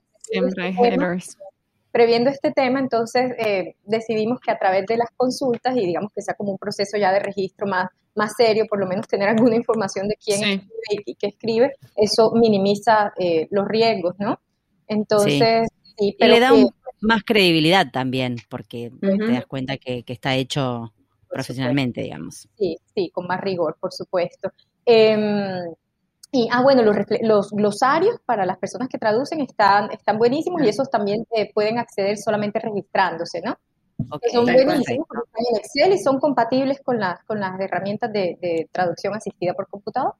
previendo, 1.91 2.29
este 2.29 2.51
tema, 2.51 2.79
entonces 2.79 3.33
eh, 3.37 3.75
decidimos 3.83 4.39
que 4.39 4.51
a 4.51 4.57
través 4.57 4.85
de 4.85 4.95
las 4.95 5.09
consultas 5.17 5.75
y 5.75 5.85
digamos 5.85 6.13
que 6.13 6.21
sea 6.21 6.35
como 6.35 6.53
un 6.53 6.57
proceso 6.57 6.97
ya 6.97 7.11
de 7.11 7.19
registro 7.19 7.67
más, 7.67 7.89
más 8.15 8.33
serio, 8.35 8.65
por 8.69 8.79
lo 8.79 8.87
menos 8.87 9.07
tener 9.07 9.29
alguna 9.29 9.55
información 9.55 10.07
de 10.07 10.15
quién 10.15 10.43
escribe 10.43 11.03
y 11.05 11.15
qué 11.15 11.27
escribe, 11.27 11.73
eso 11.95 12.31
minimiza 12.33 13.13
eh, 13.17 13.47
los 13.51 13.67
riesgos, 13.67 14.15
¿no? 14.19 14.39
Entonces, 14.87 15.67
sí. 15.97 16.15
pero 16.19 16.31
y 16.31 16.35
le 16.35 16.39
da 16.39 16.51
más 17.01 17.23
credibilidad 17.23 17.91
también, 17.91 18.37
porque 18.49 18.91
te 18.99 19.31
das 19.31 19.45
cuenta 19.45 19.77
que, 19.77 20.03
está 20.07 20.35
hecho 20.35 20.93
profesionalmente, 21.29 22.01
digamos. 22.01 22.47
Sí, 22.57 22.77
sí, 22.93 23.09
con 23.11 23.25
más 23.25 23.41
rigor, 23.41 23.77
por 23.79 23.91
supuesto. 23.93 24.51
Em, 24.85 25.73
y, 26.31 26.47
ah, 26.51 26.61
bueno, 26.61 26.83
los, 26.83 26.95
los, 27.21 27.51
glosarios 27.51 28.17
para 28.25 28.45
las 28.45 28.57
personas 28.57 28.87
que 28.87 28.97
traducen 28.97 29.41
están, 29.41 29.91
están 29.91 30.17
buenísimos 30.17 30.61
y 30.61 30.67
esos 30.67 30.89
también 30.89 31.25
eh, 31.35 31.51
pueden 31.53 31.77
acceder 31.77 32.17
solamente 32.17 32.59
registrándose, 32.59 33.41
¿no? 33.41 33.57
Son 34.31 34.45
buenísimos, 34.45 34.85
están 34.85 35.43
en 35.49 35.57
Excel 35.57 35.93
y 35.93 35.97
son 35.99 36.19
compatibles 36.19 36.81
con, 36.81 36.99
las 36.99 37.23
con 37.23 37.39
las 37.39 37.59
herramientas 37.59 38.11
de, 38.11 38.37
de 38.41 38.69
traducción 38.71 39.13
asistida 39.13 39.53
por 39.53 39.67
computador. 39.67 40.15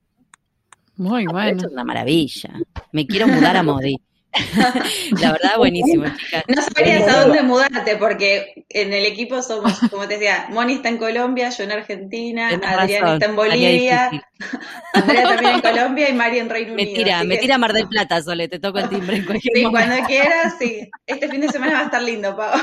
Muy 0.98 1.26
bueno. 1.26 1.64
Es 1.66 1.72
una 1.72 1.84
maravilla. 1.84 2.54
Me 2.92 3.08
quiero 3.08 3.28
mudar 3.28 3.58
a 3.58 3.64
Modi. 3.64 3.98
la 5.22 5.32
verdad, 5.34 5.58
buenísimo, 5.58 6.06
chicas. 6.18 6.44
No 6.48 6.62
sabrías 6.62 7.08
a 7.08 7.26
dónde 7.26 7.42
mudarte, 7.44 7.98
porque 7.98 8.66
en 8.70 8.94
el 8.94 9.06
equipo 9.06 9.42
somos, 9.42 9.78
como 9.90 10.08
te 10.08 10.16
decía, 10.16 10.48
Moni 10.50 10.74
está 10.74 10.90
en 10.90 10.98
Colombia, 10.98 11.50
yo 11.50 11.64
en 11.64 11.72
Argentina, 11.72 12.50
Adrián 12.64 13.08
está 13.08 13.26
en 13.26 13.36
Bolivia, 13.36 14.10
Andrea 14.94 15.24
también 15.24 15.56
en 15.56 15.62
Colombia 15.62 16.10
y 16.10 16.14
Mari 16.14 16.40
en 16.40 16.50
Reino 16.50 16.74
Unido. 16.74 16.92
Me 16.92 16.98
tira, 16.98 17.24
me 17.24 17.38
tira 17.38 17.58
Mar 17.58 17.74
del 17.74 17.88
Plata, 17.88 18.22
Sole, 18.22 18.48
te 18.48 18.60
toco 18.60 18.80
el 18.80 18.90
timbre 18.90 19.18
en 19.18 19.26
cualquier 19.26 19.54
sí, 19.54 19.64
cuando 19.70 19.96
quieras, 20.06 20.56
sí. 20.58 20.90
Este 21.06 21.28
fin 21.28 21.42
de 21.42 21.50
semana 21.50 21.74
va 21.74 21.80
a 21.80 21.86
estar 21.86 22.02
lindo, 22.02 22.36
Pau. 22.36 22.58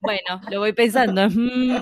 Bueno, 0.00 0.40
lo 0.50 0.60
voy 0.60 0.72
pensando. 0.72 1.28
Mm. 1.34 1.76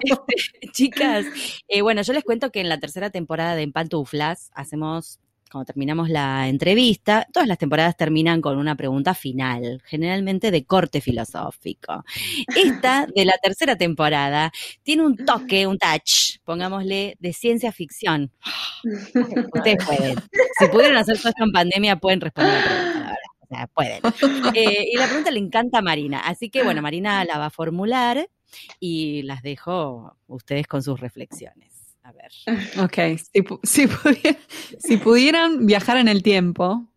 Este, 0.00 0.70
chicas, 0.72 1.24
eh, 1.68 1.82
bueno, 1.82 2.02
yo 2.02 2.12
les 2.12 2.24
cuento 2.24 2.50
que 2.50 2.60
en 2.60 2.68
la 2.68 2.78
tercera 2.78 3.10
temporada 3.10 3.56
de 3.56 3.62
En 3.62 3.72
Pantuflas 3.72 4.50
hacemos 4.54 5.18
cuando 5.52 5.66
terminamos 5.66 6.08
la 6.08 6.48
entrevista, 6.48 7.26
todas 7.30 7.46
las 7.46 7.58
temporadas 7.58 7.96
terminan 7.96 8.40
con 8.40 8.58
una 8.58 8.74
pregunta 8.74 9.12
final, 9.12 9.82
generalmente 9.84 10.50
de 10.50 10.64
corte 10.64 11.00
filosófico. 11.00 12.04
Esta 12.56 13.06
de 13.14 13.24
la 13.26 13.34
tercera 13.42 13.76
temporada 13.76 14.50
tiene 14.82 15.04
un 15.04 15.16
toque, 15.16 15.66
un 15.66 15.76
touch, 15.76 16.38
pongámosle, 16.44 17.16
de 17.20 17.32
ciencia 17.32 17.70
ficción. 17.70 18.32
Ustedes 19.54 19.84
pueden. 19.84 20.16
Si 20.58 20.68
pudieron 20.68 20.96
hacer 20.96 21.20
todo 21.20 21.32
en 21.36 21.52
pandemia, 21.52 21.96
pueden 21.96 22.20
responder 22.20 22.54
la 22.54 22.64
pregunta. 22.64 23.18
Pueden. 23.74 24.00
Eh, 24.54 24.86
y 24.92 24.96
la 24.96 25.06
pregunta 25.06 25.30
le 25.30 25.38
encanta 25.38 25.78
a 25.78 25.82
Marina. 25.82 26.20
Así 26.20 26.48
que, 26.48 26.62
bueno, 26.62 26.80
Marina 26.80 27.22
la 27.26 27.36
va 27.36 27.46
a 27.46 27.50
formular 27.50 28.26
y 28.80 29.22
las 29.22 29.42
dejo 29.42 30.16
ustedes 30.26 30.66
con 30.66 30.82
sus 30.82 30.98
reflexiones. 30.98 31.71
A 32.04 32.12
ver. 32.12 32.32
Ok, 32.82 32.98
si, 33.62 34.96
pudieran 34.96 35.66
viajar 35.66 35.96
en 35.96 36.08
el 36.08 36.22
tiempo, 36.22 36.88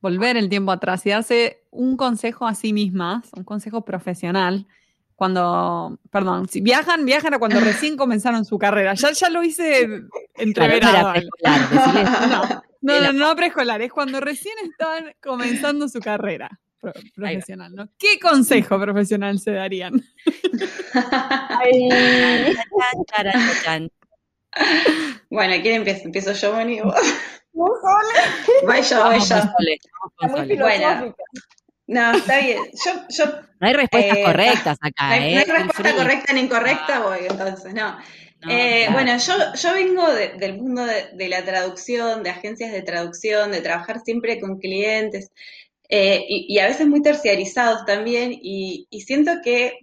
volver 0.00 0.36
el 0.36 0.48
tiempo 0.48 0.72
atrás 0.72 1.04
y 1.06 1.10
darse 1.10 1.62
un 1.70 1.96
consejo 1.96 2.46
a 2.46 2.54
sí 2.54 2.72
mismas, 2.72 3.30
un 3.34 3.44
consejo 3.44 3.84
profesional, 3.84 4.66
cuando, 5.16 5.98
perdón, 6.10 6.48
si 6.48 6.60
viajan, 6.60 7.04
viajan 7.04 7.34
a 7.34 7.38
cuando 7.38 7.60
recién 7.60 7.96
comenzaron 7.96 8.44
su 8.44 8.58
carrera. 8.58 8.94
Ya, 8.94 9.12
ya 9.12 9.30
lo 9.30 9.42
hice 9.42 9.86
entreverado. 10.36 11.14
no, 12.80 13.00
no, 13.00 13.00
no, 13.00 13.12
no 13.12 13.36
preescolar, 13.36 13.82
es 13.82 13.92
cuando 13.92 14.20
recién 14.20 14.54
estaban 14.62 15.12
comenzando 15.20 15.88
su 15.88 16.00
carrera 16.00 16.60
profesional, 17.14 17.74
¿no? 17.74 17.88
¿Qué 17.98 18.18
consejo 18.18 18.80
profesional 18.80 19.38
se 19.38 19.52
darían? 19.52 20.02
Bueno, 25.30 25.54
¿quién 25.62 25.76
empieza? 25.76 26.02
¿Empiezo 26.04 26.32
yo, 26.32 26.52
Moni? 26.52 26.80
¿Vos? 26.80 26.94
Voy 27.52 28.82
yo, 28.82 29.04
voy 29.04 29.18
yo. 29.20 29.36
Bueno, 30.58 31.14
no, 31.86 32.12
está 32.12 32.40
bien. 32.40 32.62
Yo, 32.84 32.92
yo, 33.08 33.24
no 33.58 33.66
hay 33.66 33.74
respuestas 33.74 34.16
eh, 34.18 34.22
correctas 34.24 34.78
acá. 34.82 35.06
No 35.08 35.12
hay, 35.12 35.34
¿eh? 35.34 35.44
respuesta 35.44 35.96
correcta 35.96 36.32
ni 36.32 36.40
incorrecta, 36.40 37.00
voy 37.00 37.18
entonces, 37.28 37.74
no. 37.74 37.98
eh, 38.48 38.88
Bueno, 38.92 39.18
yo, 39.18 39.34
yo 39.54 39.74
vengo 39.74 40.06
del 40.12 40.58
mundo 40.58 40.84
de, 40.86 41.28
la 41.28 41.44
traducción, 41.44 42.22
de 42.22 42.30
agencias 42.30 42.70
de 42.72 42.82
traducción, 42.82 43.50
de 43.50 43.60
trabajar 43.60 44.00
siempre 44.00 44.40
con 44.40 44.58
clientes 44.58 45.30
eh, 45.88 46.24
y, 46.28 46.46
y, 46.48 46.58
a 46.60 46.68
veces 46.68 46.86
muy 46.86 47.02
terciarizados 47.02 47.84
también, 47.84 48.32
y, 48.32 48.86
y 48.90 49.00
siento 49.00 49.32
que 49.42 49.80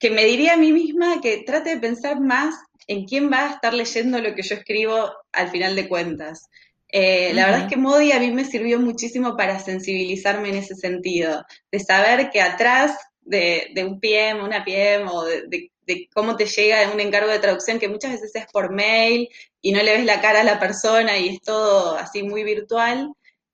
que 0.00 0.10
me 0.10 0.24
diría 0.24 0.54
a 0.54 0.56
mí 0.56 0.72
misma 0.72 1.20
que 1.20 1.44
trate 1.46 1.74
de 1.74 1.80
pensar 1.80 2.20
más 2.20 2.54
en 2.90 3.04
quién 3.04 3.30
va 3.30 3.46
a 3.46 3.50
estar 3.54 3.72
leyendo 3.72 4.18
lo 4.18 4.34
que 4.34 4.42
yo 4.42 4.56
escribo 4.56 5.12
al 5.30 5.48
final 5.48 5.76
de 5.76 5.86
cuentas. 5.88 6.50
Eh, 6.88 7.30
la 7.34 7.46
verdad 7.46 7.62
es 7.62 7.68
que 7.68 7.76
Modi 7.76 8.10
a 8.10 8.18
mí 8.18 8.32
me 8.32 8.44
sirvió 8.44 8.80
muchísimo 8.80 9.36
para 9.36 9.60
sensibilizarme 9.60 10.48
en 10.48 10.56
ese 10.56 10.74
sentido, 10.74 11.44
de 11.70 11.78
saber 11.78 12.30
que 12.30 12.40
atrás 12.40 12.98
de, 13.20 13.72
un 13.86 14.00
PM, 14.00 14.42
una 14.42 14.64
PM 14.64 15.04
o 15.08 15.22
de, 15.24 15.70
cómo 16.12 16.36
te 16.36 16.46
llega 16.46 16.90
un 16.92 16.98
encargo 16.98 17.30
de 17.30 17.38
traducción, 17.38 17.78
que 17.78 17.88
muchas 17.88 18.10
veces 18.10 18.34
es 18.34 18.46
por 18.52 18.72
mail 18.72 19.28
y 19.62 19.70
no 19.70 19.80
le 19.84 19.92
ves 19.92 20.04
la 20.04 20.20
cara 20.20 20.40
a 20.40 20.44
la 20.44 20.58
persona 20.58 21.16
y 21.16 21.28
es 21.28 21.42
todo 21.42 21.96
así 21.96 22.24
muy 22.24 22.42
virtual, 22.42 23.12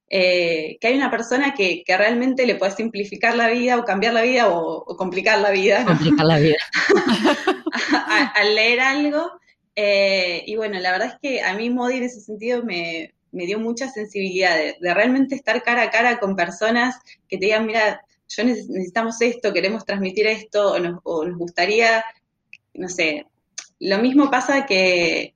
eh, 0.09 0.78
que 0.80 0.86
hay 0.86 0.96
una 0.96 1.11
persona 1.11 1.52
que, 1.54 1.82
realmente 1.86 2.46
le 2.46 2.54
puede 2.54 2.72
simplificar 2.72 3.36
la 3.36 3.48
vida 3.48 3.78
o 3.78 3.84
cambiar 3.84 4.14
la 4.14 4.22
vida 4.22 4.48
o, 4.50 4.84
complicar 4.96 5.40
la 5.40 5.50
vida. 5.50 5.84
Complicar 5.84 6.26
la 6.26 6.38
vida. 6.38 6.59
al 8.34 8.54
leer 8.54 8.80
algo. 8.80 9.32
Eh, 9.74 10.44
y 10.46 10.57
bueno, 10.57 10.78
la 10.78 10.92
verdad 10.92 11.09
es 11.09 11.18
que 11.20 11.42
a 11.42 11.54
mí 11.54 11.70
Modi 11.70 11.96
en 11.96 12.04
ese 12.04 12.20
sentido 12.20 12.62
me, 12.62 13.12
dio 13.32 13.59
mucha 13.59 13.90
sensibilidad 13.90 14.57
de, 14.57 14.94
realmente 14.94 15.34
estar 15.34 15.62
cara 15.62 15.82
a 15.82 15.90
cara 15.90 16.18
con 16.18 16.36
personas 16.36 16.96
que 17.28 17.36
te 17.36 17.46
digan, 17.46 17.66
mira, 17.66 18.00
yo 18.28 18.44
necesitamos 18.44 19.20
esto, 19.20 19.52
queremos 19.52 19.84
transmitir 19.84 20.26
esto, 20.26 20.72
o 20.72 20.78
nos, 20.78 21.00
o 21.02 21.24
nos 21.24 21.36
gustaría, 21.36 22.04
no 22.74 22.88
sé. 22.88 23.26
Lo 23.78 23.98
mismo 23.98 24.30
pasa 24.30 24.64
que, 24.66 25.34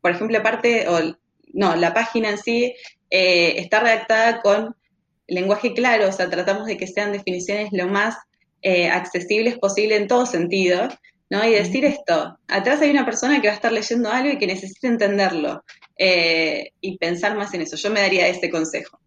por 0.00 0.12
ejemplo, 0.12 0.38
aparte, 0.38 0.88
o 0.88 1.16
no, 1.52 1.76
la 1.76 1.92
página 1.92 2.30
en 2.30 2.38
sí 2.38 2.74
eh, 3.16 3.60
está 3.60 3.78
redactada 3.78 4.42
con 4.42 4.74
lenguaje 5.28 5.72
claro, 5.72 6.08
o 6.08 6.12
sea, 6.12 6.28
tratamos 6.28 6.66
de 6.66 6.76
que 6.76 6.88
sean 6.88 7.12
definiciones 7.12 7.68
lo 7.70 7.86
más 7.86 8.16
eh, 8.60 8.88
accesibles 8.88 9.56
posible 9.56 9.94
en 9.94 10.08
todo 10.08 10.26
sentido, 10.26 10.88
¿no? 11.30 11.44
Y 11.44 11.52
decir 11.52 11.84
esto, 11.84 12.36
atrás 12.48 12.80
hay 12.80 12.90
una 12.90 13.04
persona 13.04 13.40
que 13.40 13.46
va 13.46 13.52
a 13.52 13.56
estar 13.56 13.70
leyendo 13.70 14.10
algo 14.10 14.30
y 14.30 14.38
que 14.38 14.48
necesita 14.48 14.88
entenderlo 14.88 15.62
eh, 15.96 16.72
y 16.80 16.98
pensar 16.98 17.36
más 17.36 17.54
en 17.54 17.60
eso. 17.60 17.76
Yo 17.76 17.88
me 17.92 18.00
daría 18.00 18.26
ese 18.26 18.50
consejo. 18.50 18.98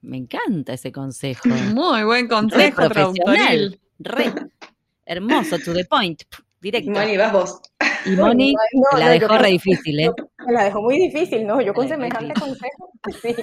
Me 0.00 0.16
encanta 0.16 0.72
ese 0.72 0.90
consejo. 0.90 1.42
Muy 1.74 2.04
buen 2.04 2.28
consejo, 2.28 2.88
profesional. 2.88 3.78
Re. 3.98 4.32
Hermoso, 5.04 5.58
to 5.58 5.74
the 5.74 5.84
point, 5.84 6.22
directo. 6.58 6.90
Moni, 6.90 7.18
vas 7.18 7.32
vos. 7.34 7.60
Y 8.04 8.16
Moni 8.16 8.54
la 8.96 9.10
dejó 9.10 9.38
re 9.38 9.48
difícil, 9.48 10.00
¿eh? 10.00 10.10
Me 10.46 10.52
la 10.52 10.64
dejó 10.64 10.82
muy 10.82 10.98
difícil, 10.98 11.46
¿no? 11.46 11.60
Yo 11.60 11.72
con 11.74 11.88
semejante 11.88 12.34
consejo, 12.38 12.90
sí. 13.20 13.34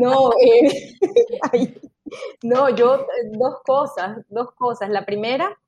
No, 0.00 0.30
eh, 0.40 0.94
no, 2.42 2.68
yo, 2.70 2.96
eh, 3.00 3.30
dos 3.32 3.56
cosas, 3.64 4.18
dos 4.28 4.52
cosas. 4.54 4.90
La 4.90 5.04
primera, 5.04 5.58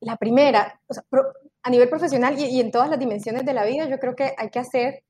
la 0.00 0.16
primera, 0.16 0.80
o 0.86 0.94
sea, 0.94 1.04
a 1.62 1.70
nivel 1.70 1.88
profesional 1.88 2.38
y, 2.38 2.44
y, 2.44 2.60
en 2.60 2.70
todas 2.70 2.90
las 2.90 2.98
dimensiones 2.98 3.44
de 3.44 3.54
la 3.54 3.64
vida, 3.64 3.88
yo 3.88 3.98
creo 3.98 4.16
que 4.16 4.34
hay 4.36 4.50
que 4.50 4.58
hacer, 4.58 5.02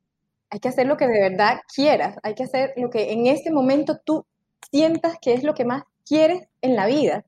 hay 0.51 0.61
que 0.61 0.69
hacer 0.69 0.87
lo 0.87 0.97
que 0.97 1.07
de 1.07 1.31
verdad 1.31 1.61
quieras, 1.75 2.17
hay 2.23 2.35
que 2.35 2.45
hacer 2.45 2.75
lo 2.77 2.91
que 2.91 3.13
en 3.13 3.27
este 3.27 3.51
momento 3.51 3.99
tú 4.05 4.27
sientas 4.71 5.17
que 5.21 5.33
es 5.33 5.43
lo 5.43 5.55
que 5.55 5.65
más 5.65 5.85
quieres 6.05 6.49
en 6.61 6.77
la 6.77 6.87
vida. 6.87 7.25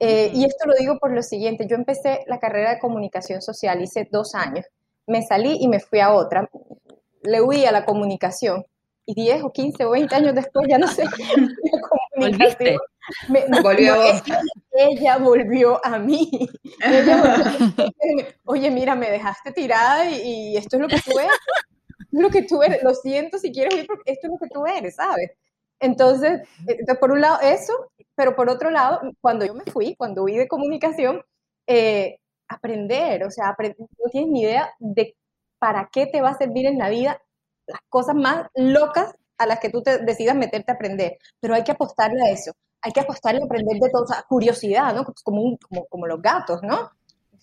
Eh, 0.00 0.30
y 0.34 0.44
esto 0.44 0.66
lo 0.66 0.74
digo 0.74 0.98
por 0.98 1.12
lo 1.12 1.22
siguiente, 1.22 1.66
yo 1.68 1.76
empecé 1.76 2.24
la 2.26 2.38
carrera 2.38 2.74
de 2.74 2.78
comunicación 2.80 3.40
social, 3.40 3.80
hice 3.80 4.08
dos 4.10 4.34
años, 4.34 4.66
me 5.06 5.22
salí 5.22 5.58
y 5.60 5.68
me 5.68 5.80
fui 5.80 6.00
a 6.00 6.12
otra, 6.12 6.48
le 7.22 7.40
huí 7.40 7.64
a 7.64 7.72
la 7.72 7.84
comunicación 7.84 8.64
y 9.06 9.14
10 9.14 9.44
o 9.44 9.52
15 9.52 9.84
o 9.84 9.90
20 9.90 10.14
años 10.14 10.34
después, 10.34 10.66
ya 10.68 10.78
no 10.78 10.88
sé, 10.88 11.04
la 11.04 11.80
comunicación 12.14 12.78
me, 13.28 13.44
volvió 13.62 13.94
a 13.94 14.22
Ella, 14.72 15.18
volvió 15.18 15.84
a 15.84 15.98
mí. 15.98 16.48
Oye, 18.44 18.70
mira, 18.70 18.94
me 18.94 19.10
dejaste 19.10 19.52
tirada 19.52 20.10
y, 20.10 20.56
esto 20.56 20.76
es 20.76 20.82
lo 20.82 20.88
que 20.88 21.00
tú 21.00 21.18
eres. 21.18 21.32
lo 22.10 22.30
que 22.30 22.42
tú 22.42 22.62
eres. 22.62 22.82
Lo 22.82 22.94
siento 22.94 23.38
si 23.38 23.52
quieres 23.52 23.86
porque 23.86 24.12
esto 24.12 24.26
es 24.26 24.32
lo 24.32 24.38
que 24.38 24.48
tú 24.48 24.66
eres, 24.66 24.96
¿sabes? 24.96 25.32
Entonces, 25.80 26.42
entonces, 26.66 26.98
por 26.98 27.10
un 27.10 27.20
lado 27.20 27.40
eso, 27.42 27.90
pero 28.14 28.36
por 28.36 28.48
otro 28.48 28.70
lado, 28.70 29.00
cuando 29.20 29.44
yo 29.44 29.54
me 29.54 29.64
fui, 29.64 29.94
cuando 29.96 30.22
huí 30.22 30.36
de 30.36 30.48
comunicación, 30.48 31.22
eh, 31.66 32.18
aprender, 32.48 33.24
o 33.24 33.30
sea, 33.30 33.56
no 33.58 34.10
tienes 34.10 34.30
ni 34.30 34.42
idea 34.42 34.70
de 34.78 35.16
para 35.58 35.88
qué 35.90 36.06
te 36.06 36.20
va 36.20 36.30
a 36.30 36.38
servir 36.38 36.66
en 36.66 36.78
la 36.78 36.90
vida 36.90 37.20
las 37.66 37.80
cosas 37.88 38.14
más 38.14 38.46
locas 38.54 39.14
a 39.38 39.46
las 39.46 39.60
que 39.60 39.70
tú 39.70 39.82
te 39.82 39.98
decidas 39.98 40.36
meterte 40.36 40.70
a 40.70 40.74
aprender, 40.74 41.18
pero 41.40 41.54
hay 41.54 41.64
que 41.64 41.72
apostarle 41.72 42.22
a 42.22 42.30
eso, 42.30 42.52
hay 42.82 42.92
que 42.92 43.00
apostarle 43.00 43.40
a 43.42 43.46
aprender 43.46 43.78
de 43.80 43.90
todo, 43.90 44.04
o 44.04 44.06
sea, 44.06 44.22
curiosidad, 44.28 44.94
¿no? 44.94 45.04
Como, 45.24 45.58
como, 45.58 45.86
como 45.86 46.06
los 46.06 46.20
gatos, 46.20 46.62
¿no? 46.62 46.90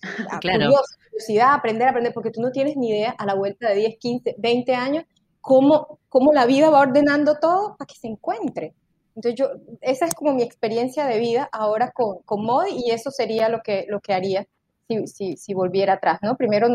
Claro. 0.40 0.72
curiosidad, 1.10 1.54
aprender, 1.54 1.88
aprender, 1.88 2.12
porque 2.12 2.30
tú 2.30 2.40
no 2.40 2.50
tienes 2.50 2.76
ni 2.76 2.90
idea 2.90 3.14
a 3.16 3.24
la 3.24 3.34
vuelta 3.34 3.68
de 3.68 3.76
10, 3.76 3.98
15, 3.98 4.34
20 4.36 4.74
años 4.74 5.04
cómo, 5.40 5.98
cómo 6.08 6.32
la 6.32 6.46
vida 6.46 6.70
va 6.70 6.80
ordenando 6.80 7.38
todo 7.38 7.76
para 7.76 7.86
que 7.86 7.96
se 7.96 8.08
encuentre. 8.08 8.74
Entonces 9.14 9.34
yo, 9.34 9.50
esa 9.80 10.06
es 10.06 10.14
como 10.14 10.32
mi 10.32 10.42
experiencia 10.42 11.06
de 11.06 11.18
vida 11.18 11.48
ahora 11.52 11.90
con, 11.90 12.18
con 12.24 12.44
Modi 12.44 12.82
y 12.86 12.90
eso 12.90 13.10
sería 13.10 13.48
lo 13.48 13.62
que, 13.62 13.84
lo 13.88 14.00
que 14.00 14.14
haría 14.14 14.46
si, 14.88 15.06
si, 15.06 15.36
si 15.36 15.54
volviera 15.54 15.94
atrás, 15.94 16.18
¿no? 16.22 16.36
Primero, 16.36 16.68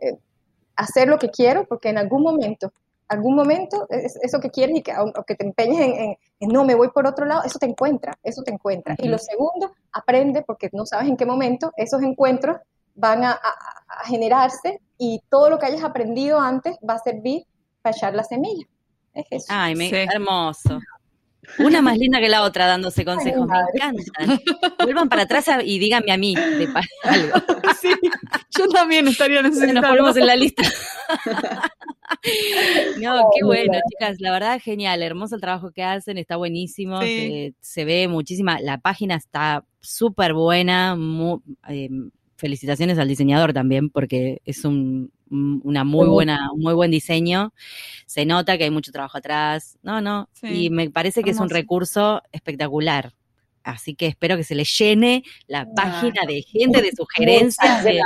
eh, 0.00 0.18
hacer 0.76 1.08
lo 1.08 1.18
que 1.18 1.30
quiero 1.30 1.66
porque 1.66 1.88
en 1.88 1.98
algún 1.98 2.22
momento, 2.22 2.72
algún 3.08 3.34
momento, 3.34 3.88
eso 3.90 4.38
que 4.38 4.50
quieres 4.50 4.76
y 4.76 4.82
que, 4.82 4.92
aunque 4.92 5.34
te 5.34 5.44
empeñes 5.44 5.80
en, 5.80 6.16
no, 6.48 6.64
me 6.64 6.76
voy 6.76 6.90
por 6.90 7.06
otro 7.06 7.26
lado, 7.26 7.42
eso 7.44 7.58
te 7.58 7.66
encuentra, 7.66 8.16
eso 8.22 8.42
te 8.42 8.52
encuentra. 8.52 8.94
Y 8.98 9.08
lo 9.08 9.18
segundo, 9.18 9.72
aprende 9.92 10.42
porque 10.42 10.70
no 10.72 10.86
sabes 10.86 11.08
en 11.08 11.16
qué 11.16 11.26
momento 11.26 11.72
esos 11.76 12.02
encuentros 12.02 12.58
van 12.94 13.24
a, 13.24 13.32
a 13.32 14.04
generarse 14.06 14.80
y 14.96 15.20
todo 15.28 15.50
lo 15.50 15.58
que 15.58 15.66
hayas 15.66 15.82
aprendido 15.82 16.38
antes 16.38 16.76
va 16.88 16.94
a 16.94 16.98
servir 16.98 17.44
para 17.82 17.96
echar 17.96 18.14
la 18.14 18.22
semilla. 18.22 18.66
Es 19.12 19.26
eso. 19.30 19.46
Ay, 19.48 19.74
me, 19.74 19.90
hermoso. 20.04 20.78
Una 21.58 21.82
más 21.82 21.98
linda 21.98 22.20
que 22.20 22.28
la 22.28 22.42
otra 22.42 22.66
dándose 22.66 23.04
consejos, 23.04 23.46
me 23.46 23.58
encantan. 23.74 24.40
Vuelvan 24.82 25.08
para 25.08 25.22
atrás 25.22 25.46
y 25.64 25.78
díganme 25.78 26.12
a 26.12 26.16
mí 26.16 26.34
de 26.34 26.68
algo. 27.04 27.38
Sí, 27.80 27.88
yo 28.56 28.68
también 28.68 29.08
estaría 29.08 29.42
necesitando. 29.42 29.80
Nos 29.80 29.90
ponemos 29.90 30.16
en 30.16 30.26
la 30.26 30.36
lista. 30.36 30.62
No, 33.00 33.30
qué 33.34 33.44
bueno, 33.44 33.78
chicas. 33.88 34.20
La 34.20 34.32
verdad, 34.32 34.60
genial. 34.60 35.02
Hermoso 35.02 35.36
el 35.36 35.40
trabajo 35.40 35.70
que 35.70 35.82
hacen, 35.82 36.18
está 36.18 36.36
buenísimo. 36.36 37.00
Se, 37.00 37.84
ve 37.84 38.08
muchísima. 38.08 38.60
La 38.60 38.78
página 38.78 39.14
está 39.14 39.64
súper 39.80 40.34
buena. 40.34 40.98
Eh, 41.68 41.88
felicitaciones 42.36 42.98
al 42.98 43.08
diseñador 43.08 43.52
también, 43.52 43.90
porque 43.90 44.42
es 44.44 44.64
un, 44.64 45.12
una 45.30 45.84
muy 45.84 46.08
buena, 46.08 46.50
un 46.52 46.60
muy 46.60 46.74
buen 46.74 46.90
diseño. 46.90 47.52
Se 48.06 48.26
nota 48.26 48.58
que 48.58 48.64
hay 48.64 48.70
mucho 48.70 48.92
trabajo 48.92 49.18
atrás. 49.18 49.78
No, 49.82 50.00
no. 50.00 50.28
Y 50.42 50.70
me 50.70 50.90
parece 50.90 51.22
que 51.22 51.30
es 51.30 51.38
un 51.38 51.50
recurso 51.50 52.22
espectacular. 52.32 53.12
Así 53.62 53.94
que 53.94 54.06
espero 54.06 54.36
que 54.36 54.44
se 54.44 54.54
le 54.54 54.64
llene 54.64 55.22
la 55.46 55.66
página 55.76 56.22
de 56.26 56.42
gente, 56.42 56.80
de 56.80 56.92
sugerencias, 56.92 57.84
de, 57.84 58.00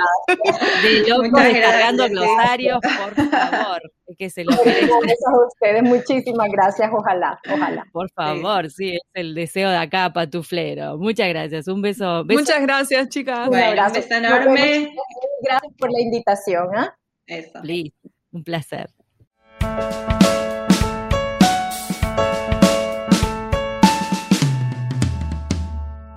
de 0.82 1.08
locos 1.08 1.42
descargando 1.44 2.08
glosarios, 2.08 2.80
por 2.80 3.30
favor, 3.30 3.82
que 4.18 4.30
se 4.30 4.44
lo 4.44 4.50
Gracias 4.52 5.18
a 5.26 5.46
ustedes, 5.46 5.82
muchísimas 5.82 6.48
gracias, 6.50 6.90
ojalá, 6.92 7.38
ojalá. 7.48 7.86
Por 7.92 8.10
favor, 8.10 8.68
sí, 8.68 8.94
es 8.96 9.02
el 9.14 9.34
deseo 9.34 9.70
de 9.70 9.76
acá, 9.76 10.12
patuflero. 10.12 10.98
Muchas 10.98 11.28
gracias, 11.28 11.68
un 11.68 11.82
beso. 11.82 12.24
Muchas 12.28 12.60
gracias, 12.62 13.08
chicas. 13.08 13.46
un 13.46 13.52
beso 13.54 14.14
enorme. 14.14 14.92
Gracias 15.42 15.72
por 15.78 15.92
la 15.92 16.00
invitación. 16.00 16.66
¿ah? 16.74 16.94
Eso. 17.26 17.60
un 18.32 18.44
placer. 18.44 18.90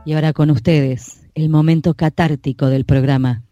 Y 0.06 0.14
ahora 0.14 0.32
con 0.32 0.50
ustedes, 0.52 1.28
el 1.36 1.50
momento 1.50 1.94
catártico 1.94 2.68
del 2.68 2.86
programa. 2.86 3.44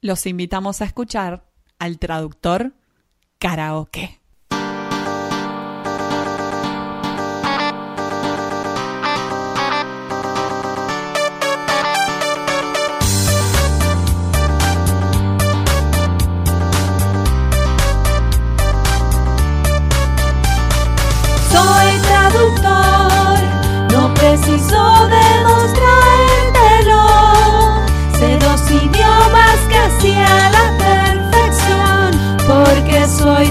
Los 0.00 0.26
invitamos 0.26 0.80
a 0.80 0.84
escuchar 0.84 1.50
al 1.78 1.98
traductor 1.98 2.74
karaoke. 3.38 4.20
Preciso 24.36 25.06
de 25.06 25.24
a 30.10 30.50
la 30.50 30.66
perfección, 30.76 32.08
porque 32.48 33.06
soy 33.06 33.46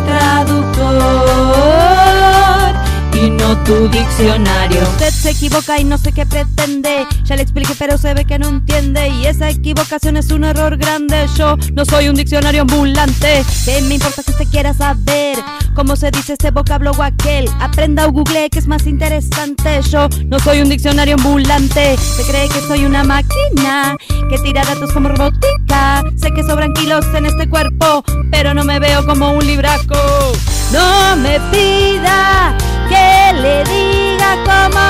tu 3.65 3.87
diccionario. 3.89 4.81
Usted 4.81 5.09
se 5.11 5.29
equivoca 5.31 5.79
y 5.79 5.83
no 5.83 5.97
sé 5.97 6.11
qué 6.11 6.25
pretende. 6.25 7.05
Ya 7.23 7.35
le 7.35 7.43
expliqué, 7.43 7.73
pero 7.77 7.97
se 7.97 8.13
ve 8.13 8.25
que 8.25 8.39
no 8.39 8.49
entiende. 8.49 9.09
Y 9.09 9.25
esa 9.25 9.49
equivocación 9.49 10.17
es 10.17 10.31
un 10.31 10.43
error 10.43 10.77
grande. 10.77 11.27
Yo 11.35 11.57
no 11.73 11.85
soy 11.85 12.09
un 12.09 12.15
diccionario 12.15 12.61
ambulante. 12.61 13.43
¿Qué 13.65 13.81
me 13.81 13.95
importa 13.95 14.23
que 14.23 14.31
usted 14.31 14.47
quiera 14.49 14.73
saber 14.73 15.37
cómo 15.75 15.95
se 15.95 16.11
dice 16.11 16.33
este 16.33 16.51
vocablo 16.51 16.91
o 16.91 17.03
aquel? 17.03 17.49
Aprenda 17.59 18.05
o 18.07 18.11
google 18.11 18.49
que 18.49 18.59
es 18.59 18.67
más 18.67 18.85
interesante. 18.85 19.81
Yo 19.89 20.07
no 20.25 20.39
soy 20.39 20.61
un 20.61 20.69
diccionario 20.69 21.15
ambulante. 21.15 21.97
Se 21.97 22.23
cree 22.23 22.49
que 22.49 22.59
soy 22.67 22.85
una 22.85 23.03
máquina 23.03 23.95
que 24.29 24.37
tira 24.39 24.63
datos 24.63 24.91
como 24.91 25.09
robótica. 25.09 26.03
Sé 26.15 26.31
que 26.31 26.43
sobran 26.43 26.73
kilos 26.73 27.05
en 27.15 27.25
este 27.25 27.49
cuerpo, 27.49 28.03
pero 28.31 28.53
no 28.53 28.63
me 28.63 28.79
veo 28.79 29.05
como 29.05 29.31
un 29.31 29.45
libraco. 29.45 30.33
No 30.71 31.15
me 31.17 31.39
pida 31.51 32.57
que 32.93 33.33
le 33.41 33.63
diga 33.63 34.31
cómo 34.49 34.87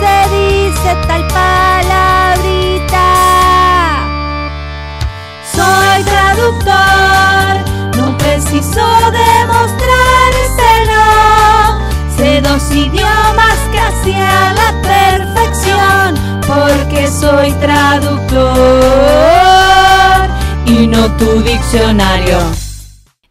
se 0.00 0.14
dice 0.36 0.90
tal 1.06 1.24
palabrita. 1.36 3.08
Soy 5.54 5.98
traductor, 6.04 7.50
no 7.96 8.06
preciso 8.18 8.82
no 9.10 9.58
Sé 12.16 12.40
dos 12.40 12.64
idiomas 12.72 13.58
casi 13.72 14.12
a 14.12 14.52
la 14.60 14.70
perfección, 14.82 16.06
porque 16.46 17.08
soy 17.08 17.52
traductor 17.52 18.48
y 20.66 20.86
no 20.88 21.16
tu 21.16 21.40
diccionario. 21.42 22.67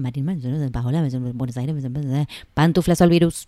Marín, 0.00 0.24
Buenos 1.34 1.56
Aires, 1.56 1.76
Pantuflas 2.54 3.00
al 3.00 3.10
virus. 3.10 3.46